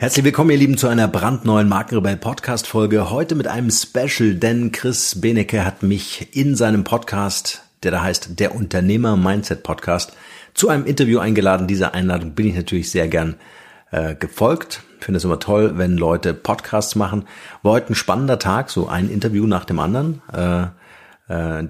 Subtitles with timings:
[0.00, 3.10] Herzlich willkommen, ihr Lieben, zu einer brandneuen Markenrebell Podcast Folge.
[3.10, 8.40] Heute mit einem Special, denn Chris Benecke hat mich in seinem Podcast, der da heißt
[8.40, 10.14] der Unternehmer Mindset Podcast,
[10.54, 11.66] zu einem Interview eingeladen.
[11.66, 13.34] Dieser Einladung bin ich natürlich sehr gern
[13.90, 14.84] äh, gefolgt.
[15.00, 17.26] Finde es immer toll, wenn Leute Podcasts machen.
[17.62, 20.62] War heute ein spannender Tag, so ein Interview nach dem anderen, äh,
[21.28, 21.68] äh,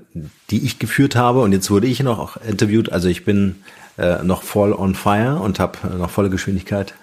[0.50, 1.40] die ich geführt habe.
[1.40, 2.92] Und jetzt wurde ich noch interviewt.
[2.92, 3.56] Also ich bin
[3.98, 6.94] äh, noch voll on fire und habe noch volle Geschwindigkeit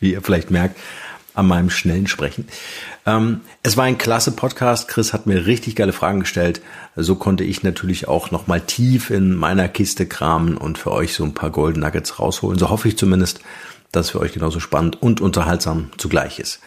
[0.00, 0.78] wie ihr vielleicht merkt,
[1.34, 2.46] an meinem schnellen Sprechen.
[3.06, 4.88] Ähm, es war ein klasse Podcast.
[4.88, 6.62] Chris hat mir richtig geile Fragen gestellt.
[6.96, 11.24] So konnte ich natürlich auch nochmal tief in meiner Kiste kramen und für euch so
[11.24, 12.58] ein paar Golden Nuggets rausholen.
[12.58, 13.40] So hoffe ich zumindest,
[13.90, 16.60] dass für euch genauso spannend und unterhaltsam zugleich ist.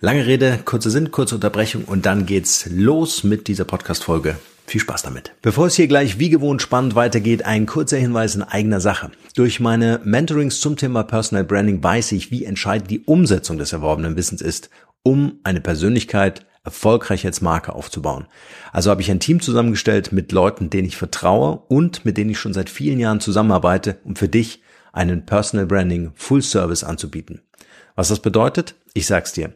[0.00, 4.36] Lange Rede, kurzer Sinn, kurze Unterbrechung und dann geht's los mit dieser Podcast-Folge.
[4.72, 5.34] Viel Spaß damit.
[5.42, 9.10] Bevor es hier gleich wie gewohnt spannend weitergeht, ein kurzer Hinweis in eigener Sache.
[9.34, 14.16] Durch meine Mentorings zum Thema Personal Branding weiß ich, wie entscheidend die Umsetzung des erworbenen
[14.16, 14.70] Wissens ist,
[15.02, 18.24] um eine Persönlichkeit erfolgreich als Marke aufzubauen.
[18.72, 22.38] Also habe ich ein Team zusammengestellt mit Leuten, denen ich vertraue und mit denen ich
[22.38, 24.62] schon seit vielen Jahren zusammenarbeite, um für dich
[24.94, 27.42] einen Personal Branding Full Service anzubieten.
[27.94, 28.74] Was das bedeutet?
[28.94, 29.52] Ich sag's dir.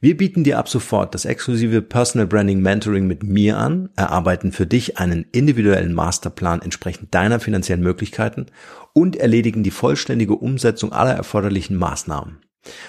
[0.00, 4.66] Wir bieten dir ab sofort das exklusive Personal Branding Mentoring mit mir an, erarbeiten für
[4.66, 8.46] dich einen individuellen Masterplan entsprechend deiner finanziellen Möglichkeiten
[8.92, 12.38] und erledigen die vollständige Umsetzung aller erforderlichen Maßnahmen.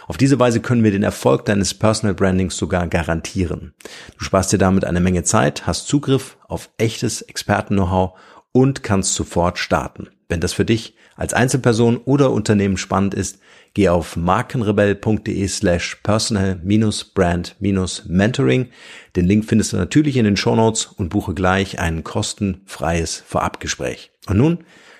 [0.07, 3.73] Auf diese Weise können wir den Erfolg deines Personal Brandings sogar garantieren.
[4.17, 8.17] Du sparst dir damit eine Menge Zeit, hast Zugriff auf echtes Experten-Know-how
[8.51, 10.09] und kannst sofort starten.
[10.29, 13.39] Wenn das für dich als Einzelperson oder Unternehmen spannend ist,
[13.75, 18.69] Geh auf markenrebell.de slash personal-brand-mentoring.
[19.17, 24.11] Den Link findest du natürlich in den Shownotes und buche gleich ein kostenfreies Vorabgespräch.
[24.27, 24.59] Und nun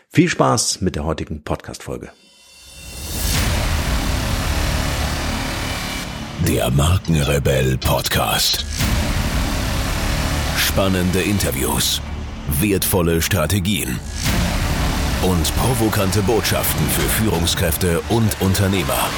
[0.09, 2.09] viel Spaß mit der heutigen Podcast-Folge.
[6.45, 8.65] Der Markenrebell Podcast.
[10.57, 12.01] Spannende Interviews,
[12.59, 13.97] wertvolle Strategien
[15.21, 19.09] und provokante Botschaften für Führungskräfte und Unternehmer.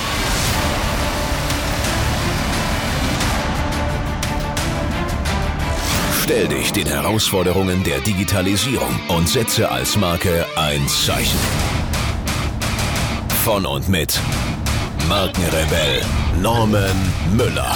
[6.21, 11.39] Stell dich den Herausforderungen der Digitalisierung und setze als Marke ein Zeichen.
[13.45, 14.19] Von und mit
[15.07, 16.01] Markenrebell
[16.41, 16.95] Norman
[17.37, 17.75] Müller.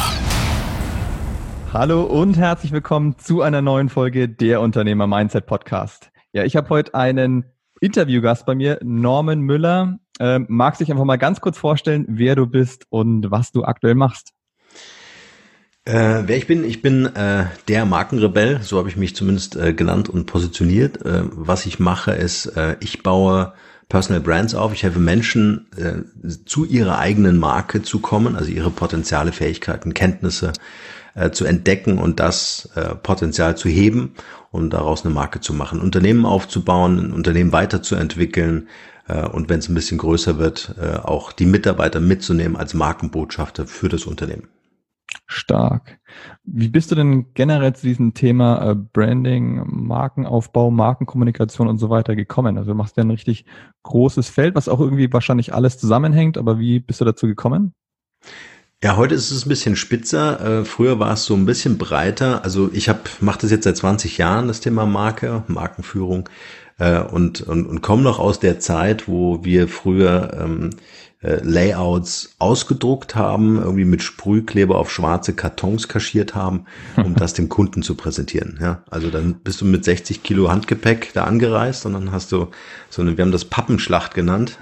[1.71, 6.11] Hallo und herzlich willkommen zu einer neuen Folge der Unternehmer Mindset Podcast.
[6.33, 7.45] Ja, ich habe heute einen
[7.81, 9.97] Interviewgast bei mir, Norman Müller.
[10.19, 13.95] Ähm, magst dich einfach mal ganz kurz vorstellen, wer du bist und was du aktuell
[13.95, 14.33] machst?
[15.83, 16.63] Äh, wer ich bin?
[16.63, 21.03] Ich bin äh, der Markenrebell, so habe ich mich zumindest äh, genannt und positioniert.
[21.03, 23.53] Äh, was ich mache, ist, äh, ich baue
[23.89, 24.73] Personal Brands auf.
[24.73, 30.53] Ich helfe Menschen äh, zu ihrer eigenen Marke zu kommen, also ihre Potenziale, Fähigkeiten, Kenntnisse
[31.13, 34.13] äh, zu entdecken und das äh, Potenzial zu heben
[34.51, 38.69] und daraus eine Marke zu machen, Unternehmen aufzubauen, ein Unternehmen weiterzuentwickeln
[39.07, 43.89] äh, und wenn es ein bisschen größer wird, auch die Mitarbeiter mitzunehmen als Markenbotschafter für
[43.89, 44.47] das Unternehmen.
[45.27, 45.99] Stark.
[46.43, 52.57] Wie bist du denn generell zu diesem Thema Branding, Markenaufbau, Markenkommunikation und so weiter gekommen?
[52.57, 53.45] Also du machst ja ein richtig
[53.83, 57.73] großes Feld, was auch irgendwie wahrscheinlich alles zusammenhängt, aber wie bist du dazu gekommen?
[58.83, 60.61] Ja, heute ist es ein bisschen spitzer.
[60.61, 62.43] Äh, früher war es so ein bisschen breiter.
[62.43, 66.27] Also ich habe mache das jetzt seit 20 Jahren, das Thema Marke, Markenführung
[66.79, 70.71] äh, und, und, und komme noch aus der Zeit, wo wir früher ähm,
[71.21, 76.65] äh, Layouts ausgedruckt haben, irgendwie mit Sprühkleber auf schwarze Kartons kaschiert haben,
[76.97, 78.57] um das dem Kunden zu präsentieren.
[78.59, 82.47] Ja, also dann bist du mit 60 Kilo Handgepäck da angereist und dann hast du
[82.89, 84.57] so eine, wir haben das Pappenschlacht genannt.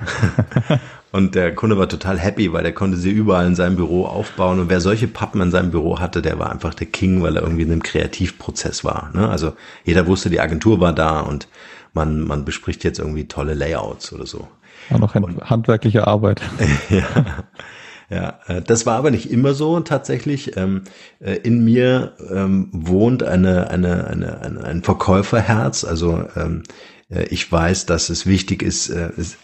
[1.11, 4.59] Und der Kunde war total happy, weil er konnte sie überall in seinem Büro aufbauen.
[4.59, 7.41] Und wer solche Pappen in seinem Büro hatte, der war einfach der King, weil er
[7.41, 9.09] irgendwie in einem Kreativprozess war.
[9.13, 9.27] Ne?
[9.27, 9.53] Also
[9.83, 11.47] jeder wusste, die Agentur war da und
[11.93, 14.47] man, man bespricht jetzt irgendwie tolle Layouts oder so.
[14.91, 16.41] Ja, noch und, handwerkliche Arbeit.
[16.89, 17.43] ja.
[18.09, 20.57] Ja, äh, das war aber nicht immer so tatsächlich.
[20.57, 20.83] Ähm,
[21.19, 25.83] äh, in mir ähm, wohnt eine, eine, eine, ein Verkäuferherz.
[25.83, 28.93] Also ähm, äh, ich weiß, dass es wichtig ist,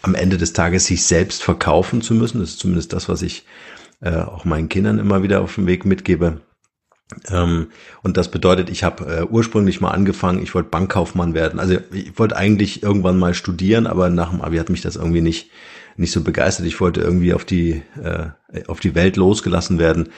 [0.02, 2.40] am Ende des Tages sich selbst verkaufen zu müssen.
[2.40, 3.44] Das ist zumindest das, was ich
[4.00, 6.40] auch meinen Kindern immer wieder auf dem Weg mitgebe.
[7.32, 11.58] und das bedeutet, ich habe ursprünglich mal angefangen, ich wollte Bankkaufmann werden.
[11.58, 15.20] Also ich wollte eigentlich irgendwann mal studieren, aber nach dem Abi hat mich das irgendwie
[15.20, 15.50] nicht
[15.96, 16.66] nicht so begeistert.
[16.66, 18.28] Ich wollte irgendwie auf die äh,
[18.66, 20.08] auf die Welt losgelassen werden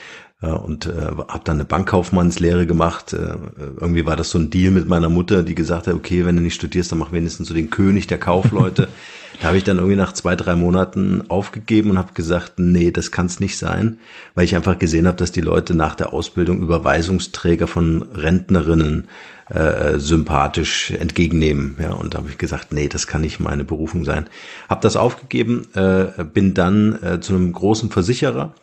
[0.41, 3.13] äh, und äh, habe dann eine Bankkaufmannslehre gemacht.
[3.13, 3.35] Äh,
[3.79, 6.41] irgendwie war das so ein Deal mit meiner Mutter, die gesagt hat, okay, wenn du
[6.41, 8.87] nicht studierst, dann mach wenigstens so den König der Kaufleute.
[9.41, 13.09] Da habe ich dann irgendwie nach zwei, drei Monaten aufgegeben und habe gesagt, nee, das
[13.09, 13.99] kann es nicht sein,
[14.35, 19.07] weil ich einfach gesehen habe, dass die Leute nach der Ausbildung Überweisungsträger von Rentnerinnen
[19.49, 21.75] äh, sympathisch entgegennehmen.
[21.81, 24.29] Ja, und da habe ich gesagt, nee, das kann nicht meine Berufung sein.
[24.69, 28.53] Habe das aufgegeben, äh, bin dann äh, zu einem großen Versicherer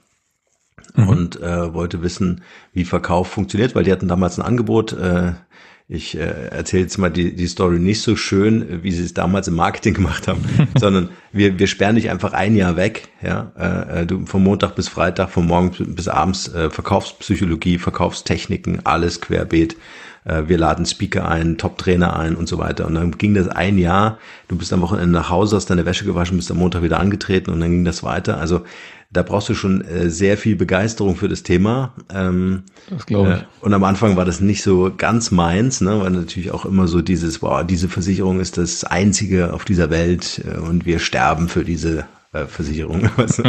[0.94, 1.08] mhm.
[1.08, 2.42] und äh, wollte wissen,
[2.72, 4.92] wie Verkauf funktioniert, weil die hatten damals ein Angebot.
[4.92, 5.32] Äh,
[5.88, 9.46] ich äh, erzähle jetzt mal die, die Story nicht so schön, wie sie es damals
[9.46, 10.44] im Marketing gemacht haben,
[10.76, 14.74] sondern wir, wir sperren dich einfach ein Jahr weg, ja, äh, äh, du vom Montag
[14.74, 19.76] bis Freitag, von morgens bis abends äh, Verkaufspsychologie, Verkaufstechniken, alles querbeet.
[20.26, 22.86] Äh, wir laden Speaker ein, Top-Trainer ein und so weiter.
[22.86, 24.18] Und dann ging das ein Jahr.
[24.48, 27.50] Du bist am Wochenende nach Hause, hast deine Wäsche gewaschen, bist am Montag wieder angetreten
[27.50, 28.38] und dann ging das weiter.
[28.38, 28.62] Also
[29.12, 31.94] da brauchst du schon äh, sehr viel Begeisterung für das Thema.
[32.12, 33.40] Ähm, das glaube ich.
[33.40, 36.88] Äh, und am Anfang war das nicht so ganz meins, ne, weil natürlich auch immer
[36.88, 41.48] so dieses, wow, diese Versicherung ist das einzige auf dieser Welt äh, und wir sterben
[41.48, 43.08] für diese äh, Versicherung.
[43.16, 43.42] also,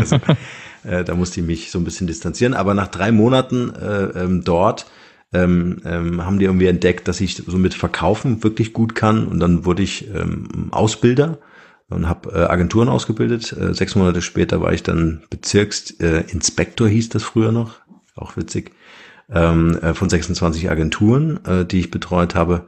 [0.83, 2.53] äh, da musste ich mich so ein bisschen distanzieren.
[2.53, 4.85] Aber nach drei Monaten äh, ähm, dort
[5.33, 9.27] ähm, ähm, haben die irgendwie entdeckt, dass ich so mit Verkaufen wirklich gut kann.
[9.27, 11.39] Und dann wurde ich ähm, Ausbilder
[11.89, 13.53] und habe äh, Agenturen ausgebildet.
[13.53, 17.75] Äh, sechs Monate später war ich dann Bezirksinspektor, äh, hieß das früher noch,
[18.15, 18.71] auch witzig,
[19.29, 22.67] ähm, äh, von 26 Agenturen, äh, die ich betreut habe.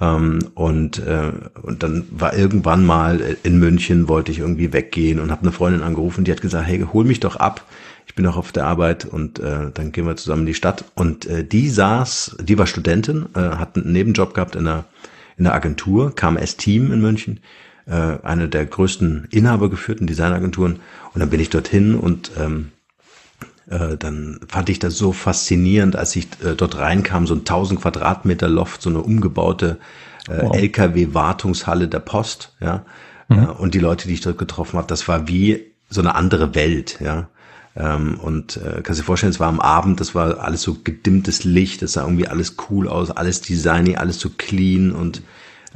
[0.00, 5.32] Ähm, und, äh, und dann war irgendwann mal in München, wollte ich irgendwie weggehen und
[5.32, 7.64] habe eine Freundin angerufen, die hat gesagt, hey, hol mich doch ab.
[8.08, 10.84] Ich bin noch auf der Arbeit und äh, dann gehen wir zusammen in die Stadt.
[10.96, 14.84] Und äh, die saß, die war Studentin, äh, hat einen Nebenjob gehabt in einer,
[15.36, 17.40] in einer Agentur, KMS-Team in München
[17.88, 20.80] äh, eine der größten inhabergeführten Designagenturen.
[21.14, 22.70] Und dann bin ich dorthin und ähm,
[23.68, 27.80] äh, dann fand ich das so faszinierend, als ich äh, dort reinkam, so ein 1000
[27.80, 29.78] Quadratmeter Loft, so eine umgebaute
[30.28, 30.54] äh, wow.
[30.54, 32.84] LKW-Wartungshalle der Post, ja.
[33.28, 33.38] Mhm.
[33.38, 36.54] Äh, und die Leute, die ich dort getroffen habe, das war wie so eine andere
[36.54, 37.28] Welt, ja.
[37.78, 41.44] Ähm, und äh, kannst dir vorstellen, es war am Abend, das war alles so gedimmtes
[41.44, 45.22] Licht, das sah irgendwie alles cool aus, alles designy, alles so clean und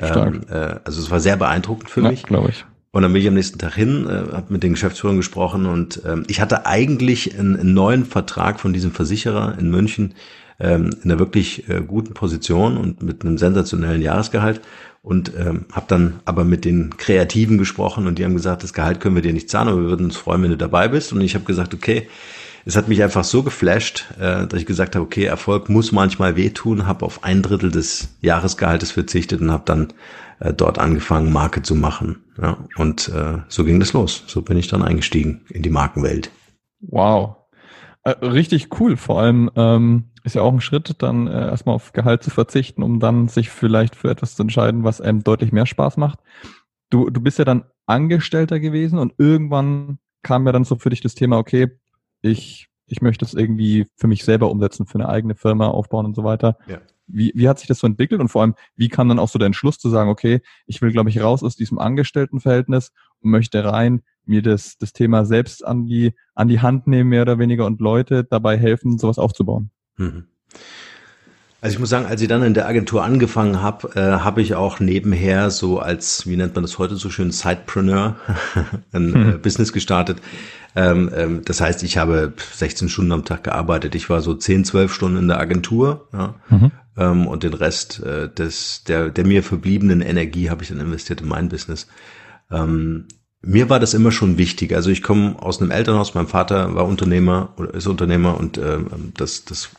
[0.00, 2.24] ähm, äh, also es war sehr beeindruckend für ja, mich.
[2.24, 2.64] glaube ich.
[2.90, 6.02] Und dann bin ich am nächsten Tag hin, äh, habe mit den Geschäftsführern gesprochen und
[6.04, 10.14] ähm, ich hatte eigentlich einen, einen, neuen Vertrag von diesem Versicherer in München
[10.58, 14.60] ähm, in einer wirklich äh, guten Position und mit einem sensationellen Jahresgehalt
[15.02, 19.00] und ähm, habe dann aber mit den Kreativen gesprochen und die haben gesagt, das Gehalt
[19.00, 21.12] können wir dir nicht zahlen, aber wir würden uns freuen, wenn du dabei bist.
[21.12, 22.08] Und ich habe gesagt, okay,
[22.64, 26.36] es hat mich einfach so geflasht, äh, dass ich gesagt habe, okay, Erfolg muss manchmal
[26.36, 29.92] wehtun, habe auf ein Drittel des Jahresgehaltes verzichtet und habe dann
[30.38, 32.22] äh, dort angefangen, Marke zu machen.
[32.40, 34.22] Ja, und äh, so ging das los.
[34.28, 36.30] So bin ich dann eingestiegen in die Markenwelt.
[36.80, 37.36] Wow.
[38.04, 38.96] Äh, richtig cool.
[38.96, 42.82] Vor allem ähm, ist ja auch ein Schritt, dann äh, erstmal auf Gehalt zu verzichten,
[42.82, 46.20] um dann sich vielleicht für etwas zu entscheiden, was einem deutlich mehr Spaß macht.
[46.90, 51.00] Du, du bist ja dann Angestellter gewesen und irgendwann kam ja dann so für dich
[51.00, 51.72] das Thema, okay,
[52.20, 56.14] ich, ich möchte es irgendwie für mich selber umsetzen, für eine eigene Firma aufbauen und
[56.14, 56.56] so weiter.
[56.66, 56.78] Ja.
[57.08, 59.38] Wie, wie hat sich das so entwickelt und vor allem, wie kam dann auch so
[59.38, 63.64] der Entschluss zu sagen, okay, ich will, glaube ich, raus aus diesem Angestelltenverhältnis und möchte
[63.64, 67.66] rein mir das, das Thema selbst an die, an die Hand nehmen, mehr oder weniger,
[67.66, 69.70] und Leute dabei helfen, sowas aufzubauen?
[69.96, 70.24] Mhm.
[71.62, 74.56] Also ich muss sagen, als ich dann in der Agentur angefangen habe, äh, habe ich
[74.56, 78.16] auch nebenher so als, wie nennt man das heute so schön, Sidepreneur,
[78.92, 79.28] ein hm.
[79.28, 80.18] äh, Business gestartet.
[80.74, 83.94] Ähm, ähm, das heißt, ich habe 16 Stunden am Tag gearbeitet.
[83.94, 86.72] Ich war so 10, 12 Stunden in der Agentur ja, mhm.
[86.96, 91.20] ähm, und den Rest äh, des, der, der mir verbliebenen Energie habe ich dann investiert
[91.20, 91.86] in mein Business.
[92.50, 93.06] Ähm,
[93.44, 94.74] mir war das immer schon wichtig.
[94.74, 98.78] Also ich komme aus einem Elternhaus, mein Vater war Unternehmer oder ist Unternehmer und äh,
[99.16, 99.70] das, das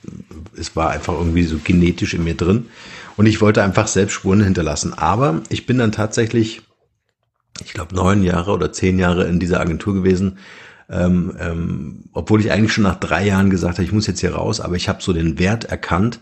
[0.57, 2.67] es war einfach irgendwie so genetisch in mir drin.
[3.15, 4.93] Und ich wollte einfach selbst Spuren hinterlassen.
[4.93, 6.61] Aber ich bin dann tatsächlich,
[7.63, 10.39] ich glaube, neun Jahre oder zehn Jahre in dieser Agentur gewesen,
[10.89, 14.35] ähm, ähm, obwohl ich eigentlich schon nach drei Jahren gesagt habe, ich muss jetzt hier
[14.35, 16.19] raus, aber ich habe so den Wert erkannt,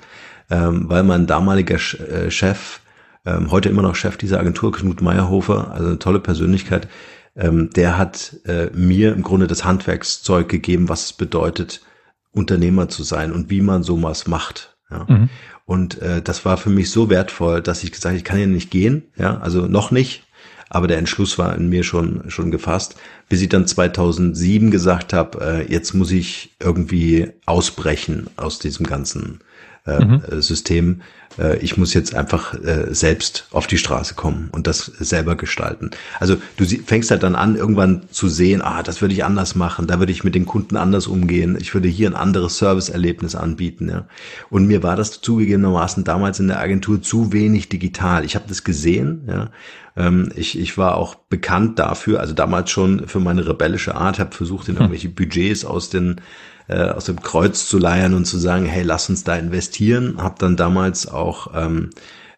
[0.52, 2.82] ähm, weil mein damaliger äh, Chef,
[3.26, 6.88] ähm, heute immer noch Chef dieser Agentur, Knut Meyerhofer, also eine tolle Persönlichkeit,
[7.36, 11.82] ähm, der hat äh, mir im Grunde das Handwerkszeug gegeben, was es bedeutet,
[12.32, 14.78] Unternehmer zu sein und wie man sowas macht.
[14.90, 15.06] Ja.
[15.08, 15.30] Mhm.
[15.66, 18.48] Und äh, das war für mich so wertvoll, dass ich gesagt habe, ich kann hier
[18.48, 20.24] nicht gehen, ja, also noch nicht,
[20.70, 22.96] aber der Entschluss war in mir schon schon gefasst,
[23.30, 29.40] bis ich dann 2007 gesagt habe, äh, jetzt muss ich irgendwie ausbrechen aus diesem ganzen
[29.86, 30.42] äh, mhm.
[30.42, 31.02] System
[31.38, 35.92] äh, ich muss jetzt einfach äh, selbst auf die Straße kommen und das selber gestalten.
[36.20, 39.88] Also du fängst halt dann an, irgendwann zu sehen, ah, das würde ich anders machen,
[39.88, 43.90] da würde ich mit den Kunden anders umgehen, ich würde hier ein anderes Serviceerlebnis anbieten.
[43.90, 44.08] Ja.
[44.50, 48.26] Und mir war das zugegebenermaßen damals in der Agentur zu wenig digital.
[48.26, 49.50] Ich habe das gesehen, ja,
[49.98, 54.34] Ähm, ich, ich war auch bekannt dafür, also damals schon für meine rebellische Art, habe
[54.34, 54.84] versucht, in hm.
[54.84, 56.22] irgendwelche Budgets aus den
[56.72, 60.16] äh, aus dem Kreuz zu leiern und zu sagen, hey, lass uns da investieren.
[60.18, 61.90] Habe dann damals auch ähm,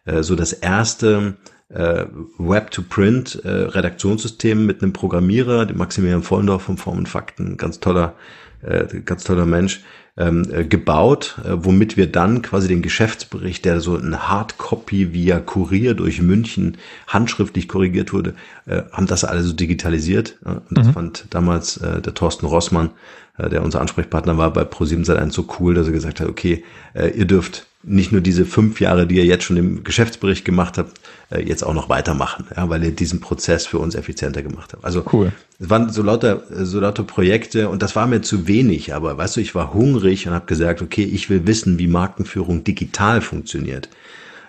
[0.04, 1.34] äh, so das erste
[1.68, 2.04] äh,
[2.38, 8.14] Web-to-Print äh, Redaktionssystem mit einem Programmierer, dem Maximilian Vollendorf vom Formen Fakten, ganz toller,
[8.62, 9.82] äh, ganz toller Mensch,
[10.16, 15.40] ähm, äh, gebaut, äh, womit wir dann quasi den Geschäftsbericht, der so ein Hardcopy via
[15.40, 16.76] Kurier durch München
[17.08, 18.34] handschriftlich korrigiert wurde,
[18.66, 20.38] äh, haben das alles so digitalisiert.
[20.44, 20.92] Und das mhm.
[20.92, 22.90] fand damals äh, der Thorsten Rossmann,
[23.38, 26.64] der unser Ansprechpartner war bei Pro7 Sat1 so cool, dass er gesagt hat, okay,
[26.94, 30.78] äh, ihr dürft nicht nur diese fünf Jahre, die ihr jetzt schon im Geschäftsbericht gemacht
[30.78, 31.00] habt,
[31.30, 34.84] äh, jetzt auch noch weitermachen, ja, weil ihr diesen Prozess für uns effizienter gemacht habt.
[34.84, 35.32] Also cool.
[35.58, 39.36] es waren so lauter, so lauter Projekte und das war mir zu wenig, aber weißt
[39.36, 43.88] du, ich war hungrig und habe gesagt, okay, ich will wissen, wie Markenführung digital funktioniert.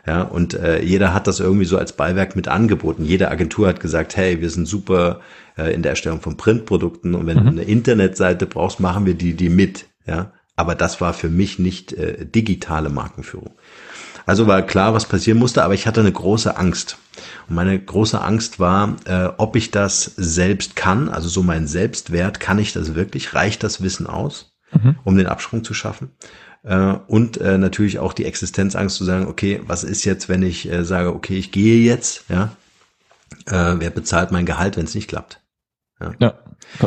[0.08, 3.04] Ja, und äh, jeder hat das irgendwie so als Beiwerk mit angeboten.
[3.06, 5.20] Jede Agentur hat gesagt, hey, wir sind super
[5.57, 7.43] äh, in der Erstellung von Printprodukten und wenn mhm.
[7.43, 9.85] du eine Internetseite brauchst, machen wir die die mit.
[10.07, 13.51] Ja, aber das war für mich nicht äh, digitale Markenführung.
[14.25, 16.97] Also war klar, was passieren musste, aber ich hatte eine große Angst.
[17.47, 22.39] Und meine große Angst war, äh, ob ich das selbst kann, also so mein Selbstwert,
[22.39, 23.35] kann ich das wirklich?
[23.35, 24.95] Reicht das Wissen aus, mhm.
[25.03, 26.09] um den Absprung zu schaffen?
[26.63, 30.71] Äh, und äh, natürlich auch die Existenzangst zu sagen, okay, was ist jetzt, wenn ich
[30.71, 32.55] äh, sage, okay, ich gehe jetzt, ja,
[33.45, 35.39] äh, wer bezahlt mein Gehalt, wenn es nicht klappt?
[36.00, 36.34] Ja, ja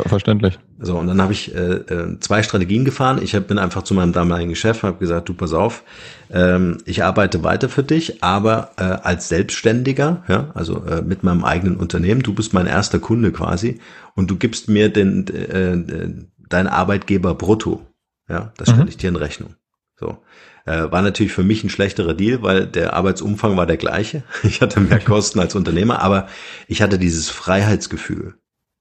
[0.05, 0.59] verständlich.
[0.79, 3.19] So, und dann habe ich äh, äh, zwei Strategien gefahren.
[3.21, 5.83] Ich hab, bin einfach zu meinem damaligen Chef und habe gesagt, du pass auf,
[6.31, 11.43] ähm, ich arbeite weiter für dich, aber äh, als Selbstständiger, ja, also äh, mit meinem
[11.43, 12.21] eigenen Unternehmen.
[12.21, 13.79] Du bist mein erster Kunde quasi
[14.15, 16.13] und du gibst mir den äh, äh
[16.49, 17.85] dein Arbeitgeber brutto.
[18.27, 18.89] Ja, das stelle mhm.
[18.89, 19.55] ich dir in Rechnung.
[19.99, 20.17] So.
[20.65, 24.23] Äh, war natürlich für mich ein schlechterer Deal, weil der Arbeitsumfang war der gleiche.
[24.43, 26.27] Ich hatte mehr Kosten als Unternehmer, aber
[26.67, 28.35] ich hatte dieses Freiheitsgefühl.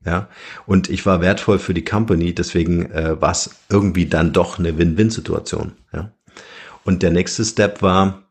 [0.04, 0.28] Ja,
[0.66, 4.78] und ich war wertvoll für die Company, deswegen äh, war es irgendwie dann doch eine
[4.78, 5.72] Win-Win-Situation.
[5.92, 6.12] Ja,
[6.84, 8.22] und der nächste Step war,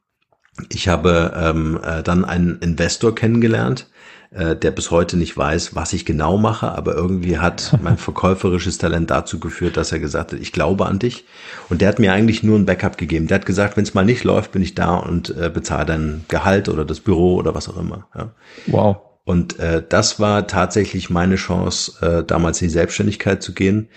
[0.69, 3.88] ich habe ähm, äh, dann einen Investor kennengelernt,
[4.31, 8.77] äh, der bis heute nicht weiß, was ich genau mache, aber irgendwie hat mein verkäuferisches
[8.77, 11.25] Talent dazu geführt, dass er gesagt hat, ich glaube an dich.
[11.69, 13.27] Und der hat mir eigentlich nur ein Backup gegeben.
[13.27, 16.25] Der hat gesagt, wenn es mal nicht läuft, bin ich da und äh, bezahle dein
[16.27, 18.07] Gehalt oder das Büro oder was auch immer.
[18.15, 18.31] Ja.
[18.67, 19.06] Wow.
[19.27, 23.89] Und äh, das war tatsächlich meine Chance, äh, damals in die Selbstständigkeit zu gehen.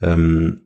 [0.00, 0.62] Ähm,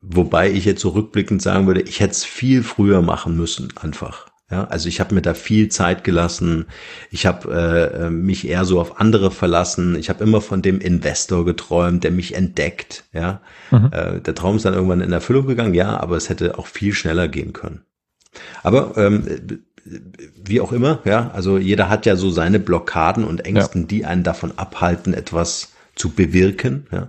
[0.00, 4.28] wobei ich jetzt so rückblickend sagen würde, ich hätte es viel früher machen müssen, einfach.
[4.52, 6.66] Ja, also ich habe mir da viel Zeit gelassen.
[7.10, 9.96] Ich habe äh, mich eher so auf andere verlassen.
[9.96, 13.02] Ich habe immer von dem Investor geträumt, der mich entdeckt.
[13.12, 13.40] Ja,
[13.72, 13.90] mhm.
[13.90, 15.74] äh, der Traum ist dann irgendwann in Erfüllung gegangen.
[15.74, 17.80] Ja, aber es hätte auch viel schneller gehen können.
[18.62, 19.24] Aber ähm,
[20.44, 23.86] wie auch immer, ja, also jeder hat ja so seine Blockaden und Ängsten, ja.
[23.86, 26.86] die einen davon abhalten, etwas zu bewirken.
[26.92, 27.08] Ja.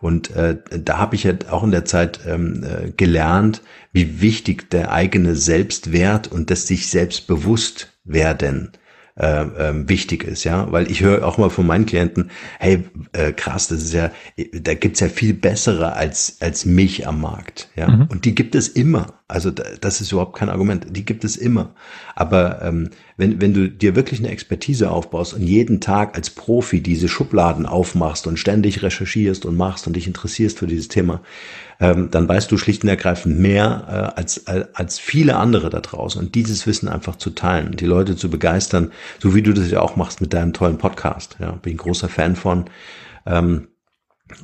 [0.00, 4.70] Und äh, da habe ich ja auch in der Zeit ähm, äh, gelernt, wie wichtig
[4.70, 8.72] der eigene Selbstwert und das sich selbst bewusst werden
[9.18, 13.32] äh, äh, wichtig ist, ja, weil ich höre auch mal von meinen Klienten, hey, äh,
[13.32, 14.10] krass, das ist ja,
[14.52, 18.06] da gibt's ja viel bessere als als mich am Markt, ja, mhm.
[18.10, 21.74] und die gibt es immer, also das ist überhaupt kein Argument, die gibt es immer,
[22.14, 26.80] aber ähm, wenn wenn du dir wirklich eine Expertise aufbaust und jeden Tag als Profi
[26.80, 31.22] diese Schubladen aufmachst und ständig recherchierst und machst und dich interessierst für dieses Thema,
[31.80, 35.80] ähm, dann weißt du schlicht und ergreifend mehr äh, als, äh, als viele andere da
[35.80, 36.20] draußen.
[36.20, 39.80] Und dieses Wissen einfach zu teilen, die Leute zu begeistern, so wie du das ja
[39.80, 41.36] auch machst mit deinem tollen Podcast.
[41.40, 42.64] Ja, bin ein großer Fan von.
[43.26, 43.68] Ähm,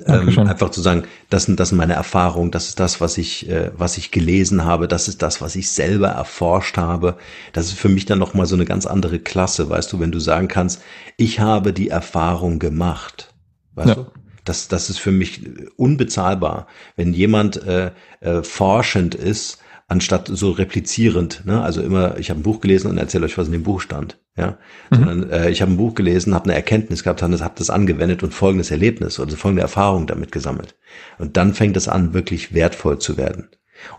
[0.07, 3.51] ähm, einfach zu sagen, das sind, das sind meine Erfahrungen, das ist das, was ich,
[3.51, 7.19] äh, was ich gelesen habe, das ist das, was ich selber erforscht habe.
[7.53, 10.21] Das ist für mich dann nochmal so eine ganz andere Klasse, weißt du, wenn du
[10.21, 10.81] sagen kannst,
[11.19, 13.35] ich habe die Erfahrung gemacht.
[13.75, 13.95] Weißt ja.
[13.97, 14.07] du?
[14.45, 15.41] Das, das ist für mich
[15.77, 19.59] unbezahlbar, wenn jemand äh, äh, forschend ist,
[19.89, 21.43] anstatt so replizierend.
[21.45, 21.63] Ne?
[21.63, 24.19] Also immer, ich habe ein Buch gelesen und erzähle euch, was in dem Buch stand.
[24.37, 24.59] Ja,
[24.91, 24.97] mhm.
[24.97, 28.35] sondern äh, ich habe ein Buch gelesen, habe eine Erkenntnis gehabt, habe das, angewendet und
[28.35, 30.75] folgendes Erlebnis oder folgende Erfahrung damit gesammelt.
[31.19, 33.49] Und dann fängt es an, wirklich wertvoll zu werden.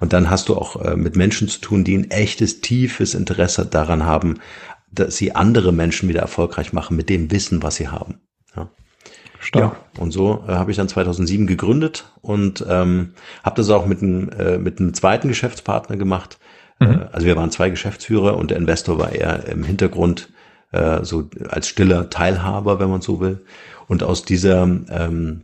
[0.02, 3.66] Und dann hast du auch äh, mit Menschen zu tun, die ein echtes, tiefes Interesse
[3.66, 4.40] daran haben,
[4.92, 8.20] dass sie andere Menschen wieder erfolgreich machen mit dem Wissen, was sie haben.
[8.58, 8.70] Ja.
[9.46, 9.78] Stark.
[9.96, 14.02] Ja, und so äh, habe ich dann 2007 gegründet und ähm, habe das auch mit
[14.02, 16.40] einem, äh, mit einem zweiten Geschäftspartner gemacht.
[16.80, 16.88] Mhm.
[16.88, 20.30] Äh, also wir waren zwei Geschäftsführer und der Investor war eher im Hintergrund
[20.72, 23.46] äh, so als stiller Teilhaber, wenn man so will.
[23.88, 25.44] Und aus dieser ähm,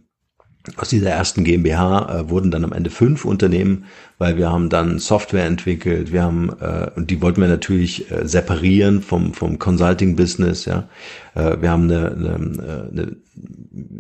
[0.78, 3.86] aus dieser ersten GmbH äh, wurden dann am Ende fünf Unternehmen,
[4.20, 8.28] weil wir haben dann Software entwickelt, wir haben äh, und die wollten wir natürlich äh,
[8.28, 10.88] separieren vom vom Consulting Business, ja.
[11.34, 12.36] Äh, wir haben eine, eine,
[12.92, 13.16] eine,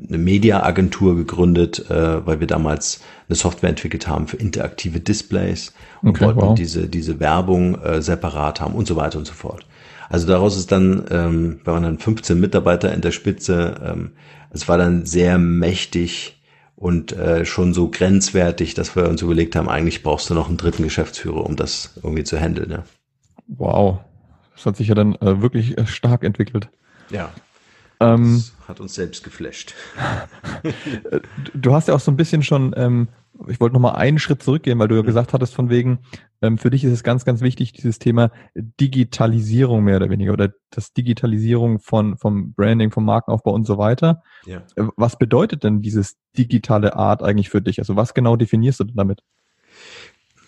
[0.08, 6.10] eine Media-Agentur gegründet, äh, weil wir damals eine Software entwickelt haben für interaktive Displays und
[6.10, 6.56] okay, wollten wow.
[6.56, 9.66] diese diese Werbung äh, separat haben und so weiter und so fort.
[10.10, 14.12] Also daraus ist dann, ähm, wir waren dann 15 Mitarbeiter in der Spitze, ähm,
[14.52, 16.41] es war dann sehr mächtig
[16.82, 20.58] und äh, schon so grenzwertig, dass wir uns überlegt haben, eigentlich brauchst du noch einen
[20.58, 22.72] dritten Geschäftsführer, um das irgendwie zu handeln.
[22.72, 22.84] Ja.
[23.46, 24.00] Wow,
[24.56, 26.70] das hat sich ja dann äh, wirklich äh, stark entwickelt.
[27.12, 27.30] Ja.
[28.00, 29.76] Ähm, das hat uns selbst geflasht.
[31.54, 33.10] du hast ja auch so ein bisschen schon ähm,
[33.48, 35.08] ich wollte noch mal einen Schritt zurückgehen, weil du ja mhm.
[35.08, 36.00] gesagt hattest von wegen,
[36.42, 40.50] ähm, für dich ist es ganz, ganz wichtig, dieses Thema Digitalisierung mehr oder weniger oder
[40.70, 44.24] das Digitalisierung von, vom Branding, vom Markenaufbau und so weiter.
[44.46, 44.64] Ja.
[44.76, 47.80] Äh, was bedeutet denn dieses digitale Art eigentlich für dich?
[47.80, 49.22] Also was genau definierst du denn damit?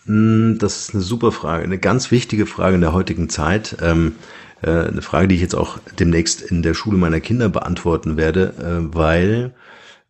[0.06, 3.78] Hm, das ist eine super Frage, eine ganz wichtige Frage in der heutigen Zeit.
[3.82, 4.16] Ähm,
[4.62, 8.54] äh, eine Frage, die ich jetzt auch demnächst in der Schule meiner Kinder beantworten werde,
[8.60, 9.54] äh, weil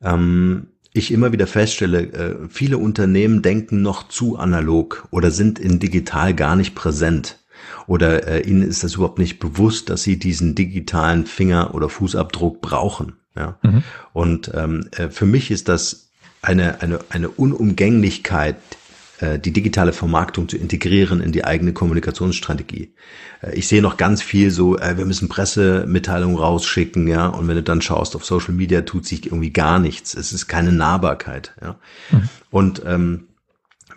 [0.02, 5.80] ähm, ich immer wieder feststelle, äh, viele Unternehmen denken noch zu analog oder sind in
[5.80, 7.40] digital gar nicht präsent.
[7.88, 12.62] Oder äh, ihnen ist das überhaupt nicht bewusst, dass sie diesen digitalen Finger- oder Fußabdruck
[12.62, 13.14] brauchen.
[13.36, 13.58] Ja?
[13.64, 13.84] Mhm.
[14.14, 16.10] Und ähm, äh, für mich ist das
[16.42, 18.58] eine, eine, eine Unumgänglichkeit
[19.40, 22.94] die digitale Vermarktung zu integrieren in die eigene Kommunikationsstrategie.
[23.42, 27.56] Äh, ich sehe noch ganz viel so, äh, wir müssen Pressemitteilungen rausschicken, ja, und wenn
[27.56, 30.14] du dann schaust auf Social Media, tut sich irgendwie gar nichts.
[30.14, 31.76] Es ist keine Nahbarkeit, ja.
[32.12, 32.30] Mhm.
[32.50, 33.28] Und ähm,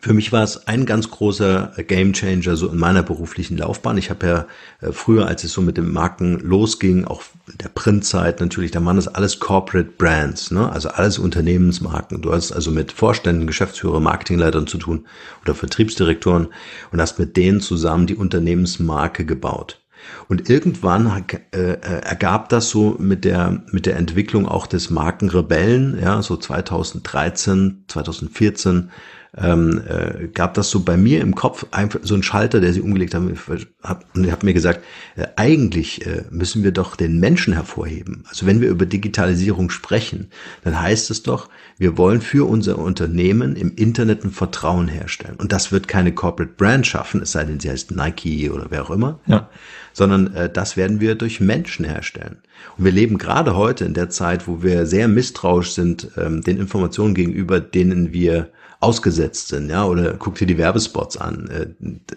[0.07, 3.99] für mich war es ein ganz großer Gamechanger so in meiner beruflichen Laufbahn.
[3.99, 4.47] Ich habe ja
[4.81, 7.23] äh, früher, als es so mit dem Marken losging, auch
[7.61, 10.71] der Printzeit natürlich, da waren das alles Corporate Brands, ne?
[10.71, 12.23] also alles Unternehmensmarken.
[12.23, 15.07] Du hast also mit Vorständen, Geschäftsführer, Marketingleitern zu tun
[15.43, 16.49] oder Vertriebsdirektoren
[16.93, 19.81] und hast mit denen zusammen die Unternehmensmarke gebaut.
[20.29, 25.99] Und irgendwann äh, äh, ergab das so mit der, mit der Entwicklung auch des Markenrebellen,
[26.01, 28.91] ja, so 2013, 2014,
[29.37, 32.81] ähm, äh, gab das so bei mir im Kopf einfach so ein Schalter, der sie
[32.81, 34.81] umgelegt hat, und ich habe mir gesagt,
[35.17, 38.25] äh, eigentlich äh, müssen wir doch den Menschen hervorheben.
[38.29, 40.31] Also wenn wir über Digitalisierung sprechen,
[40.65, 45.37] dann heißt es doch, wir wollen für unser Unternehmen im Internet ein Vertrauen herstellen.
[45.37, 48.83] Und das wird keine Corporate Brand schaffen, es sei denn, sie heißt Nike oder wer
[48.83, 49.51] auch immer, ja.
[49.93, 52.39] sondern äh, das werden wir durch Menschen herstellen.
[52.79, 56.57] Und wir leben gerade heute in der Zeit, wo wir sehr misstrauisch sind ähm, den
[56.57, 61.69] Informationen gegenüber, denen wir ausgesetzt sind, ja, oder guck dir die Werbespots an, äh,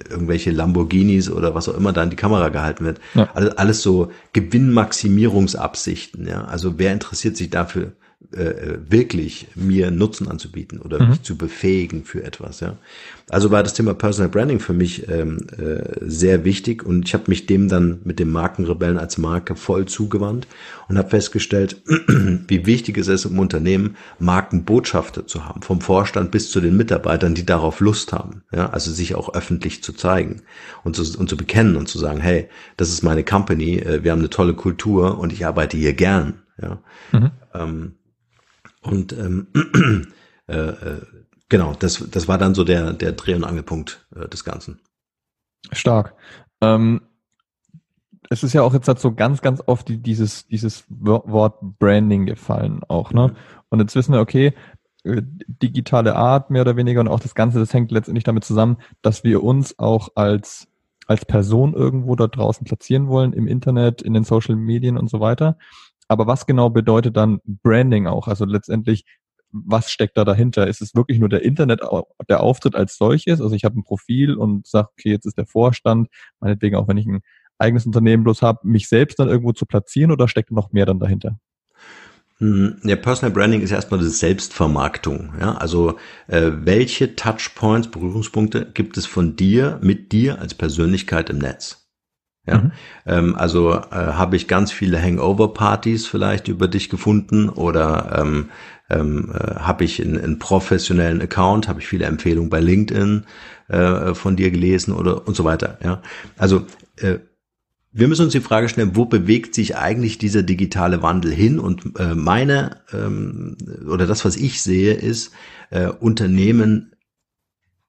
[0.09, 2.99] irgendwelche Lamborghinis oder was auch immer da in die Kamera gehalten wird.
[3.13, 3.29] Ja.
[3.33, 6.45] Alles, alles so Gewinnmaximierungsabsichten, ja.
[6.45, 7.93] Also wer interessiert sich dafür
[8.31, 11.09] äh, wirklich mir Nutzen anzubieten oder mhm.
[11.09, 12.59] mich zu befähigen für etwas.
[12.59, 12.77] Ja,
[13.29, 17.25] also war das Thema Personal Branding für mich ähm, äh, sehr wichtig und ich habe
[17.27, 20.47] mich dem dann mit dem Markenrebellen als Marke voll zugewandt
[20.87, 26.51] und habe festgestellt, wie wichtig es ist im Unternehmen Markenbotschafter zu haben, vom Vorstand bis
[26.51, 28.43] zu den Mitarbeitern, die darauf Lust haben.
[28.51, 30.41] Ja, also sich auch öffentlich zu zeigen
[30.83, 34.11] und zu, und zu bekennen und zu sagen, hey, das ist meine Company, äh, wir
[34.11, 36.41] haben eine tolle Kultur und ich arbeite hier gern.
[36.61, 36.79] Ja.
[37.11, 37.31] Mhm.
[37.53, 37.93] Ähm,
[38.81, 39.47] und ähm,
[40.47, 41.01] äh, äh,
[41.49, 44.79] genau, das, das war dann so der, der Dreh- und Angelpunkt äh, des Ganzen.
[45.71, 46.15] Stark.
[46.61, 47.01] Ähm,
[48.29, 52.81] es ist ja auch jetzt halt so ganz, ganz oft dieses, dieses Wort Branding gefallen
[52.87, 53.29] auch, ne?
[53.29, 53.35] Mhm.
[53.69, 54.53] Und jetzt wissen wir, okay,
[55.03, 58.77] äh, digitale Art mehr oder weniger und auch das Ganze, das hängt letztendlich damit zusammen,
[59.01, 60.67] dass wir uns auch als,
[61.07, 65.19] als Person irgendwo da draußen platzieren wollen, im Internet, in den Social Medien und so
[65.19, 65.57] weiter.
[66.09, 68.27] Aber was genau bedeutet dann Branding auch?
[68.27, 69.05] Also letztendlich,
[69.51, 70.67] was steckt da dahinter?
[70.67, 71.81] Ist es wirklich nur der Internet,
[72.27, 73.39] der Auftritt als solches?
[73.39, 76.97] Also ich habe ein Profil und sage, okay, jetzt ist der Vorstand, meinetwegen auch wenn
[76.97, 77.21] ich ein
[77.59, 80.99] eigenes Unternehmen bloß habe, mich selbst dann irgendwo zu platzieren oder steckt noch mehr dann
[80.99, 81.39] dahinter?
[82.39, 85.33] Hm, ja, Personal Branding ist erstmal das Selbstvermarktung.
[85.39, 91.39] Ja, also äh, welche Touchpoints, Berührungspunkte gibt es von dir mit dir als Persönlichkeit im
[91.39, 91.88] Netz?
[92.47, 92.71] Ja, mhm.
[93.05, 98.49] ähm, also äh, habe ich ganz viele Hangover-Partys vielleicht über dich gefunden oder ähm,
[98.89, 103.25] ähm, äh, habe ich einen, einen professionellen Account, habe ich viele Empfehlungen bei LinkedIn
[103.67, 105.77] äh, von dir gelesen oder und so weiter.
[105.83, 106.01] Ja,
[106.37, 106.65] also
[106.97, 107.19] äh,
[107.91, 111.59] wir müssen uns die Frage stellen, wo bewegt sich eigentlich dieser digitale Wandel hin?
[111.59, 115.31] Und äh, meine ähm, oder das, was ich sehe, ist
[115.71, 116.93] äh, Unternehmen,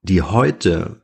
[0.03, 1.03] die heute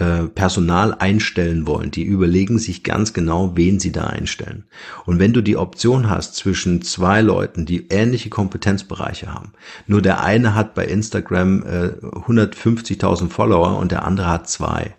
[0.00, 4.64] äh, Personal einstellen wollen, die überlegen sich ganz genau, wen sie da einstellen.
[5.04, 9.52] Und wenn du die Option hast zwischen zwei Leuten, die ähnliche Kompetenzbereiche haben,
[9.86, 14.96] nur der eine hat bei Instagram äh, 150.000 Follower und der andere hat zwei,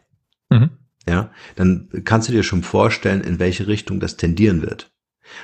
[0.51, 0.69] mhm.
[1.09, 4.90] ja, dann kannst du dir schon vorstellen, in welche Richtung das tendieren wird.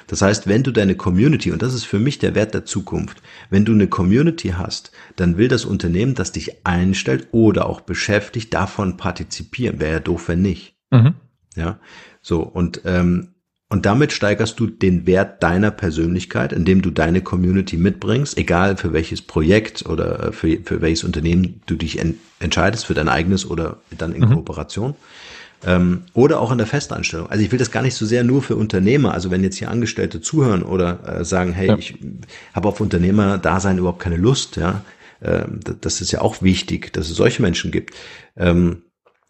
[0.08, 3.22] Das heißt, wenn du deine Community, und das ist für mich der Wert der Zukunft,
[3.50, 8.54] wenn du eine Community hast, dann will das Unternehmen, das dich einstellt oder auch beschäftigt,
[8.54, 9.80] davon partizipieren.
[9.80, 10.76] Wäre ja doof, wenn nicht.
[10.92, 11.16] Mhm.
[11.56, 11.80] Ja,
[12.22, 13.30] so und ähm,
[13.70, 18.94] und damit steigerst du den Wert deiner Persönlichkeit, indem du deine Community mitbringst, egal für
[18.94, 23.82] welches Projekt oder für, für welches Unternehmen du dich en entscheidest, für dein eigenes oder
[23.98, 24.36] dann in mhm.
[24.36, 24.96] Kooperation.
[25.66, 27.30] Ähm, oder auch in der Festanstellung.
[27.30, 29.72] Also ich will das gar nicht so sehr nur für Unternehmer, also wenn jetzt hier
[29.72, 31.78] Angestellte zuhören oder äh, sagen, hey, ja.
[31.78, 31.96] ich
[32.54, 34.84] habe auf Unternehmer-Dasein überhaupt keine Lust, ja,
[35.20, 35.46] äh,
[35.82, 37.96] das ist ja auch wichtig, dass es solche Menschen gibt.
[38.36, 38.84] Ähm,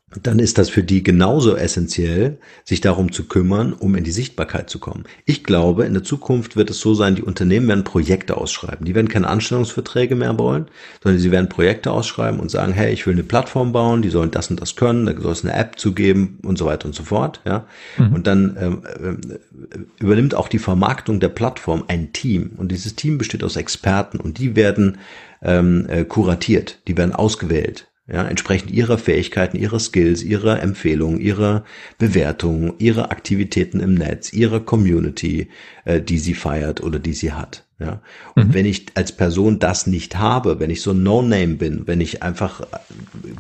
[0.10, 4.70] dann ist das für die genauso essentiell, sich darum zu kümmern, um in die Sichtbarkeit
[4.70, 5.04] zu kommen.
[5.26, 8.86] Ich glaube, in der Zukunft wird es so sein, die Unternehmen werden Projekte ausschreiben.
[8.86, 10.68] Die werden keine Anstellungsverträge mehr wollen,
[11.04, 14.32] sondern sie werden Projekte ausschreiben und sagen, hey, ich will eine Plattform bauen, die sollen
[14.32, 17.04] das und das können, da soll es eine App zugeben und so weiter und so
[17.04, 17.42] fort.
[17.46, 17.66] Ja?
[17.98, 18.14] Mhm.
[18.14, 22.52] Und dann ähm, äh, übernimmt auch die Vermarktung der Plattform ein Team.
[22.56, 25.00] Und dieses Team besteht aus Experten und die werden
[25.42, 31.66] ähm, äh, kuratiert, die werden ausgewählt ja, entsprechend ihrer Fähigkeiten, ihrer Skills, ihrer Empfehlungen, ihrer
[31.98, 35.50] Bewertungen, ihrer Aktivitäten im Netz, ihrer Community,
[35.84, 37.66] äh, die sie feiert oder die sie hat.
[37.80, 38.02] Ja,
[38.34, 38.54] und mhm.
[38.56, 42.62] wenn ich als Person das nicht habe, wenn ich so No-Name bin, wenn ich einfach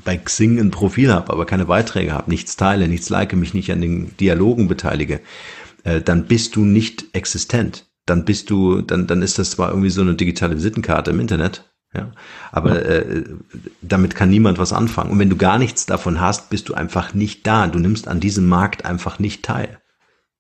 [0.05, 3.71] bei Xing ein Profil habe, aber keine Beiträge habe, nichts teile, nichts like, mich nicht
[3.71, 5.21] an den Dialogen beteilige,
[5.85, 7.87] äh, dann bist du nicht existent.
[8.05, 11.63] Dann bist du, dann, dann ist das zwar irgendwie so eine digitale Visitenkarte im Internet,
[11.93, 12.11] ja,
[12.51, 13.23] aber äh,
[13.81, 15.11] damit kann niemand was anfangen.
[15.11, 17.67] Und wenn du gar nichts davon hast, bist du einfach nicht da.
[17.67, 19.79] Du nimmst an diesem Markt einfach nicht teil.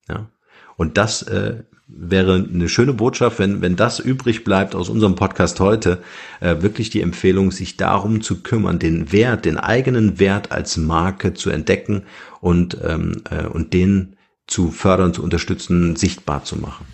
[0.09, 0.29] Ja,
[0.75, 5.59] und das äh, wäre eine schöne Botschaft, wenn wenn das übrig bleibt aus unserem Podcast
[5.61, 6.03] heute,
[6.41, 11.33] äh, wirklich die Empfehlung, sich darum zu kümmern, den Wert, den eigenen Wert als Marke
[11.33, 12.03] zu entdecken
[12.41, 16.85] und ähm, äh, und den zu fördern, zu unterstützen, sichtbar zu machen.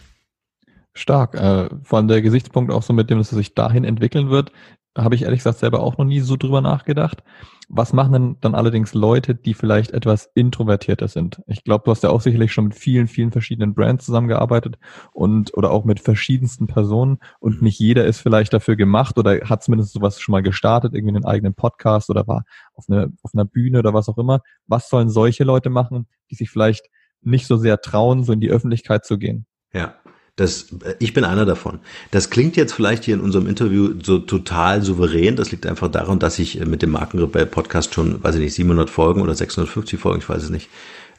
[0.93, 1.35] Stark.
[1.35, 4.51] Äh, vor allem der Gesichtspunkt auch so mit dem, dass es sich dahin entwickeln wird,
[4.95, 7.23] habe ich ehrlich gesagt selber auch noch nie so drüber nachgedacht.
[7.69, 11.41] Was machen denn dann allerdings Leute, die vielleicht etwas introvertierter sind?
[11.47, 14.77] Ich glaube, du hast ja auch sicherlich schon mit vielen, vielen verschiedenen Brands zusammengearbeitet
[15.11, 19.63] und oder auch mit verschiedensten Personen und nicht jeder ist vielleicht dafür gemacht oder hat
[19.63, 22.43] zumindest sowas schon mal gestartet, irgendwie einen eigenen Podcast oder war
[22.75, 24.41] auf, eine, auf einer Bühne oder was auch immer.
[24.67, 26.87] Was sollen solche Leute machen, die sich vielleicht
[27.21, 29.47] nicht so sehr trauen, so in die Öffentlichkeit zu gehen?
[29.73, 29.95] Ja,
[30.35, 30.67] das,
[30.97, 31.79] ich bin einer davon.
[32.09, 35.35] Das klingt jetzt vielleicht hier in unserem Interview so total souverän.
[35.35, 38.55] Das liegt einfach daran, dass ich äh, mit dem Markenrebell Podcast schon, weiß ich nicht,
[38.55, 40.69] 700 Folgen oder 650 Folgen, ich weiß es nicht,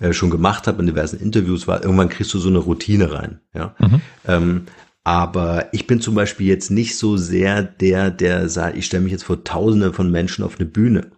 [0.01, 1.69] äh, schon gemacht habe in diversen Interviews.
[1.69, 3.41] War irgendwann kriegst du so eine Routine rein.
[3.55, 3.77] Ja.
[3.79, 4.01] Mhm.
[4.27, 4.63] Ähm,
[5.05, 9.13] aber ich bin zum Beispiel jetzt nicht so sehr der, der sagt, ich stelle mich
[9.13, 11.13] jetzt vor Tausende von Menschen auf eine Bühne.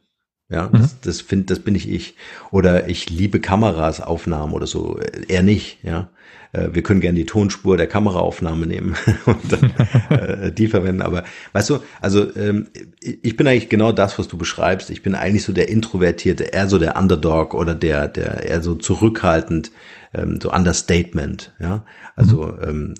[0.50, 0.72] Ja, mhm.
[0.72, 2.14] das, das find, das bin ich ich.
[2.50, 4.98] Oder ich liebe Kameras, Aufnahmen oder so.
[5.28, 6.10] Eher nicht, ja.
[6.56, 9.72] Äh, wir können gerne die Tonspur der Kameraaufnahme nehmen und dann,
[10.18, 11.02] äh, die verwenden.
[11.02, 12.68] Aber weißt du, also ähm,
[13.00, 14.90] ich bin eigentlich genau das, was du beschreibst.
[14.90, 18.74] Ich bin eigentlich so der Introvertierte, eher so der Underdog oder der, der eher so
[18.74, 19.70] zurückhaltend,
[20.14, 21.52] ähm, so Understatement.
[21.60, 22.62] Ja, also mhm.
[22.62, 22.94] ähm,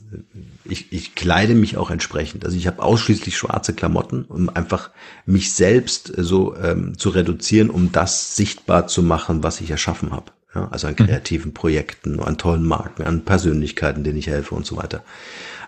[0.64, 2.44] ich, ich kleide mich auch entsprechend.
[2.44, 4.90] Also ich habe ausschließlich schwarze Klamotten, um einfach
[5.24, 10.32] mich selbst so ähm, zu reduzieren, um das sichtbar zu machen, was ich erschaffen habe.
[10.56, 11.04] Ja, also an mhm.
[11.04, 15.04] kreativen Projekten, an tollen Marken, an Persönlichkeiten, denen ich helfe und so weiter.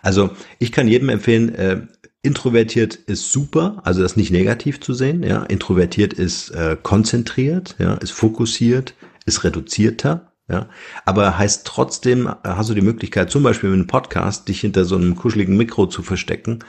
[0.01, 1.83] Also ich kann jedem empfehlen, äh,
[2.22, 5.22] introvertiert ist super, also das nicht negativ zu sehen.
[5.22, 8.94] Ja, introvertiert ist äh, konzentriert, ja, ist fokussiert,
[9.27, 10.28] ist reduzierter.
[10.51, 10.67] Ja,
[11.05, 14.97] aber heißt trotzdem, hast du die Möglichkeit, zum Beispiel mit einem Podcast, dich hinter so
[14.97, 16.61] einem kuscheligen Mikro zu verstecken,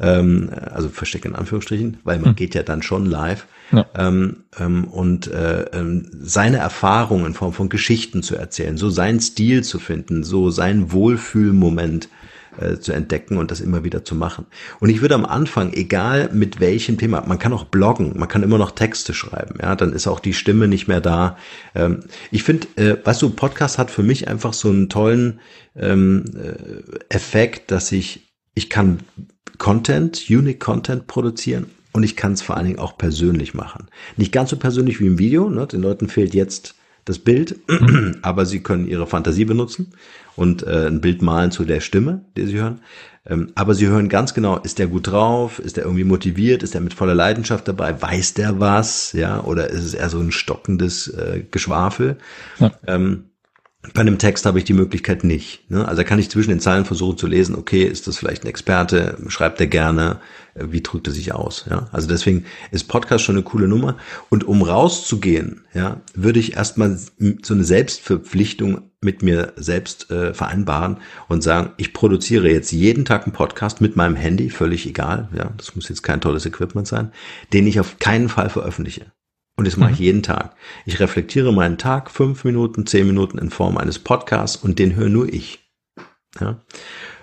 [0.00, 2.36] ähm, also verstecken in Anführungsstrichen, weil man hm.
[2.36, 3.86] geht ja dann schon live ja.
[3.96, 9.20] ähm, ähm, und äh, ähm, seine Erfahrungen in Form von Geschichten zu erzählen, so seinen
[9.20, 12.08] Stil zu finden, so seinen Wohlfühlmoment
[12.60, 14.46] äh, zu entdecken und das immer wieder zu machen.
[14.80, 18.42] Und ich würde am Anfang, egal mit welchem Thema, man kann auch bloggen, man kann
[18.42, 21.36] immer noch Texte schreiben, ja, dann ist auch die Stimme nicht mehr da.
[21.74, 25.40] Ähm, ich finde, äh, weißt du, Podcast hat für mich einfach so einen tollen
[25.76, 29.00] ähm, äh, Effekt, dass ich, ich kann
[29.58, 33.86] Content, Unique Content produzieren und ich kann es vor allen Dingen auch persönlich machen.
[34.16, 35.66] Nicht ganz so persönlich wie im Video, ne?
[35.66, 37.56] den Leuten fehlt jetzt das Bild,
[38.22, 39.92] aber Sie können Ihre Fantasie benutzen
[40.38, 42.80] und äh, ein Bild malen zu der Stimme, die Sie hören.
[43.26, 46.76] Ähm, aber Sie hören ganz genau, ist der gut drauf, ist der irgendwie motiviert, ist
[46.76, 50.30] er mit voller Leidenschaft dabei, weiß der was, ja, oder ist es eher so ein
[50.30, 52.18] stockendes äh, Geschwafel?
[52.60, 52.72] Ja.
[52.86, 53.24] Ähm,
[53.94, 55.70] bei einem Text habe ich die Möglichkeit nicht.
[55.70, 55.86] Ne?
[55.86, 59.16] Also kann ich zwischen den Zeilen versuchen zu lesen, okay, ist das vielleicht ein Experte,
[59.28, 60.20] schreibt er gerne,
[60.54, 61.66] äh, wie drückt er sich aus?
[61.68, 61.88] Ja?
[61.92, 63.96] Also deswegen ist Podcast schon eine coole Nummer.
[64.30, 70.98] Und um rauszugehen, ja, würde ich erstmal so eine Selbstverpflichtung mit mir selbst äh, vereinbaren
[71.28, 75.52] und sagen, ich produziere jetzt jeden Tag einen Podcast mit meinem Handy, völlig egal, ja,
[75.56, 77.12] das muss jetzt kein tolles Equipment sein,
[77.52, 79.12] den ich auf keinen Fall veröffentliche.
[79.56, 80.04] Und das mache ich mhm.
[80.04, 80.54] jeden Tag.
[80.86, 85.08] Ich reflektiere meinen Tag fünf Minuten, zehn Minuten in Form eines Podcasts und den höre
[85.08, 85.68] nur ich.
[86.40, 86.62] Ja.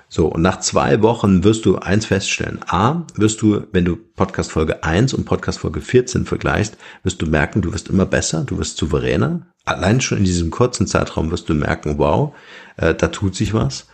[0.07, 2.59] So, und nach zwei Wochen wirst du eins feststellen.
[2.67, 7.25] A, wirst du, wenn du Podcast Folge 1 und Podcast Folge 14 vergleichst, wirst du
[7.25, 9.47] merken, du wirst immer besser, du wirst souveräner.
[9.65, 12.33] Allein schon in diesem kurzen Zeitraum wirst du merken, wow,
[12.77, 13.87] äh, da tut sich was.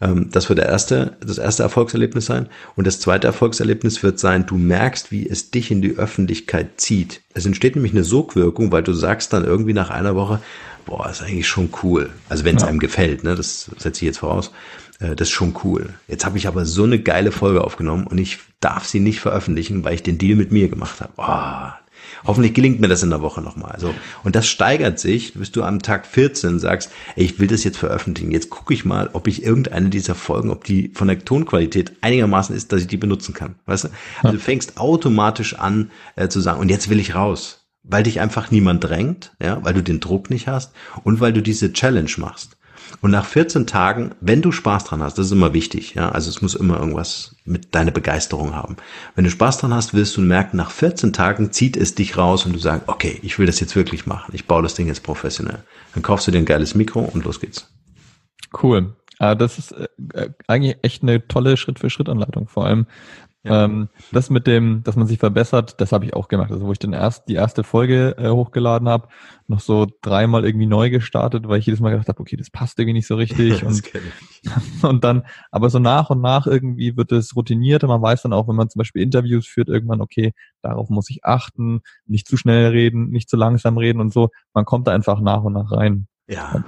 [0.00, 2.48] Ähm, das wird der erste, das erste Erfolgserlebnis sein.
[2.76, 7.22] Und das zweite Erfolgserlebnis wird sein, du merkst, wie es dich in die Öffentlichkeit zieht.
[7.34, 10.40] Es entsteht nämlich eine Sogwirkung, weil du sagst dann irgendwie nach einer Woche,
[10.84, 12.10] boah, ist eigentlich schon cool.
[12.28, 12.68] Also wenn es ja.
[12.68, 14.52] einem gefällt, ne, das setze ich jetzt voraus.
[15.00, 15.94] Äh, das ist schon cool.
[16.08, 19.84] Jetzt habe ich aber so eine geile Folge aufgenommen und ich darf sie nicht veröffentlichen,
[19.84, 21.12] weil ich den Deal mit mir gemacht habe.
[21.16, 21.78] Boah,
[22.24, 23.72] Hoffentlich gelingt mir das in der Woche nochmal.
[23.72, 27.64] Also, und das steigert sich, bis du am Tag 14 sagst, ey, ich will das
[27.64, 28.30] jetzt veröffentlichen.
[28.30, 32.54] Jetzt gucke ich mal, ob ich irgendeine dieser Folgen, ob die von der Tonqualität einigermaßen
[32.54, 33.56] ist, dass ich die benutzen kann.
[33.66, 33.88] Weißt du?
[34.22, 37.62] Also du fängst automatisch an äh, zu sagen, und jetzt will ich raus.
[37.88, 40.72] Weil dich einfach niemand drängt, ja, weil du den Druck nicht hast
[41.04, 42.56] und weil du diese Challenge machst.
[43.06, 46.28] Und nach 14 Tagen, wenn du Spaß dran hast, das ist immer wichtig, ja, also
[46.28, 48.78] es muss immer irgendwas mit deiner Begeisterung haben.
[49.14, 52.46] Wenn du Spaß dran hast, wirst du merken, nach 14 Tagen zieht es dich raus
[52.46, 54.34] und du sagst, okay, ich will das jetzt wirklich machen.
[54.34, 55.62] Ich baue das Ding jetzt professionell.
[55.94, 57.72] Dann kaufst du dir ein geiles Mikro und los geht's.
[58.60, 58.96] Cool.
[59.20, 62.48] Ah, das ist äh, eigentlich echt eine tolle Schritt-für-Schritt-Anleitung.
[62.48, 62.86] Vor allem,
[63.46, 63.64] ja.
[63.64, 66.50] Ähm, das mit dem, dass man sich verbessert, das habe ich auch gemacht.
[66.50, 69.08] Also wo ich dann erst die erste Folge äh, hochgeladen habe,
[69.46, 72.78] noch so dreimal irgendwie neu gestartet, weil ich jedes Mal gedacht habe, okay, das passt
[72.78, 73.64] irgendwie nicht so richtig.
[73.64, 73.82] und,
[74.82, 78.32] und dann, aber so nach und nach irgendwie wird es routiniert und man weiß dann
[78.32, 80.32] auch, wenn man zum Beispiel Interviews führt, irgendwann, okay,
[80.62, 84.30] darauf muss ich achten, nicht zu schnell reden, nicht zu langsam reden und so.
[84.52, 86.08] Man kommt da einfach nach und nach rein.
[86.28, 86.64] Ja.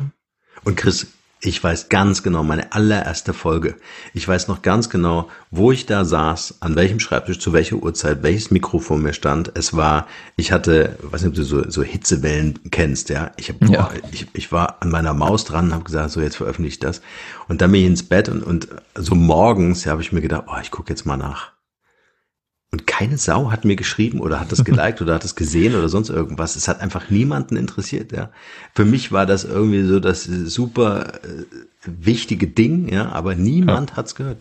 [0.64, 3.77] Und Chris, ich weiß ganz genau, meine allererste Folge.
[4.12, 8.22] Ich weiß noch ganz genau, wo ich da saß, an welchem Schreibtisch, zu welcher Uhrzeit,
[8.22, 9.53] welches Mikro vor mir stand.
[9.55, 13.31] Es war, ich hatte, weiß nicht, ob du so, so Hitzewellen kennst, ja.
[13.37, 13.90] Ich, hab, ja.
[14.11, 17.03] ich, ich war an meiner Maus dran und habe gesagt, so jetzt veröffentliche ich das.
[17.46, 20.44] Und dann bin ich ins Bett und, und so morgens, ja, habe ich mir gedacht,
[20.48, 21.53] oh, ich gucke jetzt mal nach.
[22.70, 25.88] Und keine Sau hat mir geschrieben oder hat das geliked oder hat es gesehen oder
[25.88, 26.57] sonst irgendwas.
[26.57, 28.31] Es hat einfach niemanden interessiert, ja.
[28.74, 31.44] Für mich war das irgendwie so das super äh,
[31.85, 33.96] wichtige Ding, ja, aber niemand ja.
[33.96, 34.38] hat's gehört.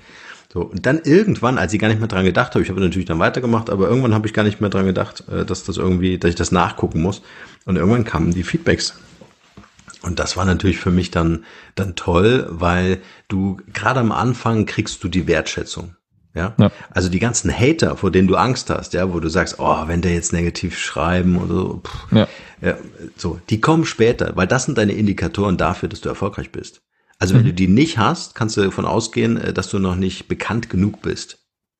[0.51, 3.05] So, und dann irgendwann, als ich gar nicht mehr dran gedacht habe, ich habe natürlich
[3.05, 6.17] dann weitergemacht, aber irgendwann habe ich gar nicht mehr dran gedacht, äh, dass das irgendwie,
[6.17, 7.21] dass ich das nachgucken muss.
[7.65, 8.95] Und irgendwann kamen die Feedbacks.
[10.01, 11.43] Und das war natürlich für mich dann,
[11.75, 15.96] dann toll, weil du gerade am Anfang kriegst du die Wertschätzung.
[16.37, 16.53] Ja?
[16.57, 16.71] ja?
[16.91, 20.01] Also die ganzen Hater, vor denen du Angst hast, ja, wo du sagst, oh, wenn
[20.01, 22.27] der jetzt negativ schreiben oder so, pff, ja.
[22.61, 22.77] ja.
[23.17, 26.81] so, die kommen später, weil das sind deine Indikatoren dafür, dass du erfolgreich bist.
[27.19, 27.47] Also wenn mhm.
[27.47, 31.01] du die nicht hast, kannst du davon ausgehen, äh, dass du noch nicht bekannt genug
[31.01, 31.39] bist.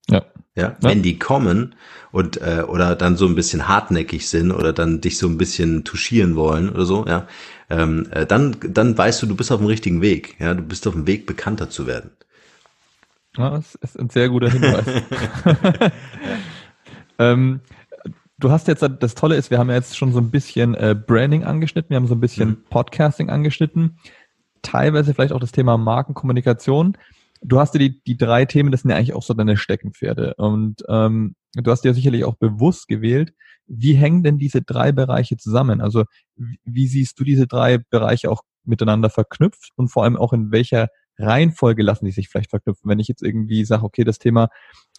[0.09, 0.25] Ja.
[0.55, 1.75] Ja, wenn die kommen
[2.11, 5.83] und äh, oder dann so ein bisschen hartnäckig sind oder dann dich so ein bisschen
[5.83, 7.27] touchieren wollen oder so, ja,
[7.69, 10.35] ähm, äh, dann dann weißt du, du bist auf dem richtigen Weg.
[10.39, 12.09] Ja, du bist auf dem Weg, bekannter zu werden.
[13.37, 14.85] Ja, das ist ein sehr guter Hinweis.
[17.19, 17.61] ähm,
[18.39, 21.43] du hast jetzt, das Tolle ist, wir haben jetzt schon so ein bisschen äh, Branding
[21.43, 22.63] angeschnitten, wir haben so ein bisschen mhm.
[22.69, 23.99] Podcasting angeschnitten,
[24.61, 26.97] teilweise vielleicht auch das Thema Markenkommunikation.
[27.41, 30.33] Du hast dir die, die drei Themen, das sind ja eigentlich auch so deine Steckenpferde.
[30.37, 33.33] Und ähm, du hast dir sicherlich auch bewusst gewählt.
[33.67, 35.79] Wie hängen denn diese drei Bereiche zusammen?
[35.81, 40.33] Also wie, wie siehst du diese drei Bereiche auch miteinander verknüpft und vor allem auch
[40.33, 42.89] in welcher Reihenfolge lassen die sich vielleicht verknüpfen.
[42.89, 44.49] Wenn ich jetzt irgendwie sage, okay, das Thema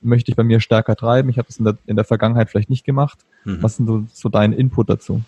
[0.01, 2.71] möchte ich bei mir stärker treiben, ich habe das in der, in der Vergangenheit vielleicht
[2.71, 3.19] nicht gemacht.
[3.45, 3.63] Mhm.
[3.63, 5.23] Was sind so, so dein Input dazu?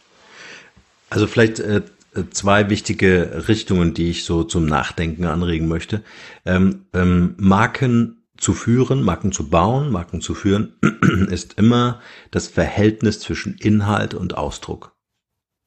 [1.09, 1.83] Also vielleicht äh,
[2.31, 6.03] zwei wichtige Richtungen, die ich so zum Nachdenken anregen möchte.
[6.45, 10.73] Ähm, ähm, Marken zu führen, Marken zu bauen, Marken zu führen,
[11.31, 12.01] ist immer
[12.31, 14.97] das Verhältnis zwischen Inhalt und Ausdruck.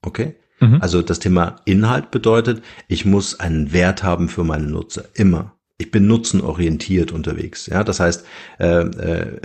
[0.02, 0.36] Okay?
[0.64, 0.78] Mhm.
[0.82, 5.06] Also das Thema Inhalt bedeutet, ich muss einen Wert haben für meine Nutzer.
[5.14, 5.54] Immer.
[5.78, 7.66] Ich bin nutzenorientiert unterwegs.
[7.68, 8.26] Ja, das heißt,
[8.60, 9.42] äh, äh,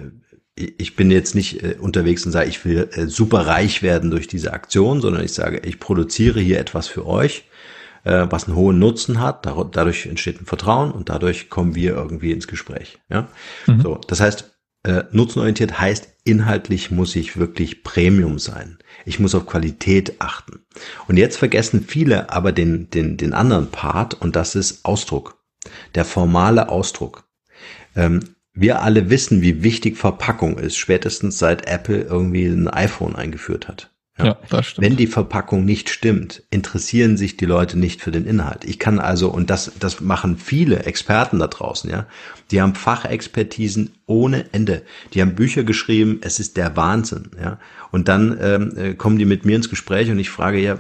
[0.55, 4.29] ich bin jetzt nicht äh, unterwegs und sage, ich will äh, super reich werden durch
[4.29, 7.45] diese Aktion, sondern ich sage, ich produziere hier etwas für euch,
[8.05, 9.47] äh, was einen hohen Nutzen hat.
[9.47, 12.99] dadurch entsteht ein Vertrauen und dadurch kommen wir irgendwie ins Gespräch.
[13.11, 13.29] Ja,
[13.67, 13.81] mhm.
[13.81, 14.01] so.
[14.07, 18.79] Das heißt, äh, nutzenorientiert heißt inhaltlich muss ich wirklich Premium sein.
[19.05, 20.65] Ich muss auf Qualität achten.
[21.07, 25.43] Und jetzt vergessen viele aber den den den anderen Part und das ist Ausdruck,
[25.95, 27.25] der formale Ausdruck.
[27.97, 28.21] Ähm,
[28.53, 33.95] wir alle wissen, wie wichtig Verpackung ist, spätestens seit Apple irgendwie ein iPhone eingeführt hat.
[34.21, 34.85] Ja, das stimmt.
[34.85, 38.65] Wenn die Verpackung nicht stimmt, interessieren sich die Leute nicht für den Inhalt.
[38.65, 42.07] Ich kann also, und das, das machen viele Experten da draußen, ja,
[42.51, 44.83] die haben Fachexpertisen ohne Ende.
[45.15, 47.59] Die haben Bücher geschrieben, es ist der Wahnsinn, ja.
[47.91, 50.79] Und dann ähm, äh, kommen die mit mir ins Gespräch und ich frage ja,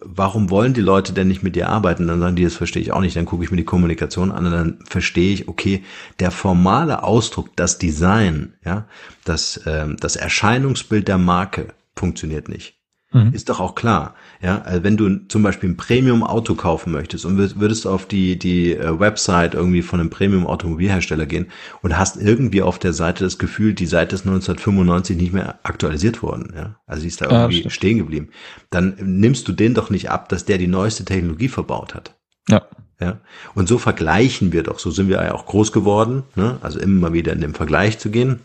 [0.00, 2.06] warum wollen die Leute denn nicht mit dir arbeiten?
[2.06, 3.16] Dann sagen die, das verstehe ich auch nicht.
[3.16, 5.84] Dann gucke ich mir die Kommunikation an und dann verstehe ich, okay,
[6.18, 8.86] der formale Ausdruck, das Design, ja,
[9.24, 12.78] das, ähm, das Erscheinungsbild der Marke funktioniert nicht.
[13.10, 13.32] Mhm.
[13.32, 14.14] Ist doch auch klar.
[14.42, 18.74] Ja, also wenn du zum Beispiel ein Premium-Auto kaufen möchtest und würdest auf die, die
[18.74, 21.46] äh, Website irgendwie von einem Premium-Automobilhersteller gehen
[21.80, 26.22] und hast irgendwie auf der Seite das Gefühl, die Seite ist 1995 nicht mehr aktualisiert
[26.22, 26.52] worden.
[26.54, 28.28] Ja, also sie ist da irgendwie ja, stehen geblieben.
[28.68, 32.14] Dann nimmst du den doch nicht ab, dass der die neueste Technologie verbaut hat.
[32.48, 32.66] Ja.
[33.00, 33.20] Ja,
[33.54, 36.58] und so vergleichen wir doch, so sind wir ja auch groß geworden, ne?
[36.62, 38.40] also immer wieder in den Vergleich zu gehen.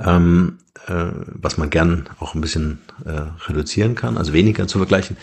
[0.00, 5.16] Ähm, äh, was man gern auch ein bisschen äh, reduzieren kann, also weniger zu vergleichen.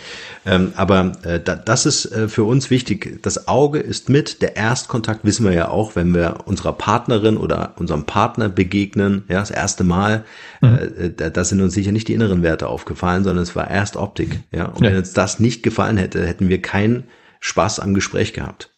[0.45, 3.19] Ähm, aber äh, da, das ist äh, für uns wichtig.
[3.21, 4.41] Das Auge ist mit.
[4.41, 9.39] Der Erstkontakt wissen wir ja auch, wenn wir unserer Partnerin oder unserem Partner begegnen, ja,
[9.39, 10.23] das erste Mal,
[10.61, 10.79] mhm.
[10.97, 13.97] äh, da, da sind uns sicher nicht die inneren Werte aufgefallen, sondern es war erst
[13.97, 14.39] Optik.
[14.51, 14.91] Ja, und ja.
[14.91, 17.05] wenn uns das nicht gefallen hätte, hätten wir keinen
[17.41, 18.71] Spaß am Gespräch gehabt.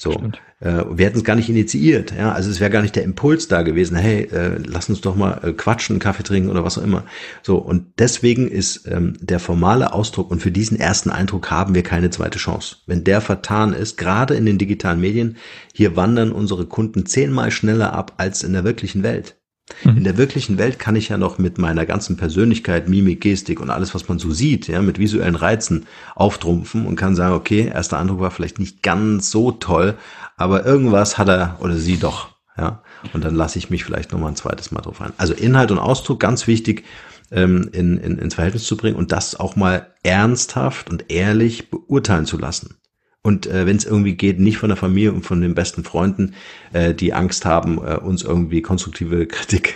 [0.00, 0.12] So.
[0.60, 2.32] Äh, wir hätten es gar nicht initiiert, ja.
[2.32, 5.40] Also es wäre gar nicht der Impuls da gewesen, hey, äh, lass uns doch mal
[5.42, 7.04] äh, quatschen, Kaffee trinken oder was auch immer.
[7.42, 11.82] So, und deswegen ist ähm, der formale Ausdruck und für diesen ersten Eindruck haben wir
[11.82, 12.76] keine zweite Chance.
[12.86, 15.36] Wenn der vertan ist, gerade in den digitalen Medien,
[15.74, 19.36] hier wandern unsere Kunden zehnmal schneller ab als in der wirklichen Welt.
[19.84, 19.98] Mhm.
[19.98, 23.70] In der wirklichen Welt kann ich ja noch mit meiner ganzen Persönlichkeit, Mimik, Gestik und
[23.70, 27.98] alles, was man so sieht, ja, mit visuellen Reizen auftrumpfen und kann sagen, okay, erster
[27.98, 29.96] Eindruck war vielleicht nicht ganz so toll,
[30.36, 32.82] aber irgendwas hat er oder sie doch, ja.
[33.12, 35.12] Und dann lasse ich mich vielleicht nochmal ein zweites Mal drauf ein.
[35.16, 36.84] Also Inhalt und Ausdruck, ganz wichtig,
[37.30, 42.26] ähm, in, in, ins Verhältnis zu bringen und das auch mal ernsthaft und ehrlich beurteilen
[42.26, 42.79] zu lassen.
[43.22, 46.34] Und äh, wenn es irgendwie geht, nicht von der Familie und von den besten Freunden,
[46.72, 49.74] äh, die Angst haben, äh, uns irgendwie konstruktive Kritik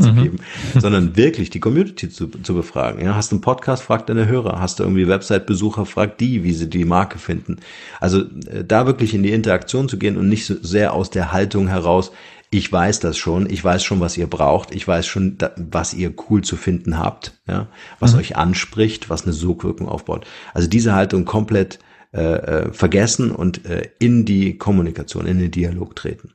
[0.00, 0.22] zu mhm.
[0.22, 0.38] geben,
[0.78, 3.04] sondern wirklich die Community zu, zu befragen.
[3.04, 4.60] Ja, hast du einen Podcast, frag deine Hörer.
[4.60, 7.58] Hast du irgendwie Website-Besucher, frag die, wie sie die Marke finden.
[8.00, 11.32] Also äh, da wirklich in die Interaktion zu gehen und nicht so sehr aus der
[11.32, 12.12] Haltung heraus,
[12.48, 16.14] ich weiß das schon, ich weiß schon, was ihr braucht, ich weiß schon, was ihr
[16.30, 17.66] cool zu finden habt, ja,
[17.98, 18.20] was mhm.
[18.20, 20.26] euch anspricht, was eine Sogwirkung aufbaut.
[20.54, 21.78] Also diese Haltung komplett
[22.16, 26.32] äh, äh, vergessen und äh, in die Kommunikation, in den Dialog treten.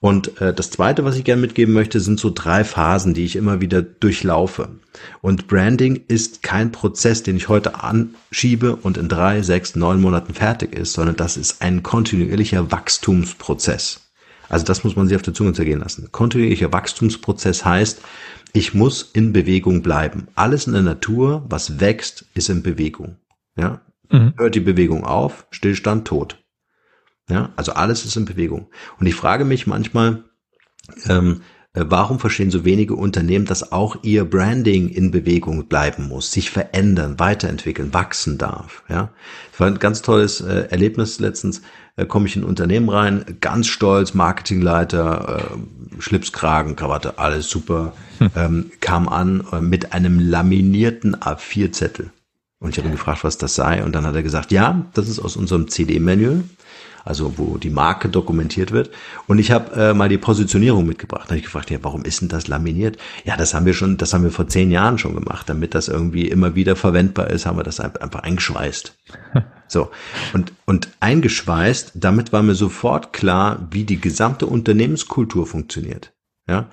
[0.00, 3.36] Und äh, das Zweite, was ich gerne mitgeben möchte, sind so drei Phasen, die ich
[3.36, 4.70] immer wieder durchlaufe.
[5.20, 10.32] Und Branding ist kein Prozess, den ich heute anschiebe und in drei, sechs, neun Monaten
[10.32, 14.10] fertig ist, sondern das ist ein kontinuierlicher Wachstumsprozess.
[14.48, 16.08] Also das muss man sich auf der Zunge zergehen lassen.
[16.10, 18.00] Kontinuierlicher Wachstumsprozess heißt,
[18.54, 20.28] ich muss in Bewegung bleiben.
[20.34, 23.16] Alles in der Natur, was wächst, ist in Bewegung.
[23.56, 24.34] Ja, mhm.
[24.36, 26.42] hört die Bewegung auf, Stillstand, tot.
[27.28, 28.68] Ja, also alles ist in Bewegung.
[28.98, 30.24] Und ich frage mich manchmal,
[31.08, 31.42] ähm,
[31.74, 36.50] äh, warum verstehen so wenige Unternehmen, dass auch ihr Branding in Bewegung bleiben muss, sich
[36.50, 38.82] verändern, weiterentwickeln, wachsen darf?
[38.88, 39.10] Ja,
[39.50, 41.62] das war ein ganz tolles äh, Erlebnis letztens.
[41.96, 47.94] Äh, komme ich in ein Unternehmen rein, ganz stolz, Marketingleiter, äh, Schlipskragen, Krawatte, alles super,
[48.18, 48.30] hm.
[48.36, 52.10] ähm, kam an äh, mit einem laminierten A4-Zettel
[52.62, 53.82] und ich habe ihn gefragt, was das sei.
[53.82, 56.42] Und dann hat er gesagt, ja, das ist aus unserem CD-Menü,
[57.04, 58.90] also wo die Marke dokumentiert wird.
[59.26, 61.24] Und ich habe äh, mal die Positionierung mitgebracht.
[61.24, 62.98] Da habe ich gefragt, ja, warum ist denn das laminiert?
[63.24, 65.88] Ja, das haben wir schon, das haben wir vor zehn Jahren schon gemacht, damit das
[65.88, 68.96] irgendwie immer wieder verwendbar ist, haben wir das einfach eingeschweißt.
[69.68, 69.90] So.
[70.34, 76.12] Und, und eingeschweißt, damit war mir sofort klar, wie die gesamte Unternehmenskultur funktioniert.
[76.46, 76.68] Ja,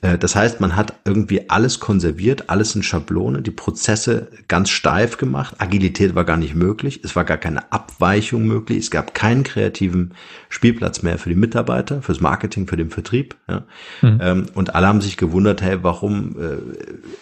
[0.00, 5.56] das heißt, man hat irgendwie alles konserviert, alles in Schablone, die Prozesse ganz steif gemacht.
[5.58, 7.00] Agilität war gar nicht möglich.
[7.02, 8.78] Es war gar keine Abweichung möglich.
[8.78, 10.14] Es gab keinen kreativen
[10.50, 13.34] Spielplatz mehr für die Mitarbeiter, fürs Marketing, für den Vertrieb.
[13.48, 13.64] Ja.
[14.02, 14.20] Mhm.
[14.22, 16.58] Ähm, und alle haben sich gewundert, hey, warum, äh,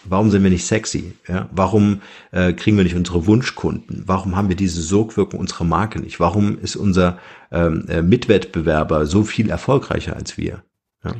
[0.05, 1.15] warum sind wir nicht sexy?
[1.27, 1.49] Ja.
[1.53, 4.03] Warum äh, kriegen wir nicht unsere Wunschkunden?
[4.05, 6.21] Warum haben wir diese Sogwirkung unserer Marke nicht?
[6.21, 7.19] Warum ist unser
[7.51, 10.63] ähm, Mitwettbewerber so viel erfolgreicher als wir?
[11.03, 11.15] Ja.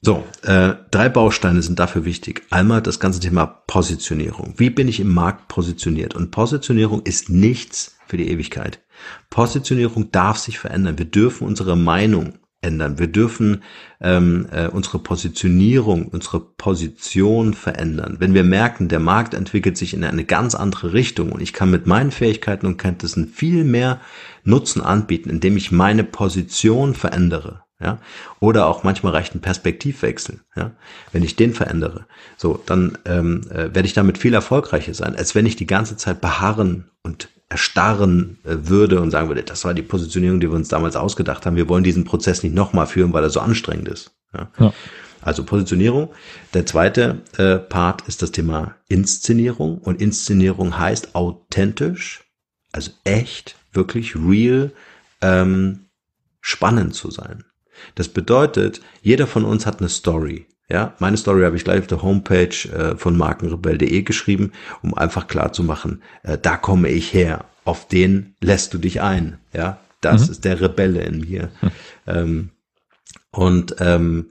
[0.00, 2.44] So, äh, drei Bausteine sind dafür wichtig.
[2.50, 4.54] Einmal das ganze Thema Positionierung.
[4.56, 6.14] Wie bin ich im Markt positioniert?
[6.14, 8.80] Und Positionierung ist nichts für die Ewigkeit.
[9.28, 10.98] Positionierung darf sich verändern.
[10.98, 12.98] Wir dürfen unsere Meinung ändern.
[12.98, 13.62] Wir dürfen
[14.00, 18.16] ähm, äh, unsere Positionierung, unsere Position verändern.
[18.20, 21.70] Wenn wir merken, der Markt entwickelt sich in eine ganz andere Richtung und ich kann
[21.70, 24.00] mit meinen Fähigkeiten und Kenntnissen viel mehr
[24.44, 27.64] Nutzen anbieten, indem ich meine Position verändere.
[27.80, 27.98] Ja,
[28.40, 30.40] oder auch manchmal reicht ein Perspektivwechsel.
[30.56, 30.72] Ja,
[31.12, 32.06] wenn ich den verändere,
[32.36, 35.96] so dann ähm, äh, werde ich damit viel erfolgreicher sein, als wenn ich die ganze
[35.96, 40.56] Zeit beharren und erstarren äh, würde und sagen würde, das war die Positionierung, die wir
[40.56, 41.56] uns damals ausgedacht haben.
[41.56, 44.10] Wir wollen diesen Prozess nicht nochmal führen, weil er so anstrengend ist.
[44.34, 44.50] Ja.
[44.58, 44.72] ja.
[45.20, 46.10] Also Positionierung.
[46.54, 49.78] Der zweite äh, Part ist das Thema Inszenierung.
[49.78, 52.24] Und Inszenierung heißt authentisch,
[52.72, 54.72] also echt, wirklich real,
[55.20, 55.86] ähm,
[56.40, 57.44] spannend zu sein.
[57.94, 60.46] Das bedeutet, jeder von uns hat eine Story.
[60.70, 64.52] Ja, meine Story habe ich gleich auf der Homepage äh, von markenrebell.de geschrieben,
[64.82, 67.46] um einfach klar zu machen, äh, da komme ich her.
[67.64, 69.38] Auf den lässt du dich ein.
[69.54, 70.32] Ja, das mhm.
[70.32, 71.50] ist der Rebelle in mir.
[71.62, 71.70] Mhm.
[72.06, 72.50] Ähm,
[73.30, 74.30] und ähm,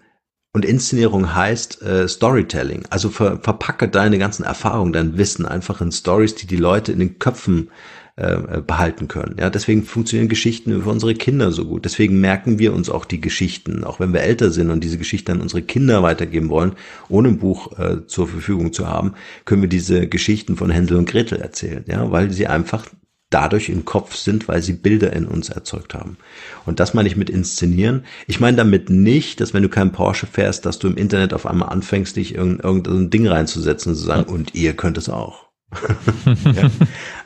[0.53, 2.85] und Inszenierung heißt äh, Storytelling.
[2.89, 6.97] Also ver verpacke deine ganzen Erfahrungen, dein Wissen einfach in Stories, die die Leute in
[6.97, 7.69] den Köpfen
[8.17, 9.35] äh, behalten können.
[9.39, 11.85] Ja, deswegen funktionieren Geschichten für unsere Kinder so gut.
[11.85, 15.33] Deswegen merken wir uns auch die Geschichten, auch wenn wir älter sind und diese Geschichten
[15.33, 16.73] an unsere Kinder weitergeben wollen,
[17.09, 19.13] ohne ein Buch äh, zur Verfügung zu haben,
[19.45, 21.85] können wir diese Geschichten von Händel und Gretel erzählen.
[21.87, 22.87] Ja, weil sie einfach
[23.29, 26.17] dadurch im Kopf sind, weil sie Bilder in uns erzeugt haben.
[26.65, 28.05] Und das meine ich mit inszenieren.
[28.25, 31.45] Ich meine damit nicht, dass wenn du keinen Porsche fährst, dass du im Internet auf
[31.45, 35.46] einmal anfängst, dich irgendein, irgendein Ding reinzusetzen und zu sagen, und ihr könnt es auch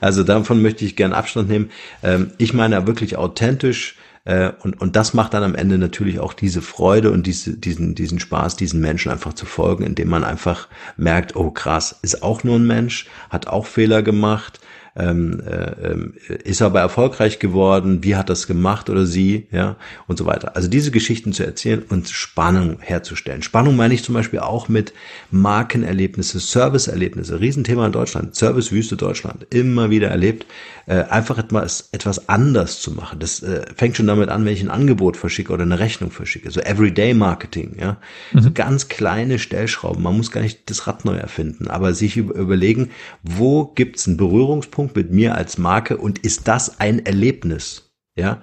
[0.02, 1.70] Also davon möchte ich gern Abstand nehmen.
[2.02, 6.34] Ähm, ich meine wirklich authentisch äh, und, und das macht dann am Ende natürlich auch
[6.34, 10.68] diese Freude und diese, diesen, diesen Spaß, diesen Menschen einfach zu folgen, indem man einfach
[10.96, 14.60] merkt, oh krass, ist auch nur ein Mensch, hat auch Fehler gemacht,
[14.96, 16.14] ähm, äh, ähm,
[16.44, 19.78] ist aber erfolgreich geworden, wie hat das gemacht oder sie, ja,
[20.08, 20.56] und so weiter.
[20.56, 23.42] Also diese Geschichten zu erzählen und Spannung herzustellen.
[23.42, 24.94] Spannung meine ich zum Beispiel auch mit
[25.32, 30.46] Markenerlebnisse, Serviceerlebnisse, Riesenthema in Deutschland, Servicewüste Deutschland, immer wieder erlebt,
[30.88, 33.20] äh, einfach etwas, etwas anders zu machen.
[33.20, 36.52] Das äh, fängt schon damit an, wenn ich ein Angebot verschicke oder eine Rechnung verschicke,
[36.52, 37.98] so Everyday Marketing, ja,
[38.34, 38.42] mhm.
[38.42, 40.04] so ganz kleine Stellschrauben.
[40.04, 42.90] Man muss gar nicht das Rad neu erfinden, aber sich überlegen,
[43.24, 47.92] wo gibt's einen Berührungspunkt Berührungspunkt mit mir als Marke und ist das ein Erlebnis?
[48.16, 48.42] Ja,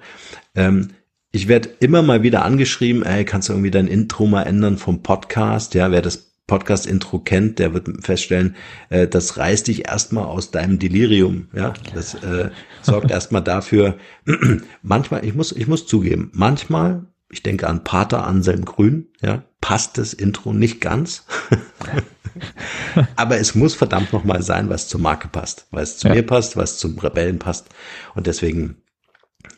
[0.55, 0.89] ähm,
[1.31, 5.03] ich werde immer mal wieder angeschrieben, ey, kannst du irgendwie dein Intro mal ändern vom
[5.03, 5.75] Podcast?
[5.75, 8.55] Ja, wer das Podcast-Intro kennt, der wird feststellen,
[8.89, 11.49] äh, das reißt dich erstmal aus deinem Delirium.
[11.53, 12.49] Ja, das äh,
[12.81, 13.97] sorgt erstmal dafür.
[14.81, 19.97] manchmal, ich muss, ich muss zugeben, manchmal, ich denke an Pater Anselm Grün, ja, passt
[19.97, 21.25] das Intro nicht ganz.
[23.15, 26.15] Aber es muss verdammt nochmal sein, was zur Marke passt, weil es zu ja.
[26.15, 27.67] mir passt, was zum Rebellen passt.
[28.15, 28.77] Und deswegen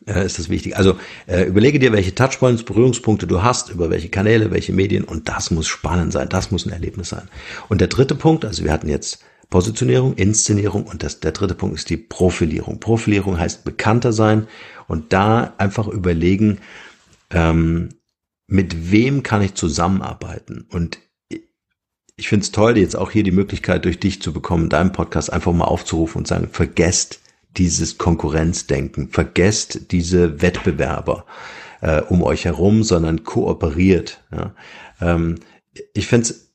[0.07, 0.77] äh, ist das wichtig.
[0.77, 0.97] Also
[1.27, 5.51] äh, überlege dir, welche Touchpoints, Berührungspunkte du hast, über welche Kanäle, welche Medien und das
[5.51, 7.29] muss spannend sein, das muss ein Erlebnis sein.
[7.69, 11.75] Und der dritte Punkt, also wir hatten jetzt Positionierung, Inszenierung und das, der dritte Punkt
[11.75, 12.79] ist die Profilierung.
[12.79, 14.47] Profilierung heißt bekannter sein
[14.87, 16.59] und da einfach überlegen,
[17.31, 17.89] ähm,
[18.51, 20.99] mit wem kann ich zusammenarbeiten und
[22.17, 25.31] ich finde es toll, jetzt auch hier die Möglichkeit durch dich zu bekommen, deinen Podcast
[25.31, 27.21] einfach mal aufzurufen und sagen, vergesst
[27.57, 31.25] dieses Konkurrenzdenken, vergesst diese Wettbewerber
[31.79, 34.21] äh, um euch herum, sondern kooperiert.
[34.31, 34.53] Ja.
[35.01, 35.35] Ähm,
[35.93, 36.51] ich finde es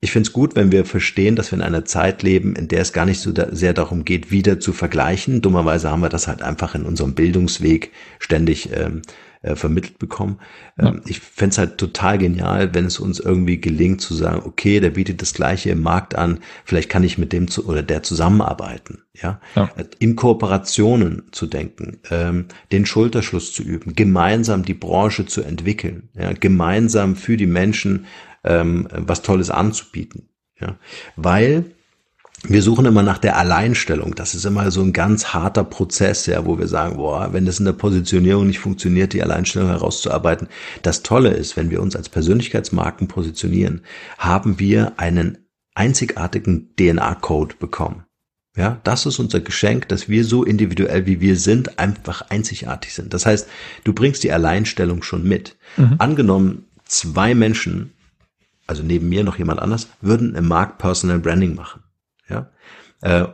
[0.00, 2.82] ich finde es gut, wenn wir verstehen, dass wir in einer Zeit leben, in der
[2.82, 5.42] es gar nicht so da sehr darum geht, wieder zu vergleichen.
[5.42, 7.90] Dummerweise haben wir das halt einfach in unserem Bildungsweg
[8.20, 9.02] ständig ähm,
[9.42, 10.38] äh, vermittelt bekommen.
[10.78, 11.00] Ähm, ja.
[11.06, 14.90] Ich fände es halt total genial, wenn es uns irgendwie gelingt zu sagen, okay, der
[14.90, 19.02] bietet das Gleiche im Markt an, vielleicht kann ich mit dem zu, oder der zusammenarbeiten,
[19.14, 19.70] ja, ja.
[19.76, 26.08] Äh, in Kooperationen zu denken, ähm, den Schulterschluss zu üben, gemeinsam die Branche zu entwickeln,
[26.14, 28.06] ja, gemeinsam für die Menschen
[28.44, 30.28] ähm, was Tolles anzubieten,
[30.60, 30.78] ja,
[31.16, 31.72] weil
[32.44, 34.14] wir suchen immer nach der Alleinstellung.
[34.14, 37.58] Das ist immer so ein ganz harter Prozess, ja, wo wir sagen, boah, wenn das
[37.58, 40.48] in der Positionierung nicht funktioniert, die Alleinstellung herauszuarbeiten.
[40.82, 43.82] Das Tolle ist, wenn wir uns als Persönlichkeitsmarken positionieren,
[44.18, 45.38] haben wir einen
[45.74, 48.04] einzigartigen DNA-Code bekommen.
[48.56, 53.14] Ja, das ist unser Geschenk, dass wir so individuell wie wir sind, einfach einzigartig sind.
[53.14, 53.48] Das heißt,
[53.84, 55.56] du bringst die Alleinstellung schon mit.
[55.76, 55.94] Mhm.
[55.98, 57.92] Angenommen, zwei Menschen,
[58.66, 61.82] also neben mir noch jemand anders, würden im Markt Personal Branding machen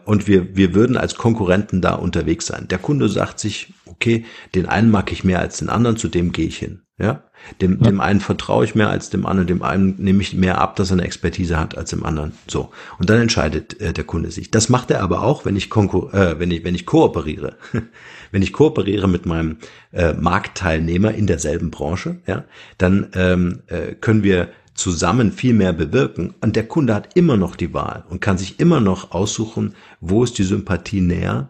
[0.05, 2.69] und wir, wir würden als Konkurrenten da unterwegs sein.
[2.69, 6.33] Der Kunde sagt sich, okay, den einen mag ich mehr als den anderen, zu dem
[6.33, 6.83] gehe ich hin.
[6.97, 7.25] Ja,
[7.61, 7.89] dem, ja.
[7.89, 10.91] dem einen vertraue ich mehr als dem anderen, dem einen nehme ich mehr ab, dass
[10.91, 12.35] er eine Expertise hat als dem anderen.
[12.47, 12.71] So.
[13.01, 14.53] Und dann entscheidet äh, der Kunde sich.
[14.53, 17.57] Das macht er aber auch, wenn ich konkur äh, wenn ich, wenn ich kooperiere.
[18.31, 19.57] wenn ich kooperiere mit meinem
[19.91, 22.45] äh, Marktteilnehmer in derselben Branche, ja,
[22.79, 26.35] dann ähm, äh, können wir zusammen viel mehr bewirken.
[26.41, 30.25] Und der Kunde hat immer noch die Wahl und kann sich immer noch aussuchen, wo
[30.25, 31.49] ist die Sympathie näher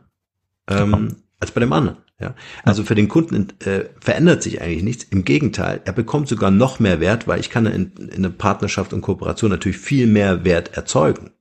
[0.69, 1.99] ähm, als bei dem anderen.
[2.21, 5.05] Ja, also für den Kunden äh, verändert sich eigentlich nichts.
[5.05, 8.93] Im Gegenteil, er bekommt sogar noch mehr Wert, weil ich kann in, in einer Partnerschaft
[8.93, 11.33] und Kooperation natürlich viel mehr Wert erzeugen.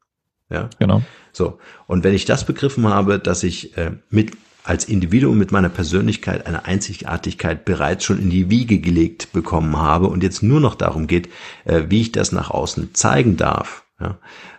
[0.50, 1.04] Ja, genau.
[1.32, 4.32] So und wenn ich das begriffen habe, dass ich äh, mit
[4.64, 10.08] als Individuum mit meiner Persönlichkeit eine Einzigartigkeit bereits schon in die Wiege gelegt bekommen habe
[10.08, 11.30] und jetzt nur noch darum geht,
[11.66, 14.18] äh, wie ich das nach außen zeigen darf, ja,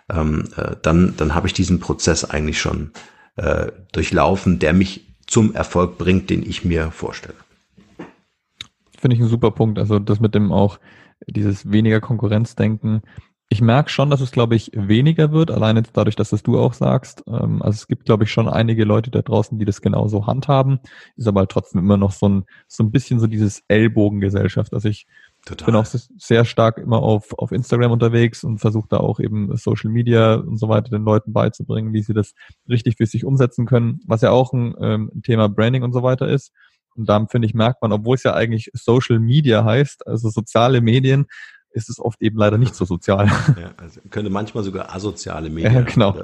[0.09, 2.91] ähm, äh, dann dann habe ich diesen Prozess eigentlich schon
[3.35, 7.35] äh, durchlaufen, der mich zum Erfolg bringt, den ich mir vorstelle.
[8.97, 9.79] Finde ich ein super Punkt.
[9.79, 10.79] Also das mit dem auch
[11.27, 13.01] dieses weniger Konkurrenzdenken.
[13.49, 16.73] Ich merke schon, dass es, glaube ich, weniger wird, alleine dadurch, dass das du auch
[16.73, 17.23] sagst.
[17.27, 20.79] Ähm, also es gibt, glaube ich, schon einige Leute da draußen, die das genauso handhaben.
[21.15, 24.73] Ist aber trotzdem immer noch so ein, so ein bisschen so dieses Ellbogengesellschaft.
[24.73, 25.05] Also ich
[25.45, 25.67] Total.
[25.67, 29.91] bin auch sehr stark immer auf, auf Instagram unterwegs und versuche da auch eben Social
[29.91, 32.33] Media und so weiter den Leuten beizubringen, wie sie das
[32.67, 36.27] richtig für sich umsetzen können, was ja auch ein, ähm, Thema Branding und so weiter
[36.27, 36.51] ist.
[36.95, 40.81] Und da finde ich, merkt man, obwohl es ja eigentlich Social Media heißt, also soziale
[40.81, 41.27] Medien,
[41.75, 43.27] ist es oft eben leider nicht so sozial.
[43.27, 45.73] Ja, also könnte manchmal sogar asoziale Medien.
[45.73, 46.17] Ja, genau.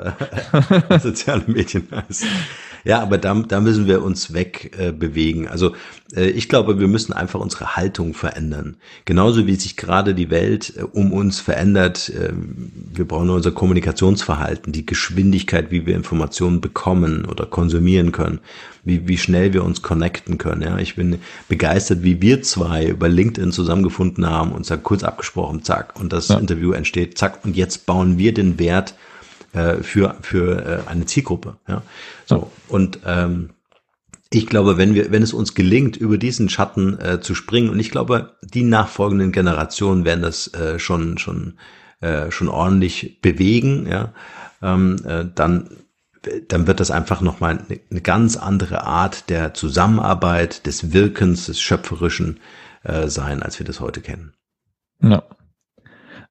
[1.00, 2.28] soziale Medien heißen.
[2.84, 5.48] Ja, aber da, da müssen wir uns weg äh.
[5.48, 5.74] Also
[6.16, 8.78] äh, ich glaube, wir müssen einfach unsere Haltung verändern.
[9.06, 12.10] Genauso wie sich gerade die Welt äh, um uns verändert.
[12.10, 18.40] Äh, wir brauchen unser Kommunikationsverhalten, die Geschwindigkeit, wie wir Informationen bekommen oder konsumieren können,
[18.84, 20.62] wie, wie schnell wir uns connecten können.
[20.62, 25.64] Ja, ich bin begeistert, wie wir zwei über LinkedIn zusammengefunden haben, uns da kurz abgesprochen,
[25.64, 26.38] zack, und das ja.
[26.38, 28.96] Interview entsteht, zack, und jetzt bauen wir den Wert
[29.54, 31.58] äh, für, für äh, eine Zielgruppe.
[31.68, 31.84] Ja?
[32.26, 33.50] So, und ähm,
[34.34, 37.80] ich glaube, wenn wir, wenn es uns gelingt, über diesen Schatten äh, zu springen, und
[37.80, 41.56] ich glaube, die nachfolgenden Generationen werden das äh, schon, schon,
[42.00, 44.14] äh, schon ordentlich bewegen, ja,
[44.62, 45.70] ähm, äh, dann,
[46.48, 51.60] dann wird das einfach nochmal eine, eine ganz andere Art der Zusammenarbeit, des Wirkens, des
[51.60, 52.40] Schöpferischen
[52.84, 54.34] äh, sein, als wir das heute kennen.
[55.02, 55.24] Ja.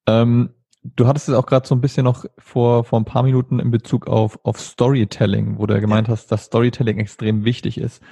[0.07, 0.51] Ähm,
[0.83, 3.71] Du hattest es auch gerade so ein bisschen noch vor, vor ein paar Minuten in
[3.71, 6.13] Bezug auf, auf Storytelling, wo du ja gemeint ja.
[6.13, 8.03] hast, dass Storytelling extrem wichtig ist.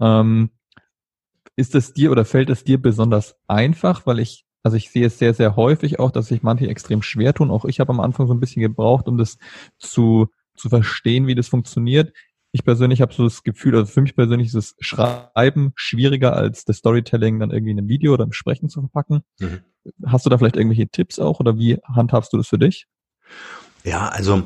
[0.00, 0.20] Ja.
[0.20, 0.50] Ähm,
[1.54, 4.06] ist es dir oder fällt es dir besonders einfach?
[4.06, 7.32] Weil ich, also ich sehe es sehr, sehr häufig auch, dass sich manche extrem schwer
[7.32, 7.50] tun.
[7.50, 9.38] Auch ich habe am Anfang so ein bisschen gebraucht, um das
[9.78, 10.26] zu,
[10.56, 12.12] zu verstehen, wie das funktioniert.
[12.52, 16.64] Ich persönlich habe so das Gefühl, also für mich persönlich ist das Schreiben schwieriger als
[16.64, 19.22] das Storytelling dann irgendwie in einem Video oder im Sprechen zu verpacken.
[19.38, 19.60] Mhm.
[20.06, 22.86] Hast du da vielleicht irgendwelche Tipps auch oder wie handhabst du das für dich?
[23.84, 24.42] Ja, also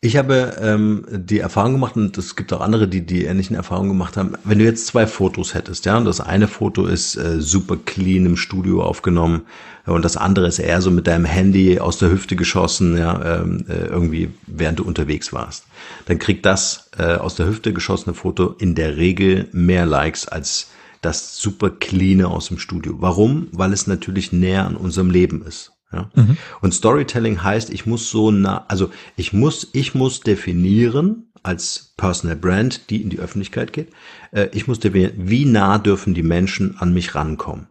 [0.00, 3.88] ich habe ähm, die Erfahrung gemacht und es gibt auch andere, die die ähnlichen Erfahrungen
[3.88, 4.34] gemacht haben.
[4.44, 8.24] Wenn du jetzt zwei Fotos hättest, ja, und das eine Foto ist äh, super clean
[8.24, 9.42] im Studio aufgenommen
[9.86, 13.64] und das andere ist eher so mit deinem Handy aus der Hüfte geschossen, ja, ähm,
[13.68, 15.64] äh, irgendwie während du unterwegs warst,
[16.06, 20.68] dann kriegt das äh, aus der Hüfte geschossene Foto in der Regel mehr Likes als
[21.00, 22.96] das super cleane aus dem Studio.
[22.98, 23.48] Warum?
[23.50, 25.72] Weil es natürlich näher an unserem Leben ist.
[25.92, 26.10] Ja?
[26.14, 26.36] Mhm.
[26.60, 32.36] Und Storytelling heißt, ich muss so nah, also ich muss, ich muss definieren als Personal
[32.36, 33.90] Brand, die in die Öffentlichkeit geht,
[34.32, 37.68] äh, ich muss definieren, wie nah dürfen die Menschen an mich rankommen.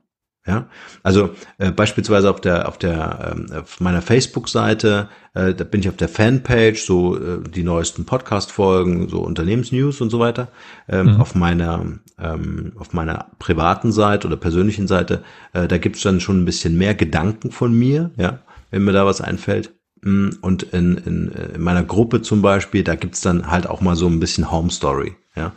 [0.48, 0.68] Ja,
[1.04, 5.90] also äh, beispielsweise auf der auf der ähm, auf meiner Facebook-Seite, äh, da bin ich
[5.90, 10.48] auf der Fanpage, so äh, die neuesten Podcast-Folgen, so Unternehmensnews und so weiter.
[10.88, 11.22] Ähm, mhm.
[11.22, 11.86] Auf meiner
[12.18, 15.22] ähm, auf meiner privaten Seite oder persönlichen Seite,
[15.52, 18.40] äh, da gibt's dann schon ein bisschen mehr Gedanken von mir, ja,
[18.72, 19.74] wenn mir da was einfällt.
[20.02, 23.82] Mm, und in, in, äh, in meiner Gruppe zum Beispiel, da gibt's dann halt auch
[23.82, 25.16] mal so ein bisschen Home Story.
[25.36, 25.52] Ja,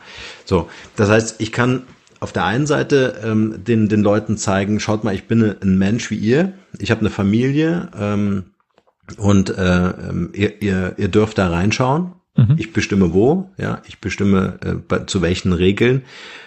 [0.44, 0.68] so.
[0.96, 1.84] Das heißt, ich kann
[2.20, 6.10] auf der einen Seite ähm, den, den Leuten zeigen, schaut mal, ich bin ein Mensch
[6.10, 8.44] wie ihr, ich habe eine Familie ähm,
[9.16, 12.12] und äh, ähm, ihr, ihr, ihr dürft da reinschauen.
[12.36, 12.54] Mhm.
[12.58, 16.02] Ich bestimme wo, ja, ich bestimme äh, bei, zu welchen Regeln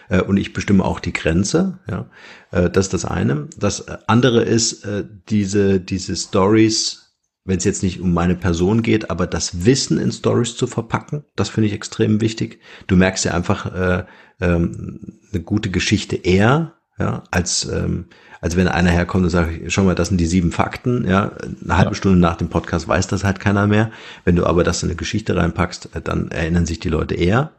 [0.09, 2.05] äh, und ich bestimme auch die Grenze, ja.
[2.51, 3.47] Äh, das ist das eine.
[3.57, 7.03] Das andere ist äh, diese diese Stories
[7.45, 11.25] wenn es jetzt nicht um meine Person geht, aber das Wissen in Stories zu verpacken,
[11.35, 12.59] das finde ich extrem wichtig.
[12.87, 14.05] Du merkst ja einfach äh,
[14.41, 18.05] ähm, eine gute Geschichte eher, ja, als ähm,
[18.43, 21.31] als wenn einer herkommt und sagt, schau mal, das sind die sieben Fakten, ja,
[21.63, 21.95] eine halbe ja.
[21.95, 23.89] Stunde nach dem Podcast weiß das halt keiner mehr.
[24.25, 27.51] Wenn du aber das in eine Geschichte reinpackst, äh, dann erinnern sich die Leute eher.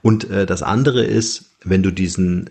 [0.00, 2.50] Und äh, das andere ist, wenn du diesen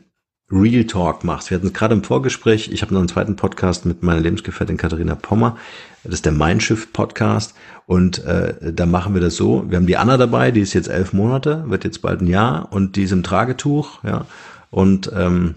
[0.50, 1.50] Real Talk machst.
[1.50, 5.16] Wir hatten gerade im Vorgespräch, ich habe noch einen zweiten Podcast mit meiner Lebensgefährtin Katharina
[5.16, 5.58] Pommer.
[6.04, 7.54] Das ist der Mindshift Podcast.
[7.86, 9.70] Und äh, da machen wir das so.
[9.70, 12.72] Wir haben die Anna dabei, die ist jetzt elf Monate, wird jetzt bald ein Jahr
[12.72, 14.26] und die ist im Tragetuch, ja.
[14.70, 15.56] Und ähm,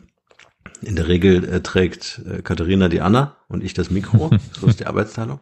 [0.83, 4.31] in der Regel äh, trägt äh, Katharina die Anna und ich das Mikro.
[4.61, 5.41] so ist die Arbeitsteilung.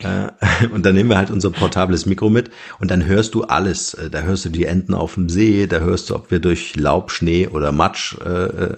[0.00, 0.28] Äh,
[0.72, 3.94] und dann nehmen wir halt unser portables Mikro mit und dann hörst du alles.
[3.94, 6.76] Äh, da hörst du die Enten auf dem See, da hörst du, ob wir durch
[6.76, 8.76] Laub, Schnee oder Matsch, äh, äh,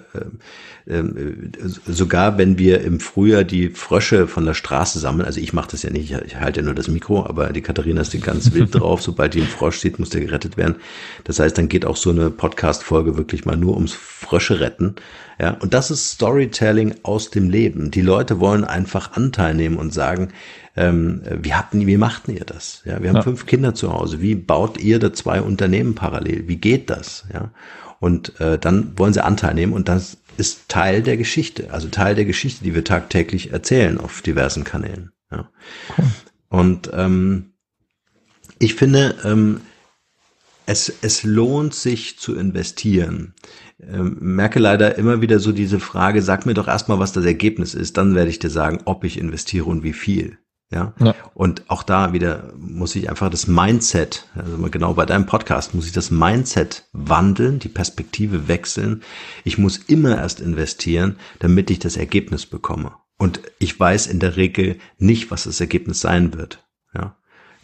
[0.89, 1.05] äh,
[1.87, 5.83] sogar wenn wir im Frühjahr die Frösche von der Straße sammeln, also ich mache das
[5.83, 8.75] ja nicht, ich halte ja nur das Mikro, aber die Katharina ist die ganz wild
[8.79, 10.77] drauf, sobald die einen Frosch sieht, muss der gerettet werden.
[11.25, 14.95] Das heißt, dann geht auch so eine Podcast-Folge wirklich mal nur ums Frösche retten.
[15.41, 17.91] Ja, und das ist Storytelling aus dem Leben.
[17.91, 20.33] Die Leute wollen einfach Anteil nehmen und sagen,
[20.79, 22.83] ähm, wie hatten, wie machten ihr das?
[22.85, 23.23] Ja, wir haben ja.
[23.23, 24.21] fünf Kinder zu Hause.
[24.21, 26.47] Wie baut ihr da zwei Unternehmen parallel?
[26.47, 27.27] Wie geht das?
[27.33, 27.51] Ja,
[28.01, 32.15] und äh, dann wollen sie Anteil nehmen und das ist Teil der Geschichte, also Teil
[32.15, 35.11] der Geschichte, die wir tagtäglich erzählen auf diversen Kanälen.
[35.33, 35.51] Ja.
[35.97, 36.05] Cool.
[36.49, 37.53] Und ähm,
[38.61, 39.61] ich finde, ähm,
[40.67, 43.35] es, es lohnt sich zu investieren.
[43.81, 47.75] Ähm, merke leider immer wieder so diese Frage, sag mir doch erstmal, was das Ergebnis
[47.75, 50.39] ist, dann werde ich dir sagen, ob ich investiere und wie viel.
[50.71, 50.93] Ja?
[51.01, 51.15] ja?
[51.35, 55.87] Und auch da wieder muss ich einfach das Mindset, also genau bei deinem Podcast, muss
[55.87, 59.03] ich das Mindset wandeln, die Perspektive wechseln.
[59.45, 62.93] Ich muss immer erst investieren, damit ich das Ergebnis bekomme.
[63.19, 66.68] Und ich weiß in der Regel nicht, was das Ergebnis sein wird.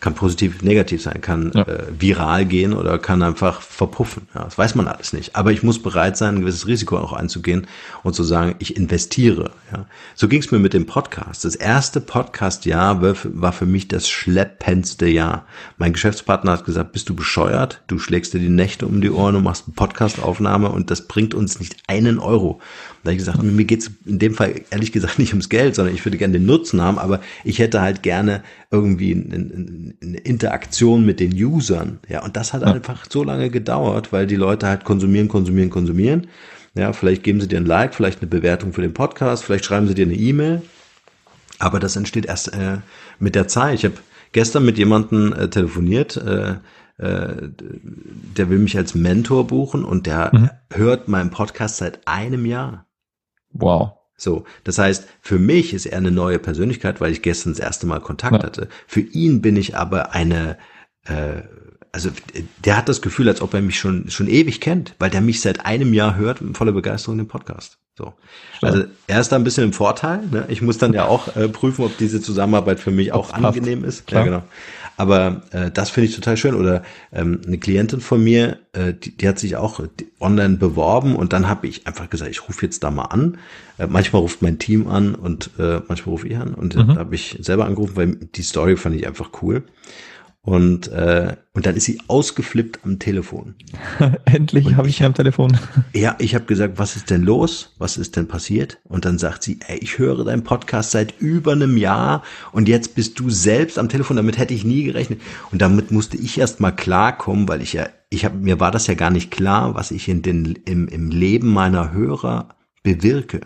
[0.04, 1.62] Kann positiv, negativ sein, kann ja.
[1.62, 4.28] äh, viral gehen oder kann einfach verpuffen.
[4.34, 5.34] Ja, das weiß man alles nicht.
[5.34, 7.66] Aber ich muss bereit sein, ein gewisses Risiko auch einzugehen
[8.02, 9.52] und zu sagen, ich investiere.
[9.72, 9.86] Ja.
[10.14, 11.46] So ging es mir mit dem Podcast.
[11.46, 15.46] Das erste Podcast-Jahr war, war für mich das schleppendste Jahr.
[15.78, 17.80] Mein Geschäftspartner hat gesagt, bist du bescheuert?
[17.86, 21.32] Du schlägst dir die Nächte um die Ohren und machst eine Podcast-Aufnahme und das bringt
[21.32, 22.60] uns nicht einen Euro.
[23.04, 25.94] Da habe ich gesagt, mir geht's in dem Fall ehrlich gesagt nicht ums Geld, sondern
[25.94, 31.04] ich würde gerne den Nutzen haben, aber ich hätte halt gerne irgendwie eine, eine Interaktion
[31.04, 31.98] mit den Usern.
[32.08, 32.68] Ja, und das hat ja.
[32.68, 36.28] einfach so lange gedauert, weil die Leute halt konsumieren, konsumieren, konsumieren.
[36.74, 39.86] Ja, vielleicht geben sie dir ein Like, vielleicht eine Bewertung für den Podcast, vielleicht schreiben
[39.86, 40.62] sie dir eine E-Mail.
[41.58, 42.78] Aber das entsteht erst äh,
[43.18, 43.74] mit der Zeit.
[43.74, 43.94] Ich habe
[44.32, 46.54] gestern mit jemandem äh, telefoniert, äh,
[46.98, 47.50] äh,
[48.36, 50.50] der will mich als Mentor buchen und der mhm.
[50.72, 52.86] hört meinen Podcast seit einem Jahr.
[53.54, 53.92] Wow.
[54.16, 57.86] So, das heißt, für mich ist er eine neue Persönlichkeit, weil ich gestern das erste
[57.86, 58.42] Mal Kontakt ja.
[58.42, 58.68] hatte.
[58.86, 60.56] Für ihn bin ich aber eine,
[61.04, 61.42] äh,
[61.90, 62.10] also
[62.64, 65.40] der hat das Gefühl, als ob er mich schon schon ewig kennt, weil der mich
[65.40, 67.78] seit einem Jahr hört mit voller Begeisterung im Podcast.
[67.96, 68.12] So,
[68.60, 70.26] also er ist da ein bisschen im Vorteil.
[70.26, 70.46] Ne?
[70.48, 74.06] Ich muss dann ja auch äh, prüfen, ob diese Zusammenarbeit für mich auch angenehm ist.
[74.08, 74.22] Klar.
[74.22, 74.42] Ja, genau.
[74.96, 76.54] Aber äh, das finde ich total schön.
[76.54, 76.82] Oder
[77.12, 79.80] ähm, eine Klientin von mir, äh, die, die hat sich auch
[80.20, 83.38] online beworben und dann habe ich einfach gesagt, ich rufe jetzt da mal an.
[83.78, 86.54] Äh, manchmal ruft mein Team an und äh, manchmal rufe ich an.
[86.54, 86.88] Und mhm.
[86.88, 89.64] da habe ich selber angerufen, weil die Story fand ich einfach cool.
[90.44, 93.54] Und, äh, und dann ist sie ausgeflippt am Telefon.
[94.26, 95.56] Endlich habe ich sie am Telefon.
[95.94, 97.74] Ja, ich habe gesagt, was ist denn los?
[97.78, 98.78] Was ist denn passiert?
[98.84, 102.22] Und dann sagt sie, ey, ich höre deinen Podcast seit über einem Jahr
[102.52, 104.16] und jetzt bist du selbst am Telefon.
[104.16, 105.22] Damit hätte ich nie gerechnet.
[105.50, 108.86] Und damit musste ich erst mal klarkommen, weil ich ja, ich habe mir war das
[108.86, 112.50] ja gar nicht klar, was ich in den im, im Leben meiner Hörer
[112.82, 113.40] bewirke.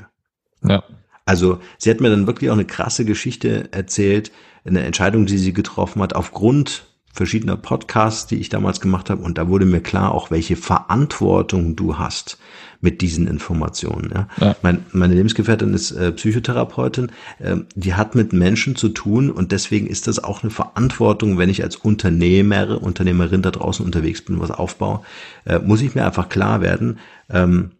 [0.64, 0.82] Ja.
[1.26, 4.32] Also sie hat mir dann wirklich auch eine krasse Geschichte erzählt,
[4.64, 6.87] eine Entscheidung, die sie getroffen hat, aufgrund
[7.18, 9.22] verschiedener Podcasts, die ich damals gemacht habe.
[9.22, 12.38] Und da wurde mir klar auch, welche Verantwortung du hast
[12.80, 14.10] mit diesen Informationen.
[14.14, 14.28] Ja.
[14.40, 14.56] ja.
[14.62, 17.10] Mein, meine Lebensgefährtin ist äh, Psychotherapeutin,
[17.40, 21.50] äh, die hat mit Menschen zu tun und deswegen ist das auch eine Verantwortung, wenn
[21.50, 25.00] ich als Unternehmer, Unternehmerin da draußen unterwegs bin, was aufbaue,
[25.44, 26.98] äh, muss ich mir einfach klar werden,
[27.30, 27.72] ähm,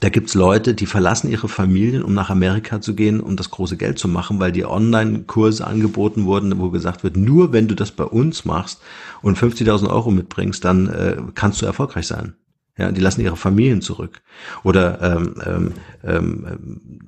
[0.00, 3.76] da gibt's Leute, die verlassen ihre Familien, um nach Amerika zu gehen, um das große
[3.76, 7.90] Geld zu machen, weil die Online-Kurse angeboten wurden, wo gesagt wird, nur wenn du das
[7.90, 8.80] bei uns machst
[9.22, 12.34] und 50.000 Euro mitbringst, dann äh, kannst du erfolgreich sein.
[12.78, 14.22] Ja, die lassen ihre Familien zurück.
[14.62, 15.72] Oder ähm, ähm,
[16.04, 17.00] ähm,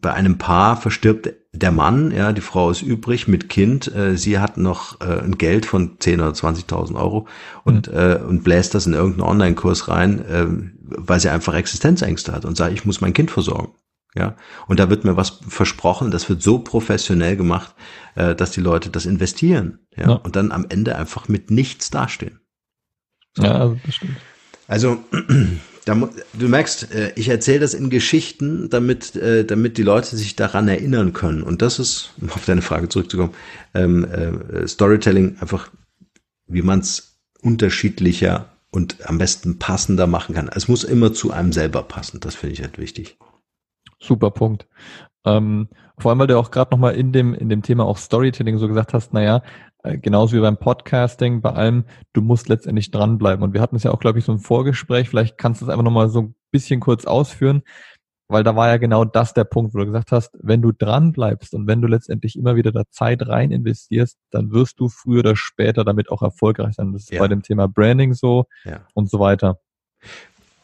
[0.00, 4.38] bei einem Paar verstirbt der Mann, ja, die Frau ist übrig mit Kind, äh, sie
[4.38, 7.26] hat noch äh, ein Geld von 10 oder 20.000 Euro
[7.64, 7.98] und, mhm.
[7.98, 10.46] äh, und bläst das in irgendeinen Online-Kurs rein, äh,
[10.96, 13.74] weil sie einfach Existenzängste hat und sagt, ich muss mein Kind versorgen.
[14.14, 14.36] Ja,
[14.66, 17.74] und da wird mir was versprochen, das wird so professionell gemacht,
[18.14, 20.12] äh, dass die Leute das investieren, ja, ja.
[20.16, 22.40] und dann am Ende einfach mit nichts dastehen.
[23.34, 23.44] So.
[23.44, 24.16] Ja, also das stimmt.
[24.68, 25.02] Also
[25.86, 30.36] da, du merkst, äh, ich erzähle das in Geschichten, damit, äh, damit die Leute sich
[30.36, 31.42] daran erinnern können.
[31.42, 33.34] Und das ist, um auf deine Frage zurückzukommen,
[33.72, 35.70] ähm, äh, Storytelling einfach,
[36.46, 40.50] wie man es unterschiedlicher und am besten passender machen kann.
[40.52, 42.20] Es muss immer zu einem selber passen.
[42.20, 43.18] Das finde ich halt wichtig.
[44.00, 44.66] Super Punkt.
[45.24, 45.68] Ähm,
[45.98, 48.66] vor allem, weil du auch gerade nochmal in dem, in dem Thema auch Storytelling so
[48.66, 49.42] gesagt hast, naja,
[49.84, 53.44] äh, genauso wie beim Podcasting, bei allem, du musst letztendlich dranbleiben.
[53.44, 55.68] Und wir hatten es ja auch, glaube ich, so ein Vorgespräch, vielleicht kannst du es
[55.68, 57.62] einfach nochmal so ein bisschen kurz ausführen,
[58.32, 61.12] weil da war ja genau das der Punkt, wo du gesagt hast, wenn du dran
[61.12, 65.20] bleibst und wenn du letztendlich immer wieder da Zeit rein investierst, dann wirst du früher
[65.20, 66.92] oder später damit auch erfolgreich sein.
[66.92, 67.20] Das ist ja.
[67.20, 68.80] bei dem Thema Branding so ja.
[68.94, 69.60] und so weiter.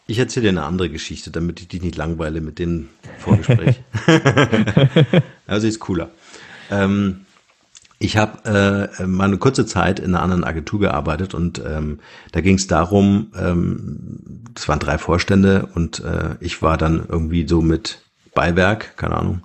[0.07, 2.89] Ich erzähle dir eine andere Geschichte, damit ich dich nicht langweile mit dem
[3.19, 3.83] Vorgespräch.
[5.47, 6.09] also ist cooler.
[6.71, 7.27] Ähm,
[7.99, 11.99] ich habe äh, mal eine kurze Zeit in einer anderen Agentur gearbeitet und ähm,
[12.31, 17.47] da ging es darum, ähm, das waren drei Vorstände und äh, ich war dann irgendwie
[17.49, 18.03] so mit
[18.35, 19.43] Beiwerk, keine Ahnung.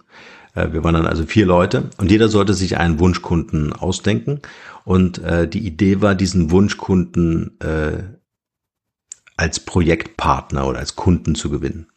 [0.54, 4.42] Äh, wir waren dann also vier Leute und jeder sollte sich einen Wunschkunden ausdenken
[4.86, 8.04] und äh, die Idee war, diesen Wunschkunden äh,
[9.36, 11.88] als Projektpartner oder als Kunden zu gewinnen.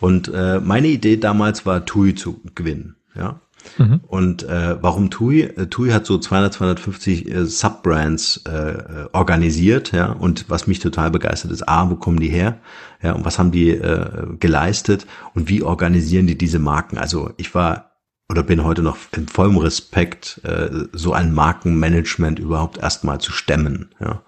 [0.00, 2.96] Und äh, meine Idee damals war, TUI zu gewinnen.
[3.14, 3.40] Ja,
[3.78, 4.00] Mhm.
[4.06, 5.42] Und äh, warum TUI?
[5.42, 10.12] Äh, TUI hat so 200, 250 äh, Subbrands äh, äh, organisiert, ja.
[10.12, 12.58] Und was mich total begeistert ist, a, wo kommen die her?
[13.02, 15.06] Ja, und was haben die äh, geleistet?
[15.34, 16.98] Und wie organisieren die diese Marken?
[16.98, 17.92] Also ich war
[18.28, 23.90] oder bin heute noch in vollem Respekt, äh, so ein Markenmanagement überhaupt erstmal zu stemmen.
[24.00, 24.22] Ja.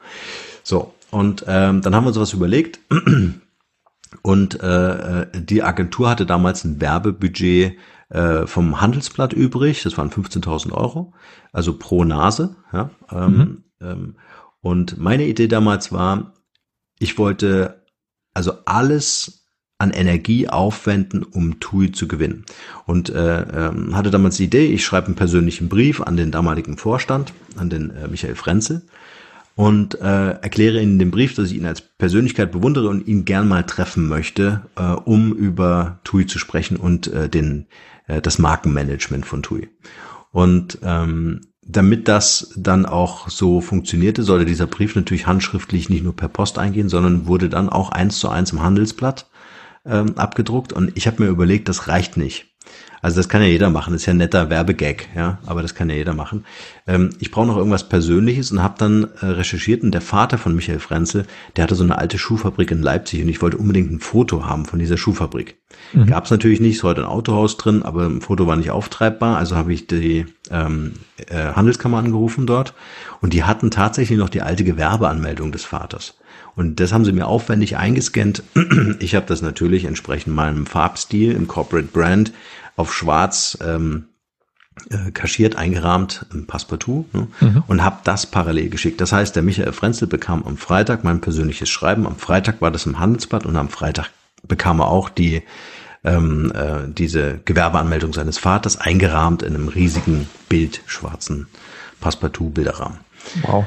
[0.62, 2.80] So, und ähm, dann haben wir uns was überlegt.
[4.22, 7.76] Und äh, äh die Agentur hatte damals ein Werbebudget
[8.09, 9.82] äh, vom Handelsblatt übrig.
[9.82, 11.14] Das waren 15.000 Euro,
[11.52, 12.57] also pro Nase.
[12.72, 13.64] Ja, ähm, mhm.
[13.80, 14.16] ähm,
[14.61, 16.34] und meine Idee damals war,
[16.98, 17.84] ich wollte
[18.32, 19.44] also alles
[19.78, 22.44] an Energie aufwenden, um TUI zu gewinnen.
[22.86, 26.78] Und äh, ähm, hatte damals die Idee, ich schreibe einen persönlichen Brief an den damaligen
[26.78, 28.82] Vorstand, an den äh, Michael Frenzel
[29.57, 33.46] und äh, erkläre in dem Brief, dass ich ihn als Persönlichkeit bewundere und ihn gern
[33.46, 37.66] mal treffen möchte, äh, um über TUI zu sprechen und äh, den
[38.07, 39.68] äh, das Markenmanagement von TUI.
[40.30, 46.14] Und ähm, damit das dann auch so funktionierte, sollte dieser Brief natürlich handschriftlich nicht nur
[46.14, 49.30] per Post eingehen, sondern wurde dann auch eins zu eins im Handelsblatt
[49.86, 50.72] ähm, abgedruckt.
[50.72, 52.53] Und ich habe mir überlegt, das reicht nicht.
[53.04, 55.74] Also das kann ja jeder machen, das ist ja ein netter Werbegag, ja, aber das
[55.74, 56.46] kann ja jeder machen.
[56.86, 60.56] Ähm, ich brauche noch irgendwas Persönliches und habe dann äh, recherchiert und der Vater von
[60.56, 64.00] Michael Frenzel, der hatte so eine alte Schuhfabrik in Leipzig und ich wollte unbedingt ein
[64.00, 65.58] Foto haben von dieser Schuhfabrik.
[65.92, 66.06] Mhm.
[66.06, 69.36] Gab es natürlich nicht, ist heute ein Autohaus drin, aber ein Foto war nicht auftreibbar,
[69.36, 70.92] also habe ich die ähm,
[71.28, 72.72] äh, Handelskammer angerufen dort
[73.20, 76.16] und die hatten tatsächlich noch die alte Gewerbeanmeldung des Vaters.
[76.57, 78.42] Und das haben sie mir aufwendig eingescannt.
[79.00, 82.32] Ich habe das natürlich entsprechend meinem Farbstil im Corporate Brand
[82.76, 84.07] auf schwarz ähm,
[84.90, 87.28] äh, kaschiert, eingerahmt im Passepartout ne?
[87.40, 87.62] mhm.
[87.66, 89.00] und habe das parallel geschickt.
[89.00, 92.07] Das heißt, der Michael Frenzel bekam am Freitag mein persönliches Schreiben.
[92.07, 94.11] Am Freitag war das im Handelsblatt und am Freitag
[94.46, 95.42] bekam er auch die
[96.05, 101.46] ähm, äh, diese Gewerbeanmeldung seines Vaters eingerahmt in einem riesigen Bild schwarzen
[102.00, 102.98] Passepartout-Bilderrahmen.
[103.42, 103.64] Wow.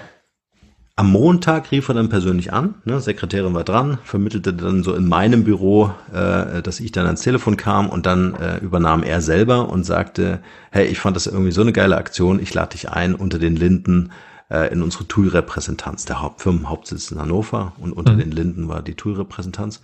[1.00, 5.08] Am Montag rief er dann persönlich an, ne, Sekretärin war dran, vermittelte dann so in
[5.08, 9.70] meinem Büro, äh, dass ich dann ans Telefon kam und dann äh, übernahm er selber
[9.70, 10.40] und sagte,
[10.72, 13.56] hey, ich fand das irgendwie so eine geile Aktion, ich lade dich ein unter den
[13.56, 14.12] Linden
[14.50, 18.20] äh, in unsere TUI-Repräsentanz, der Haupt Firmenhauptsitz in Hannover und unter mhm.
[18.20, 19.84] den Linden war die TUI-Repräsentanz.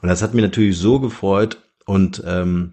[0.00, 2.72] Und das hat mich natürlich so gefreut und ähm,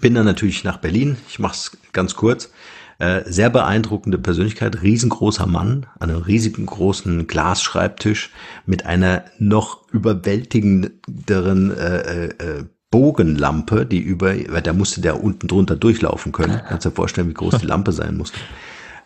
[0.00, 2.50] bin dann natürlich nach Berlin, ich mach's ganz kurz,
[2.98, 8.30] äh, sehr beeindruckende Persönlichkeit, riesengroßer Mann, an einem riesigen großen Glasschreibtisch
[8.64, 15.76] mit einer noch überwältigenderen äh, äh, Bogenlampe, die über, weil da musste der unten drunter
[15.76, 16.60] durchlaufen können.
[16.68, 18.38] Kannst dir vorstellen, wie groß die Lampe sein musste.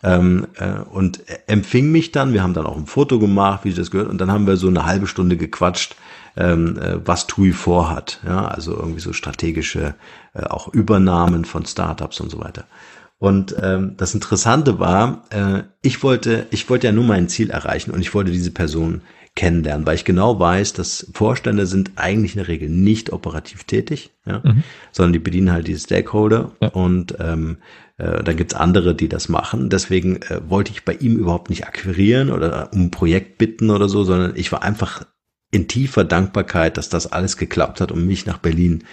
[0.03, 3.91] Ähm, äh, und empfing mich dann, wir haben dann auch ein Foto gemacht, wie das
[3.91, 5.97] gehört, und dann haben wir so eine halbe Stunde gequatscht,
[6.36, 8.20] ähm, äh, was TUI vorhat.
[8.24, 9.95] Ja, also irgendwie so strategische
[10.32, 12.64] äh, auch Übernahmen von Startups und so weiter.
[13.21, 17.91] Und ähm, das Interessante war, äh, ich wollte, ich wollte ja nur mein Ziel erreichen
[17.91, 19.03] und ich wollte diese Person
[19.37, 24.11] kennenlernen, weil ich genau weiß, dass Vorstände sind eigentlich in der Regel nicht operativ tätig,
[24.25, 24.64] ja, mhm.
[24.91, 26.68] sondern die bedienen halt diese Stakeholder ja.
[26.68, 27.59] und ähm,
[27.99, 29.68] äh, dann gibt's andere, die das machen.
[29.68, 33.91] Deswegen äh, wollte ich bei ihm überhaupt nicht akquirieren oder um ein Projekt bitten oder
[33.91, 35.05] so, sondern ich war einfach
[35.51, 38.85] in tiefer Dankbarkeit, dass das alles geklappt hat und mich nach Berlin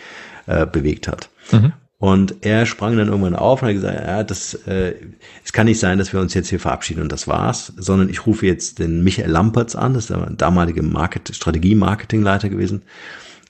[0.48, 1.30] äh, bewegt hat.
[1.54, 1.72] Mhm.
[2.00, 4.94] Und er sprang dann irgendwann auf und hat gesagt, ja, das, äh,
[5.44, 8.28] es kann nicht sein, dass wir uns jetzt hier verabschieden und das war's, sondern ich
[8.28, 12.84] rufe jetzt den Michael Lamperts an, das ist der damalige Market, Strategie-Marketingleiter gewesen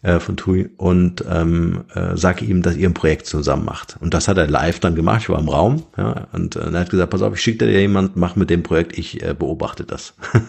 [0.02, 3.98] äh, von TUI und ähm, äh, sage ihm, dass ihr ein Projekt zusammen macht.
[4.00, 6.80] Und das hat er live dann gemacht, ich war im Raum, ja, und äh, er
[6.80, 9.84] hat gesagt, pass auf, ich schicke dir jemand, mach mit dem Projekt, ich äh, beobachte
[9.84, 10.14] das.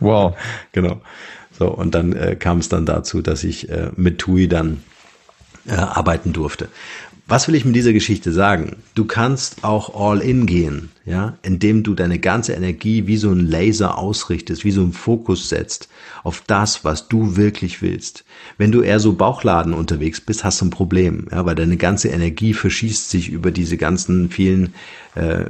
[0.00, 0.36] Wow.
[0.72, 1.00] genau.
[1.56, 4.82] So, und dann äh, kam es dann dazu, dass ich äh, mit TUI dann
[5.66, 6.68] äh, arbeiten durfte.
[7.26, 8.76] Was will ich mit dieser Geschichte sagen?
[8.94, 13.40] Du kannst auch all in gehen, ja, indem du deine ganze Energie wie so ein
[13.40, 15.88] Laser ausrichtest, wie so ein Fokus setzt
[16.22, 18.24] auf das, was du wirklich willst.
[18.56, 22.08] Wenn du eher so Bauchladen unterwegs bist, hast du ein Problem, ja, weil deine ganze
[22.08, 24.74] Energie verschießt sich über diese ganzen vielen
[25.14, 25.44] äh,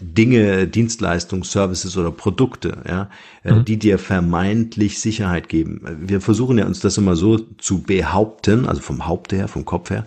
[0.00, 3.10] Dinge, Dienstleistungen, Services oder Produkte, ja,
[3.44, 3.64] äh, mhm.
[3.64, 5.80] die dir vermeintlich Sicherheit geben.
[6.00, 9.88] Wir versuchen ja uns das immer so zu behaupten, also vom Haupt her, vom Kopf
[9.88, 10.06] her,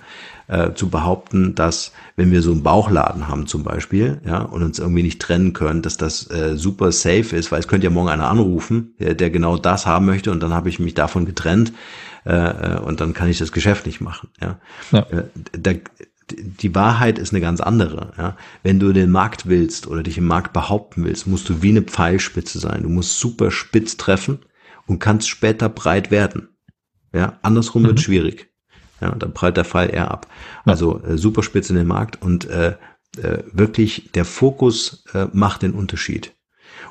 [0.52, 4.80] äh, zu behaupten, dass wenn wir so einen Bauchladen haben zum Beispiel, ja, und uns
[4.80, 8.10] irgendwie nicht trennen können, dass das äh, super safe ist, weil es könnte ja morgen
[8.10, 11.72] einer anrufen, der, der genau das haben möchte und dann habe ich mich davon getrennt
[12.26, 14.30] äh, äh und dann kann ich das Geschäft nicht machen.
[14.42, 14.60] Ja,
[14.92, 15.00] ja.
[15.00, 15.24] Äh,
[15.54, 15.72] da,
[16.36, 18.12] die Wahrheit ist eine ganz andere.
[18.18, 18.36] Ja?
[18.62, 21.82] Wenn du den Markt willst oder dich im Markt behaupten willst, musst du wie eine
[21.82, 22.84] Pfeilspitze sein.
[22.84, 24.40] Du musst super spitz treffen
[24.86, 26.50] und kannst später breit werden.
[27.14, 27.88] Ja, andersrum mhm.
[27.88, 28.51] wird schwierig.
[29.02, 30.28] Ja, dann prallt der Fall eher ab.
[30.64, 32.76] Also äh, super spitz in den Markt und äh,
[33.18, 36.34] äh, wirklich der Fokus äh, macht den Unterschied.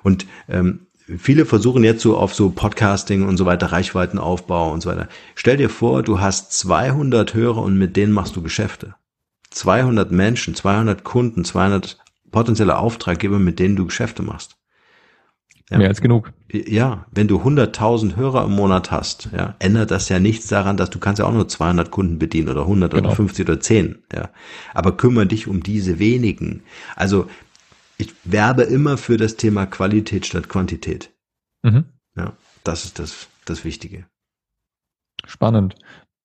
[0.02, 0.86] Und ähm,
[1.18, 5.08] viele versuchen jetzt so auf so Podcasting und so weiter, Reichweitenaufbau und so weiter.
[5.34, 8.94] Stell dir vor, du hast 200 Hörer und mit denen machst du Geschäfte.
[9.50, 11.98] 200 Menschen, 200 Kunden, 200
[12.30, 14.59] potenzielle Auftraggeber, mit denen du Geschäfte machst.
[15.70, 15.78] Ja.
[15.78, 16.32] Mehr als genug.
[16.52, 20.90] Ja, wenn du 100.000 Hörer im Monat hast, ja, ändert das ja nichts daran, dass
[20.90, 23.06] du kannst ja auch nur 200 Kunden bedienen oder 100 genau.
[23.06, 24.30] oder 50 oder 10, ja.
[24.74, 26.64] Aber kümmere dich um diese wenigen.
[26.96, 27.28] Also,
[27.98, 31.10] ich werbe immer für das Thema Qualität statt Quantität.
[31.62, 31.84] Mhm.
[32.16, 32.32] Ja,
[32.64, 34.06] das ist das, das Wichtige.
[35.26, 35.76] Spannend.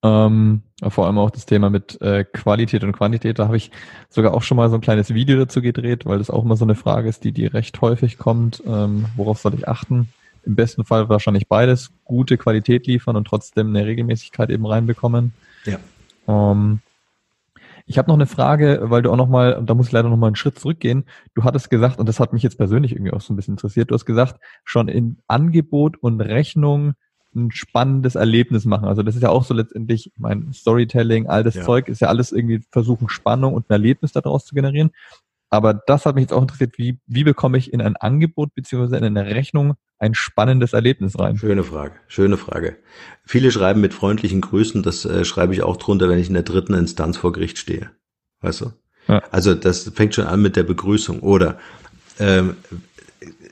[0.06, 3.40] Ähm, vor allem auch das Thema mit äh, Qualität und Quantität.
[3.40, 3.72] Da habe ich
[4.10, 6.66] sogar auch schon mal so ein kleines Video dazu gedreht, weil das auch immer so
[6.66, 8.62] eine Frage ist, die, die recht häufig kommt.
[8.68, 10.10] Ähm, worauf soll ich achten?
[10.46, 11.92] Im besten Fall wahrscheinlich beides.
[12.04, 15.34] Gute Qualität liefern und trotzdem eine Regelmäßigkeit eben reinbekommen.
[15.66, 15.80] Ja.
[16.28, 16.82] Ähm,
[17.88, 20.18] ich habe noch eine Frage, weil du auch noch mal, da muss ich leider noch
[20.18, 21.06] mal einen Schritt zurückgehen.
[21.34, 23.90] Du hattest gesagt, und das hat mich jetzt persönlich irgendwie auch so ein bisschen interessiert,
[23.90, 26.94] du hast gesagt, schon in Angebot und Rechnung
[27.36, 28.88] ein spannendes Erlebnis machen.
[28.88, 31.64] Also das ist ja auch so letztendlich mein Storytelling, all das ja.
[31.64, 34.92] Zeug ist ja alles irgendwie versuchen, Spannung und ein Erlebnis daraus zu generieren.
[35.50, 38.98] Aber das hat mich jetzt auch interessiert, wie, wie bekomme ich in ein Angebot beziehungsweise
[38.98, 41.38] in eine Rechnung ein spannendes Erlebnis rein?
[41.38, 42.78] Schöne Frage, schöne Frage.
[43.24, 46.44] Viele schreiben mit freundlichen Grüßen, das äh, schreibe ich auch drunter, wenn ich in der
[46.44, 47.92] dritten Instanz vor Gericht stehe.
[48.42, 48.72] Weißt du?
[49.08, 49.24] Ja.
[49.32, 51.20] Also das fängt schon an mit der Begrüßung.
[51.20, 51.60] Oder
[52.20, 52.58] ähm,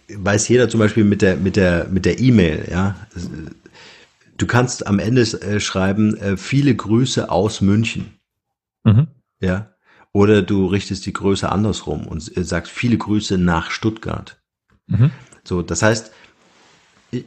[0.10, 2.96] weiß jeder zum Beispiel mit der mit der mit der E-Mail, ja.
[4.38, 8.20] Du kannst am Ende äh, schreiben, äh, viele Grüße aus München.
[8.84, 9.08] Mhm.
[9.40, 9.74] Ja.
[10.12, 14.42] Oder du richtest die Größe andersrum und äh, sagst viele Grüße nach Stuttgart.
[14.88, 15.12] Mhm.
[15.44, 16.12] So, das heißt,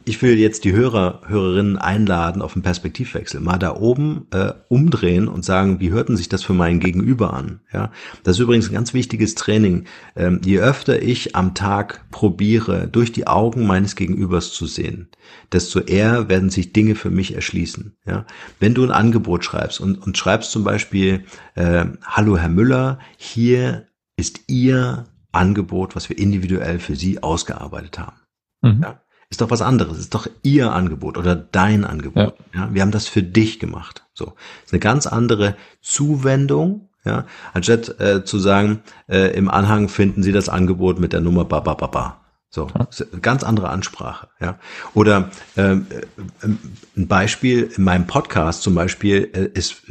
[0.05, 3.39] ich will jetzt die Hörer, Hörerinnen einladen auf einen Perspektivwechsel.
[3.39, 7.61] Mal da oben äh, umdrehen und sagen, wie hörten sich das für meinen Gegenüber an?
[7.71, 7.91] Ja,
[8.23, 9.85] das ist übrigens ein ganz wichtiges Training.
[10.15, 15.09] Ähm, je öfter ich am Tag probiere, durch die Augen meines Gegenübers zu sehen,
[15.51, 17.95] desto eher werden sich Dinge für mich erschließen.
[18.05, 18.25] Ja,
[18.59, 21.23] wenn du ein Angebot schreibst und, und schreibst zum Beispiel,
[21.55, 28.17] äh, Hallo Herr Müller, hier ist Ihr Angebot, was wir individuell für Sie ausgearbeitet haben.
[28.61, 28.81] Mhm.
[28.81, 29.01] Ja?
[29.29, 29.99] Ist doch was anderes.
[29.99, 32.35] Ist doch ihr Angebot oder dein Angebot.
[32.53, 32.61] Ja.
[32.61, 32.73] ja.
[32.73, 34.05] wir haben das für dich gemacht.
[34.13, 34.33] So,
[34.65, 36.89] ist eine ganz andere Zuwendung.
[37.05, 41.45] Ja, anstatt äh, zu sagen, äh, im Anhang finden Sie das Angebot mit der Nummer
[41.45, 42.21] ba ba ba ba.
[42.49, 42.67] So,
[43.21, 44.57] ganz andere Ansprache, ja.
[44.93, 46.47] Oder ähm, äh,
[46.97, 49.83] ein Beispiel in meinem Podcast zum Beispiel äh, ist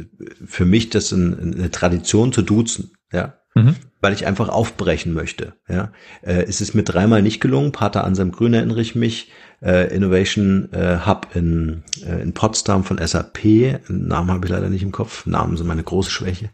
[0.45, 3.35] für mich das ein, eine Tradition zu duzen, ja.
[3.55, 5.53] Mhm weil ich einfach aufbrechen möchte.
[5.67, 5.91] Ja,
[6.21, 7.71] äh, es ist mir dreimal nicht gelungen.
[7.71, 9.31] Pater Anselm Grün erinnere ich mich.
[9.59, 13.79] Äh, Innovation äh, Hub in, äh, in Potsdam von SAP.
[13.89, 15.25] Namen habe ich leider nicht im Kopf.
[15.25, 16.51] Namen sind meine große Schwäche.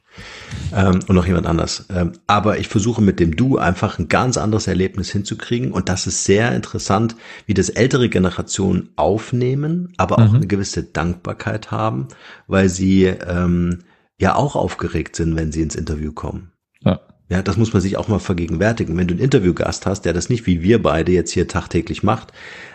[0.74, 1.86] Ähm, und noch jemand anders.
[1.94, 5.74] Ähm, aber ich versuche mit dem Du einfach ein ganz anderes Erlebnis hinzukriegen.
[5.74, 10.38] Und das ist sehr interessant, wie das ältere Generationen aufnehmen, aber auch mhm.
[10.38, 12.08] eine gewisse Dankbarkeit haben,
[12.48, 13.80] weil sie ähm,
[14.18, 16.54] ja auch aufgeregt sind, wenn sie ins Interview kommen.
[16.86, 17.02] Ja.
[17.34, 18.96] Ja, das muss man sich auch mal vergegenwärtigen.
[18.96, 22.32] Wenn du einen Interviewgast hast, der das nicht wie wir beide jetzt hier tagtäglich macht,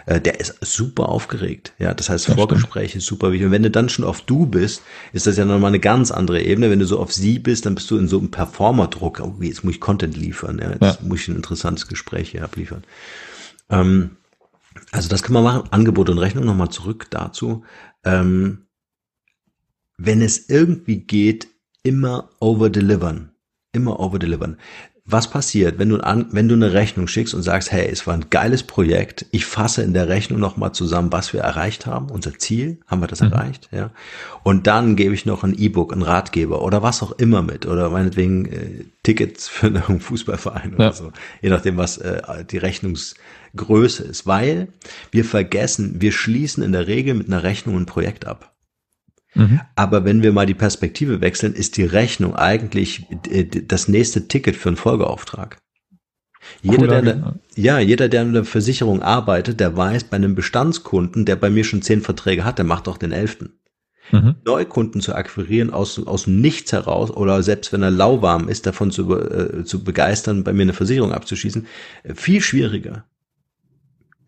[0.06, 1.74] äh, der ist super aufgeregt.
[1.78, 3.02] Ja, das heißt, das Vorgespräch stimmt.
[3.02, 3.46] ist super wichtig.
[3.46, 4.82] Und wenn du dann schon auf du bist,
[5.12, 6.70] ist das ja nochmal eine ganz andere Ebene.
[6.70, 9.20] Wenn du so auf sie bist, dann bist du in so einem Performer-Druck.
[9.20, 10.58] Oh, jetzt muss ich Content liefern.
[10.58, 11.06] Ja, jetzt ja.
[11.06, 12.82] muss ich ein interessantes Gespräch hier abliefern.
[13.70, 14.16] Ähm,
[14.90, 15.68] also das kann man machen.
[15.70, 17.62] Angebot und Rechnung nochmal zurück dazu.
[18.02, 18.66] Ähm,
[19.98, 21.46] wenn es irgendwie geht,
[21.84, 23.30] immer overdelivern
[23.72, 24.56] immer overdelivern.
[25.10, 28.12] was passiert, wenn du, an, wenn du eine Rechnung schickst und sagst, hey, es war
[28.12, 32.38] ein geiles Projekt, ich fasse in der Rechnung nochmal zusammen, was wir erreicht haben, unser
[32.38, 33.32] Ziel, haben wir das mhm.
[33.32, 33.90] erreicht, ja.
[34.42, 37.88] Und dann gebe ich noch ein E-Book, einen Ratgeber oder was auch immer mit oder
[37.88, 40.76] meinetwegen äh, Tickets für einen Fußballverein ja.
[40.76, 44.68] oder so, je nachdem, was äh, die Rechnungsgröße ist, weil
[45.10, 48.52] wir vergessen, wir schließen in der Regel mit einer Rechnung ein Projekt ab.
[49.34, 49.60] Mhm.
[49.76, 54.56] Aber wenn wir mal die Perspektive wechseln, ist die Rechnung eigentlich äh, das nächste Ticket
[54.56, 55.58] für einen Folgeauftrag.
[56.62, 61.24] Jeder, der, der, ja, jeder, der in der Versicherung arbeitet, der weiß, bei einem Bestandskunden,
[61.24, 63.58] der bei mir schon zehn Verträge hat, der macht auch den elften.
[64.10, 64.36] Mhm.
[64.44, 68.90] Neukunden zu akquirieren aus, aus dem Nichts heraus oder selbst wenn er lauwarm ist, davon
[68.90, 71.66] zu, äh, zu begeistern, bei mir eine Versicherung abzuschließen,
[72.04, 73.04] äh, viel schwieriger.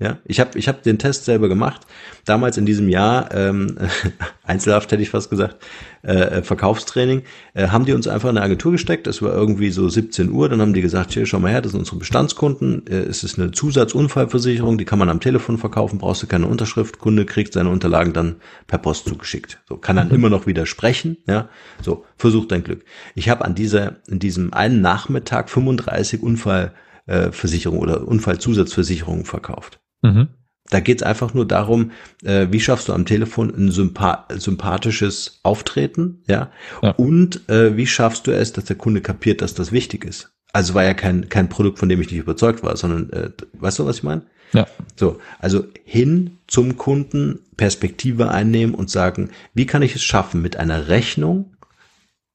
[0.01, 1.83] Ja, ich habe ich hab den Test selber gemacht.
[2.25, 3.77] Damals in diesem Jahr, ähm,
[4.43, 5.59] Einzelhaft hätte ich fast gesagt,
[6.03, 9.07] äh, äh, Verkaufstraining, äh, haben die uns einfach in eine Agentur gesteckt.
[9.07, 10.49] Es war irgendwie so 17 Uhr.
[10.49, 12.87] Dann haben die gesagt, hier, schau mal her, das sind unsere Bestandskunden.
[12.87, 16.99] Äh, es ist eine Zusatzunfallversicherung, die kann man am Telefon verkaufen, brauchst du keine Unterschrift.
[16.99, 18.37] Kunde kriegt seine Unterlagen dann
[18.67, 19.61] per Post zugeschickt.
[19.69, 20.15] So kann dann mhm.
[20.15, 21.19] immer noch widersprechen.
[21.29, 21.51] Ja,
[21.83, 22.87] so versuch dein Glück.
[23.15, 29.79] Ich habe an dieser in diesem einen Nachmittag 35 Unfallversicherung oder Unfallzusatzversicherungen verkauft.
[30.03, 30.29] Mhm.
[30.71, 31.91] Da geht es einfach nur darum,
[32.23, 36.51] äh, wie schaffst du am Telefon ein sympath sympathisches Auftreten, ja?
[36.81, 36.93] ja.
[36.93, 40.33] Und äh, wie schaffst du es, dass der Kunde kapiert, dass das wichtig ist.
[40.53, 43.81] Also war ja kein, kein Produkt, von dem ich nicht überzeugt war, sondern äh, weißt
[43.81, 44.23] du, was ich meine?
[44.53, 44.67] Ja.
[44.97, 50.57] So, also hin zum Kunden, Perspektive einnehmen und sagen, wie kann ich es schaffen, mit
[50.57, 51.57] einer Rechnung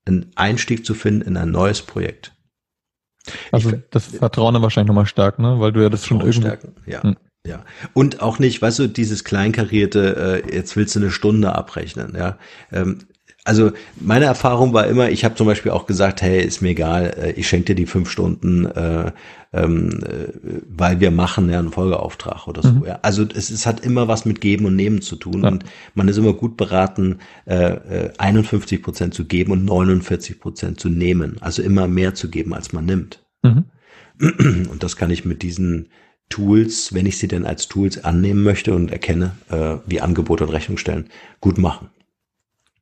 [0.06, 2.34] einen Einstieg zu finden in ein neues Projekt.
[3.52, 5.60] Also ich, das Vertrauen dann wahrscheinlich nochmal stärken, ne?
[5.60, 6.42] weil du ja das schon irgendwie.
[6.42, 7.02] Stärken, ja.
[7.04, 7.16] Hm.
[7.46, 7.64] Ja.
[7.94, 12.38] Und auch nicht, weißt du, dieses kleinkarierte, äh, jetzt willst du eine Stunde abrechnen, ja.
[12.72, 13.00] Ähm,
[13.46, 13.72] also
[14.02, 17.32] meine Erfahrung war immer, ich habe zum Beispiel auch gesagt, hey, ist mir egal, äh,
[17.34, 19.12] ich schenke dir die fünf Stunden, äh,
[19.54, 20.34] ähm, äh,
[20.68, 22.72] weil wir machen ja einen Folgeauftrag oder so.
[22.72, 22.86] Mhm.
[22.86, 23.00] Ja.
[23.04, 25.50] Also es, es hat immer was mit Geben und Nehmen zu tun ja.
[25.50, 30.80] und man ist immer gut beraten, äh, 51 äh, Prozent zu geben und 49 Prozent
[30.80, 31.38] zu nehmen.
[31.40, 33.24] Also immer mehr zu geben, als man nimmt.
[33.44, 33.66] Mhm.
[34.18, 35.90] Und das kann ich mit diesen
[36.30, 40.50] Tools, wenn ich sie denn als Tools annehmen möchte und erkenne, äh, wie Angebote und
[40.52, 41.10] Rechnung stellen,
[41.40, 41.90] gut machen.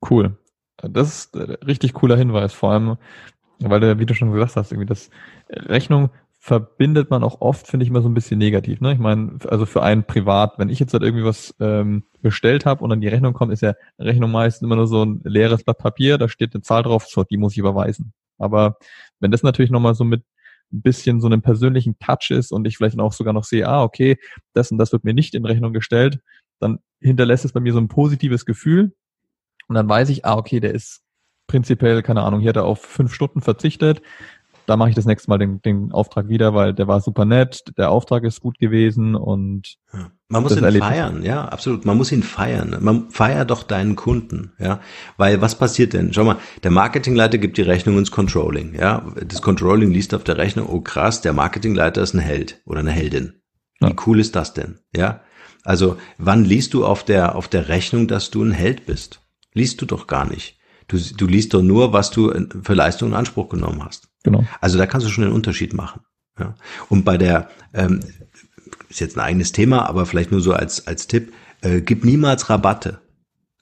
[0.10, 0.38] Cool.
[0.78, 2.98] Das ist ein richtig cooler Hinweis, vor allem,
[3.60, 5.10] weil du, wie du schon gesagt hast, irgendwie das
[5.50, 8.82] Rechnung verbindet man auch oft, finde ich, immer so ein bisschen negativ.
[8.82, 8.92] Ne?
[8.92, 12.84] Ich meine, also für einen privat, wenn ich jetzt halt irgendwie was ähm, bestellt habe
[12.84, 15.78] und dann die Rechnung kommt, ist ja Rechnung meistens immer nur so ein leeres Blatt
[15.78, 18.12] Papier, da steht eine Zahl drauf, so, die muss ich überweisen.
[18.38, 18.78] Aber
[19.22, 20.24] wenn das natürlich nochmal so mit
[20.74, 23.84] ein bisschen so einen persönlichen Touch ist und ich vielleicht auch sogar noch sehe, ah,
[23.84, 24.18] okay,
[24.54, 26.20] das und das wird mir nicht in Rechnung gestellt,
[26.60, 28.94] dann hinterlässt es bei mir so ein positives Gefühl
[29.68, 31.04] und dann weiß ich, ah, okay, der ist
[31.48, 34.02] prinzipiell, keine Ahnung, hier hat er auf fünf Stunden verzichtet,
[34.66, 37.64] da mache ich das nächste Mal den, den Auftrag wieder, weil der war super nett,
[37.78, 40.12] der Auftrag ist gut gewesen und ja.
[40.30, 41.86] man muss ihn feiern, ja, absolut.
[41.86, 42.78] Man muss ihn feiern.
[42.80, 44.80] Man feiert doch deinen Kunden, ja,
[45.18, 46.14] weil was passiert denn?
[46.14, 49.06] Schau mal, der Marketingleiter gibt die Rechnung ins Controlling, ja.
[49.28, 52.92] Das Controlling liest auf der Rechnung, oh krass, der Marketingleiter ist ein Held oder eine
[52.92, 53.42] Heldin.
[53.80, 53.96] Wie ja.
[54.06, 55.22] cool ist das denn, ja?
[55.64, 59.22] Also wann liest du auf der auf der Rechnung, dass du ein Held bist?
[59.54, 60.58] Liest du doch gar nicht.
[60.88, 62.34] Du, du liest doch nur, was du
[62.64, 64.10] für Leistungen in Anspruch genommen hast.
[64.24, 64.46] Genau.
[64.62, 66.02] Also da kannst du schon einen Unterschied machen.
[66.40, 66.56] Ja.
[66.90, 68.00] Und bei der, ähm,
[68.90, 72.50] ist jetzt ein eigenes Thema, aber vielleicht nur so als, als Tipp, äh, gib niemals
[72.50, 73.02] Rabatte.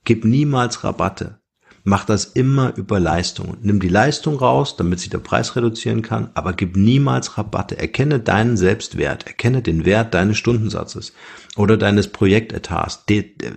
[0.04, 1.41] Gib niemals Rabatte
[1.84, 3.58] mach das immer über Leistung.
[3.62, 7.78] Nimm die Leistung raus, damit sich der Preis reduzieren kann, aber gib niemals Rabatte.
[7.78, 11.14] Erkenne deinen Selbstwert, erkenne den Wert deines Stundensatzes
[11.58, 13.04] oder deines Projektetats,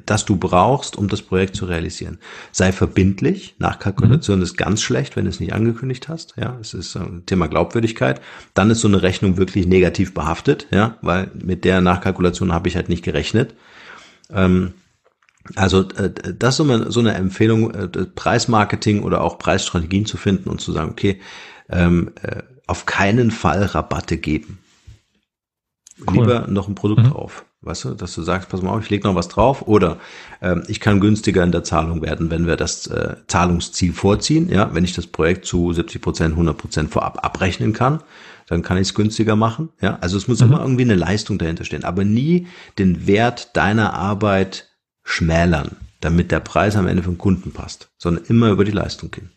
[0.06, 2.18] das du brauchst, um das Projekt zu realisieren.
[2.50, 3.54] Sei verbindlich.
[3.58, 4.42] Nachkalkulation mhm.
[4.42, 6.34] ist ganz schlecht, wenn du es nicht angekündigt hast.
[6.36, 8.20] Ja, es ist ein Thema Glaubwürdigkeit.
[8.54, 12.76] Dann ist so eine Rechnung wirklich negativ behaftet, ja, weil mit der Nachkalkulation habe ich
[12.76, 13.54] halt nicht gerechnet.
[14.30, 14.72] Ähm,
[15.56, 20.60] also äh, das ist so eine, Empfehlung, äh, Preismarketing oder auch Preisstrategien zu finden und
[20.60, 21.20] zu sagen, okay,
[21.68, 24.58] ähm, äh, auf keinen Fall Rabatte geben.
[26.00, 26.14] Cool.
[26.14, 27.10] Lieber noch ein Produkt mhm.
[27.10, 27.44] drauf.
[27.60, 29.98] Weißt du, dass du sagst, pass mal auf, ich lege noch was drauf oder
[30.42, 34.50] ähm, ich kann günstiger in der Zahlung werden, wenn wir das äh, Zahlungsziel vorziehen.
[34.50, 38.02] Ja, wenn ich das Projekt zu 70 Prozent, 100 Prozent vorab abrechnen kann,
[38.48, 39.70] dann kann ich es günstiger machen.
[39.80, 40.48] Ja, also es muss mhm.
[40.48, 44.73] immer irgendwie eine Leistung dahinter stehen, aber nie den Wert deiner Arbeit
[45.04, 49.10] schmälern, damit der Preis am Ende für den Kunden passt, sondern immer über die Leistung
[49.10, 49.30] gehen.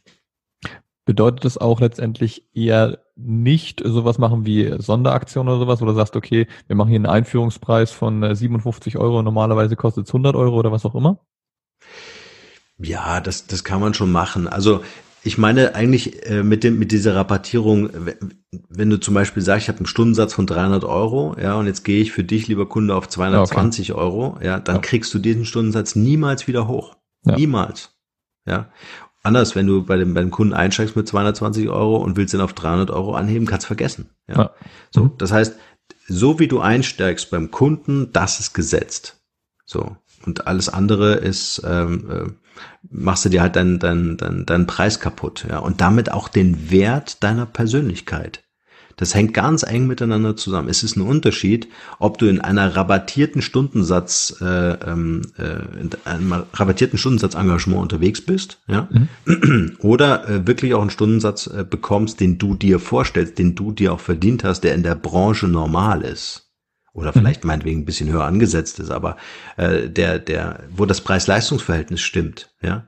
[1.05, 6.15] Bedeutet das auch letztendlich eher nicht sowas machen wie Sonderaktionen oder sowas, wo du sagst,
[6.15, 10.57] okay, wir machen hier einen Einführungspreis von 57 äh, Euro, normalerweise kostet es 100 Euro
[10.57, 11.19] oder was auch immer?
[12.77, 14.47] Ja, das, das kann man schon machen.
[14.47, 14.83] Also
[15.23, 17.89] ich meine eigentlich äh, mit dem mit dieser Rabattierung,
[18.69, 21.83] wenn du zum Beispiel sagst, ich habe einen Stundensatz von 300 Euro, ja, und jetzt
[21.83, 23.99] gehe ich für dich, lieber Kunde, auf 220 okay.
[23.99, 24.81] Euro, ja, dann ja.
[24.81, 26.95] kriegst du diesen Stundensatz niemals wieder hoch,
[27.25, 27.35] ja.
[27.35, 27.91] niemals,
[28.45, 28.69] ja.
[29.23, 32.39] Anders, wenn du bei dem, bei dem Kunden einsteigst mit 220 Euro und willst ihn
[32.39, 34.09] auf 300 Euro anheben, kannst vergessen.
[34.27, 34.35] Ja.
[34.35, 34.51] ja.
[34.91, 35.11] So, mhm.
[35.17, 35.55] das heißt,
[36.07, 39.19] so wie du einsteigst beim Kunden, das ist gesetzt.
[39.65, 39.97] So
[40.27, 42.46] und alles andere ist ähm, äh,
[42.89, 46.71] machst du dir halt deinen dein, dein, dein Preis kaputt, ja, und damit auch den
[46.71, 48.43] Wert deiner Persönlichkeit.
[48.97, 50.69] Das hängt ganz eng miteinander zusammen.
[50.69, 51.67] Es ist ein Unterschied,
[51.99, 58.59] ob du in einer rabattierten Stundensatz, äh, ähm, äh, in einem rabattierten Stundensatzengagement unterwegs bist,
[58.67, 58.89] ja,
[59.25, 59.77] mhm.
[59.79, 63.93] oder äh, wirklich auch einen Stundensatz äh, bekommst, den du dir vorstellst, den du dir
[63.93, 66.46] auch verdient hast, der in der Branche normal ist
[66.97, 69.17] oder vielleicht meinetwegen ein bisschen höher angesetzt ist, aber
[69.55, 72.83] äh, der, der, wo das Preis-Leistungs-Verhältnis stimmt, ja.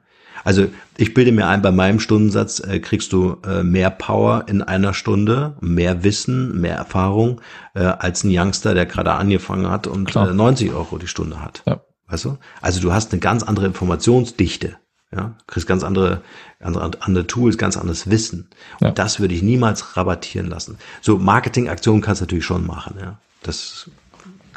[0.45, 4.61] Also ich bilde mir ein, bei meinem Stundensatz äh, kriegst du äh, mehr Power in
[4.61, 7.41] einer Stunde, mehr Wissen, mehr Erfahrung
[7.75, 11.61] äh, als ein Youngster, der gerade angefangen hat und äh, 90 Euro die Stunde hat.
[11.67, 11.81] Ja.
[12.07, 12.37] Weißt du?
[12.61, 14.77] Also du hast eine ganz andere Informationsdichte.
[15.11, 16.21] Ja, kriegst ganz andere,
[16.59, 18.49] andere, andere Tools, ganz anderes Wissen.
[18.79, 20.77] Und das würde ich niemals rabattieren lassen.
[21.01, 23.17] So Marketingaktionen kannst du natürlich schon machen, ja.
[23.41, 23.89] Das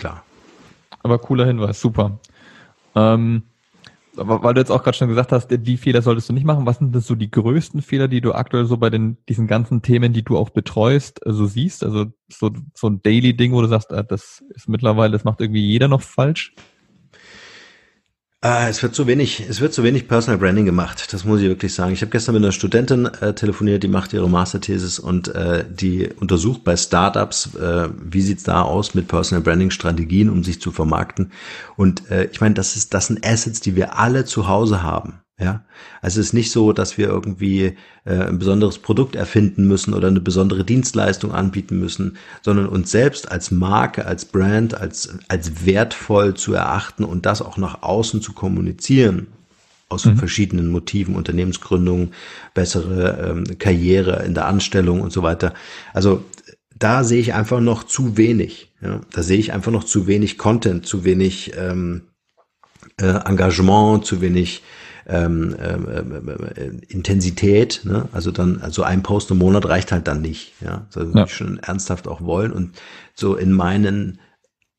[0.03, 0.24] klar.
[1.03, 2.18] Aber cooler Hinweis, super.
[2.94, 3.42] Ähm,
[4.14, 6.66] weil du jetzt auch gerade schon gesagt hast, die Fehler solltest du nicht machen.
[6.66, 9.80] Was sind denn so die größten Fehler, die du aktuell so bei den diesen ganzen
[9.80, 11.82] Themen, die du auch betreust, so also siehst?
[11.82, 15.64] Also so, so ein Daily-Ding, wo du sagst, ah, das ist mittlerweile, das macht irgendwie
[15.64, 16.55] jeder noch falsch?
[18.45, 21.12] Äh, es wird zu wenig, es wird zu wenig Personal Branding gemacht.
[21.12, 21.93] Das muss ich wirklich sagen.
[21.93, 26.09] Ich habe gestern mit einer Studentin äh, telefoniert, die macht ihre Masterthesis und äh, die
[26.18, 30.72] untersucht bei Startups, äh, wie sieht's da aus mit Personal Branding Strategien, um sich zu
[30.72, 31.30] vermarkten.
[31.76, 35.21] Und äh, ich meine, das ist, das sind Assets, die wir alle zu Hause haben.
[35.39, 35.64] Ja,
[36.03, 40.09] also es ist nicht so, dass wir irgendwie äh, ein besonderes Produkt erfinden müssen oder
[40.09, 46.35] eine besondere Dienstleistung anbieten müssen, sondern uns selbst als Marke, als Brand, als, als wertvoll
[46.35, 49.28] zu erachten und das auch nach außen zu kommunizieren
[49.93, 50.16] aus mhm.
[50.16, 52.12] verschiedenen Motiven, Unternehmensgründung,
[52.55, 55.55] bessere ähm, Karriere in der Anstellung und so weiter.
[55.93, 56.24] Also
[56.76, 58.72] da sehe ich einfach noch zu wenig.
[58.80, 59.01] Ja?
[59.12, 62.03] Da sehe ich einfach noch zu wenig Content, zu wenig ähm,
[63.01, 64.62] äh, Engagement, zu wenig
[65.07, 67.82] ähm, ähm, äh, Intensität.
[67.84, 68.09] Ne?
[68.12, 70.53] Also dann, also ein Post im Monat reicht halt dann nicht.
[70.61, 71.26] Ja, also ja.
[71.26, 72.72] schon ernsthaft auch wollen und
[73.14, 74.18] so in meinen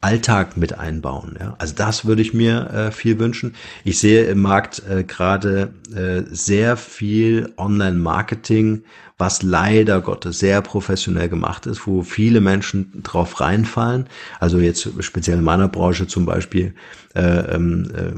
[0.03, 1.37] Alltag mit einbauen.
[1.39, 1.55] Ja?
[1.59, 3.55] Also das würde ich mir äh, viel wünschen.
[3.85, 8.83] Ich sehe im Markt äh, gerade äh, sehr viel Online-Marketing,
[9.17, 14.07] was leider Gottes sehr professionell gemacht ist, wo viele Menschen drauf reinfallen.
[14.39, 16.75] Also jetzt speziell in meiner Branche zum Beispiel
[17.15, 18.11] äh, ähm, äh,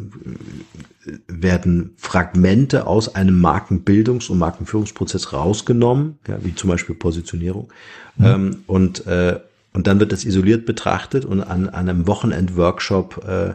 [1.28, 7.72] werden Fragmente aus einem Markenbildungs- und Markenführungsprozess rausgenommen, ja, wie zum Beispiel Positionierung.
[8.18, 8.26] Mhm.
[8.26, 9.40] Ähm, und äh,
[9.76, 13.54] und dann wird das isoliert betrachtet und an, an einem Wochenend-Workshop äh,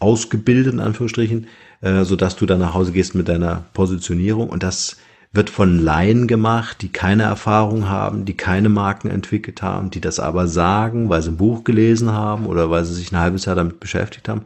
[0.00, 1.46] ausgebildet, in Anführungsstrichen,
[1.80, 4.50] äh, sodass du dann nach Hause gehst mit deiner Positionierung.
[4.50, 4.96] Und das
[5.32, 10.18] wird von Laien gemacht, die keine Erfahrung haben, die keine Marken entwickelt haben, die das
[10.18, 13.54] aber sagen, weil sie ein Buch gelesen haben oder weil sie sich ein halbes Jahr
[13.54, 14.42] damit beschäftigt haben.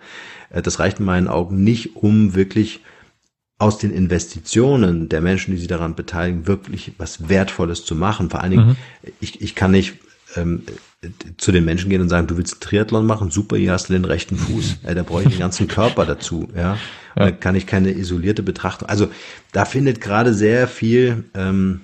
[0.51, 2.83] Äh, das reicht in meinen Augen nicht, um wirklich
[3.57, 8.29] aus den Investitionen der Menschen, die sich daran beteiligen, wirklich was Wertvolles zu machen.
[8.29, 8.77] Vor allen Dingen, mhm.
[9.21, 9.95] ich, ich kann nicht
[10.37, 10.63] ähm,
[11.37, 14.05] zu den Menschen gehen und sagen, du willst Triathlon machen, super, hier hast du den
[14.05, 14.77] rechten Fuß.
[14.85, 16.49] Ja, da brauche ich den ganzen Körper dazu.
[16.55, 16.79] Ja,
[17.17, 17.25] ja.
[17.25, 18.89] da kann ich keine isolierte Betrachtung.
[18.89, 19.09] Also
[19.53, 21.81] da findet gerade sehr viel, ähm,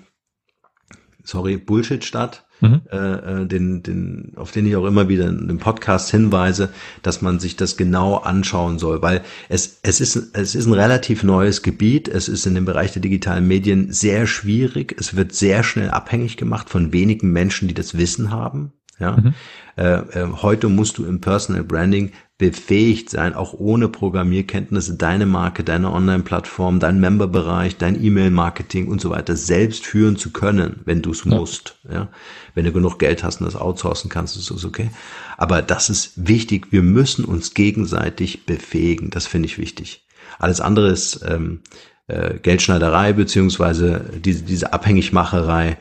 [1.24, 2.44] sorry, Bullshit statt.
[2.60, 2.82] Mhm.
[2.90, 6.70] Äh, äh, den, den, auf den ich auch immer wieder in dem Podcast hinweise,
[7.02, 11.22] dass man sich das genau anschauen soll, weil es, es, ist, es ist ein relativ
[11.22, 15.62] neues Gebiet, es ist in dem Bereich der digitalen Medien sehr schwierig, es wird sehr
[15.62, 18.72] schnell abhängig gemacht von wenigen Menschen, die das Wissen haben.
[18.98, 19.16] Ja?
[19.16, 19.34] Mhm.
[19.76, 25.62] Äh, äh, heute musst du im Personal Branding befähigt sein, auch ohne Programmierkenntnisse, deine Marke,
[25.62, 31.10] deine Online-Plattform, dein Memberbereich, dein E-Mail-Marketing und so weiter selbst führen zu können, wenn du
[31.10, 31.36] es ja.
[31.36, 31.76] musst.
[31.92, 32.08] Ja?
[32.54, 34.90] Wenn du genug Geld hast und das outsourcen kannst, ist es okay.
[35.36, 36.68] Aber das ist wichtig.
[36.72, 39.10] Wir müssen uns gegenseitig befähigen.
[39.10, 40.06] Das finde ich wichtig.
[40.38, 41.60] Alles andere ist ähm,
[42.06, 45.76] äh, Geldschneiderei beziehungsweise diese, diese Abhängigmacherei.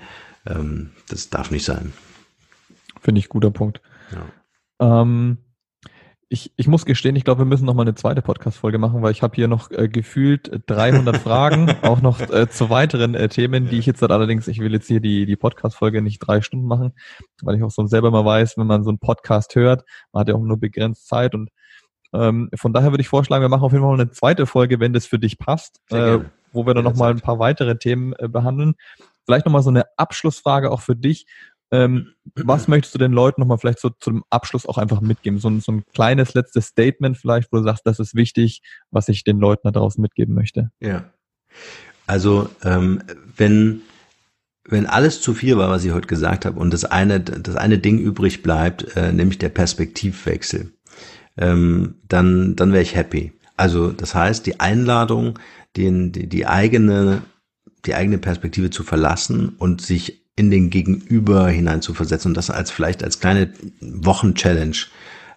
[0.45, 1.93] Ähm, das darf nicht sein.
[3.01, 3.79] Finde ich guter Punkt.
[4.11, 5.01] Ja.
[5.01, 5.37] Ähm,
[6.31, 9.11] ich, ich muss gestehen, ich glaube, wir müssen noch mal eine zweite Podcast-Folge machen, weil
[9.11, 13.67] ich habe hier noch äh, gefühlt 300 Fragen, auch noch äh, zu weiteren äh, Themen,
[13.67, 16.67] die ich jetzt dann allerdings, ich will jetzt hier die, die Podcast-Folge nicht drei Stunden
[16.67, 16.93] machen,
[17.41, 20.29] weil ich auch so selber mal weiß, wenn man so einen Podcast hört, man hat
[20.29, 21.49] ja auch nur begrenzt Zeit und
[22.13, 24.93] ähm, von daher würde ich vorschlagen, wir machen auf jeden Fall eine zweite Folge, wenn
[24.93, 26.19] das für dich passt, äh,
[26.51, 28.75] wo wir dann nochmal ein paar weitere Themen äh, behandeln.
[29.25, 31.25] Vielleicht nochmal so eine Abschlussfrage auch für dich.
[31.71, 35.39] Ähm, was möchtest du den Leuten nochmal vielleicht so zum Abschluss auch einfach mitgeben?
[35.39, 39.07] So ein, so ein kleines letztes Statement vielleicht, wo du sagst, das ist wichtig, was
[39.07, 40.71] ich den Leuten da draußen mitgeben möchte.
[40.79, 41.05] Ja.
[42.07, 43.03] Also ähm,
[43.37, 43.81] wenn
[44.71, 47.79] wenn alles zu viel war, was ich heute gesagt habe, und das eine, das eine
[47.79, 50.71] Ding übrig bleibt, äh, nämlich der Perspektivwechsel,
[51.37, 53.33] ähm, dann, dann wäre ich happy.
[53.57, 55.39] Also das heißt, die Einladung,
[55.75, 57.23] den, die, die eigene,
[57.85, 62.49] die eigene Perspektive zu verlassen und sich in den Gegenüber hinein zu versetzen und das
[62.49, 63.51] als vielleicht als kleine
[63.81, 64.87] Wochenchallenge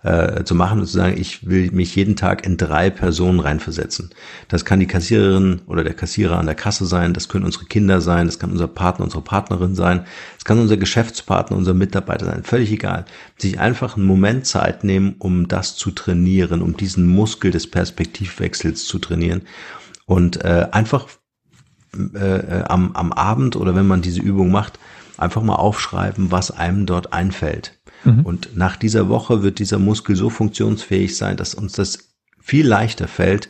[0.02, 4.10] äh, zu machen und zu sagen, ich will mich jeden Tag in drei Personen reinversetzen.
[4.48, 8.00] Das kann die Kassiererin oder der Kassierer an der Kasse sein, das können unsere Kinder
[8.00, 10.04] sein, das kann unser Partner, unsere Partnerin sein,
[10.34, 13.04] das kann unser Geschäftspartner, unser Mitarbeiter sein, völlig egal.
[13.38, 18.84] Sich einfach einen Moment Zeit nehmen, um das zu trainieren, um diesen Muskel des Perspektivwechsels
[18.86, 19.42] zu trainieren
[20.06, 21.06] und äh, einfach
[22.14, 24.78] äh, äh am, am Abend oder wenn man diese Übung macht,
[25.22, 27.80] einfach mal aufschreiben, was einem dort einfällt.
[28.04, 28.20] Mhm.
[28.20, 33.08] Und nach dieser Woche wird dieser Muskel so funktionsfähig sein, dass uns das viel leichter
[33.08, 33.48] fällt,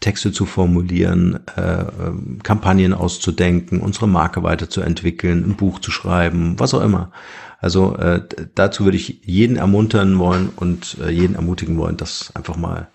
[0.00, 6.72] Texte zu formulieren, äh, ähm, Kampagnen auszudenken, unsere Marke weiterzuentwickeln, ein Buch zu schreiben, was
[6.72, 7.12] auch immer.
[7.58, 12.56] Also äh, dazu würde ich jeden ermuntern wollen und äh, jeden ermutigen wollen, das einfach
[12.56, 12.88] mal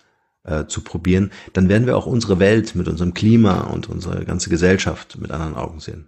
[0.44, 1.30] äh, zu probieren.
[1.54, 5.56] Dann werden wir auch unsere Welt mit unserem Klima und unsere ganze Gesellschaft mit anderen
[5.56, 6.08] Augen sehen.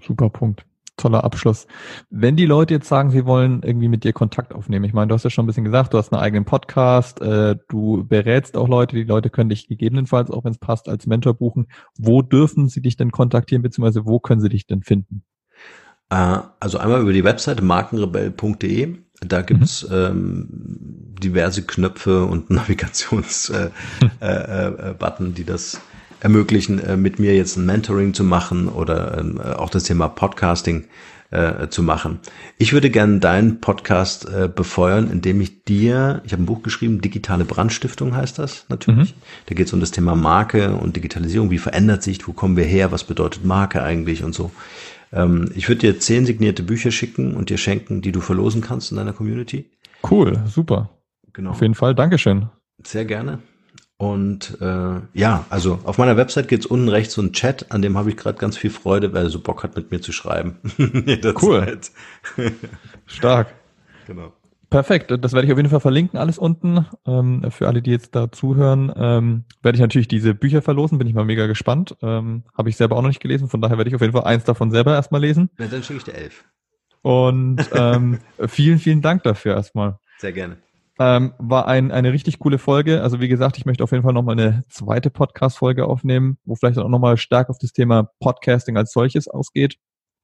[0.00, 0.64] Super Punkt
[0.98, 1.66] toller Abschluss.
[2.10, 5.14] Wenn die Leute jetzt sagen, sie wollen irgendwie mit dir Kontakt aufnehmen, ich meine, du
[5.14, 8.68] hast ja schon ein bisschen gesagt, du hast einen eigenen Podcast, äh, du berätst auch
[8.68, 11.68] Leute, die Leute können dich gegebenenfalls, auch wenn es passt, als Mentor buchen.
[11.96, 15.22] Wo dürfen sie dich denn kontaktieren, beziehungsweise wo können sie dich denn finden?
[16.10, 18.98] Äh, also einmal über die Webseite markenrebell.de.
[19.20, 19.94] Da gibt's mhm.
[19.94, 20.48] ähm,
[21.20, 23.72] diverse Knöpfe und Navigations-Button,
[24.20, 25.80] äh, äh, äh, die das
[26.20, 30.08] ermöglichen, äh, mit mir jetzt ein Mentoring zu machen oder ähm, äh, auch das Thema
[30.08, 30.84] Podcasting
[31.30, 32.20] äh, zu machen.
[32.56, 34.26] Ich würde gerne deinen Podcast
[34.56, 39.14] befeuern, indem ich dir, ich habe ein Buch geschrieben, Digitale Brandstiftung heißt das natürlich.
[39.14, 39.20] Mhm.
[39.46, 41.50] Da geht es um das Thema Marke und Digitalisierung.
[41.50, 44.50] Wie verändert sich, wo kommen wir her, was bedeutet Marke eigentlich und so.
[45.12, 48.90] Ähm, ich würde dir zehn signierte Bücher schicken und dir schenken, die du verlosen kannst
[48.90, 49.70] in deiner Community.
[50.08, 50.90] Cool, super.
[51.32, 51.50] Genau.
[51.50, 52.48] Auf jeden Fall, Dankeschön.
[52.82, 53.40] Sehr gerne.
[53.98, 57.98] Und äh, ja, also auf meiner Website geht's unten rechts so ein Chat, an dem
[57.98, 60.56] habe ich gerade ganz viel Freude, weil er so Bock hat, mit mir zu schreiben.
[61.42, 61.80] cool.
[63.06, 63.54] Stark.
[64.06, 64.32] Genau.
[64.70, 66.86] Perfekt, das werde ich auf jeden Fall verlinken, alles unten.
[67.06, 71.08] Ähm, für alle, die jetzt da zuhören, ähm, werde ich natürlich diese Bücher verlosen, bin
[71.08, 71.96] ich mal mega gespannt.
[72.00, 74.24] Ähm, habe ich selber auch noch nicht gelesen, von daher werde ich auf jeden Fall
[74.24, 75.50] eins davon selber erstmal lesen.
[75.58, 76.44] Ja, dann schicke ich dir elf.
[77.02, 79.98] Und ähm, vielen, vielen Dank dafür erstmal.
[80.18, 80.58] Sehr gerne.
[81.00, 83.02] Ähm, war ein, eine richtig coole Folge.
[83.02, 86.78] Also wie gesagt, ich möchte auf jeden Fall nochmal eine zweite Podcast-Folge aufnehmen, wo vielleicht
[86.78, 89.76] auch nochmal stark auf das Thema Podcasting als solches ausgeht.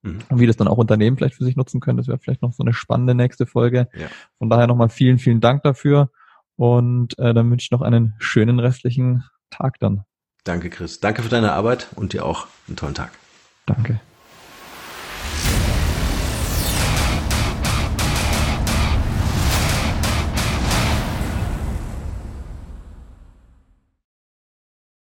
[0.02, 0.18] Mhm.
[0.28, 1.96] Und wie das dann auch Unternehmen vielleicht für sich nutzen können.
[1.96, 3.88] Das wäre vielleicht noch so eine spannende nächste Folge.
[3.94, 4.09] Ja.
[4.38, 6.10] Von daher nochmal vielen, vielen Dank dafür.
[6.56, 10.05] Und äh, dann wünsche ich noch einen schönen restlichen Tag dann.
[10.44, 11.01] Danke, Chris.
[11.01, 13.12] Danke für deine Arbeit und dir auch einen tollen Tag.
[13.66, 14.01] Danke.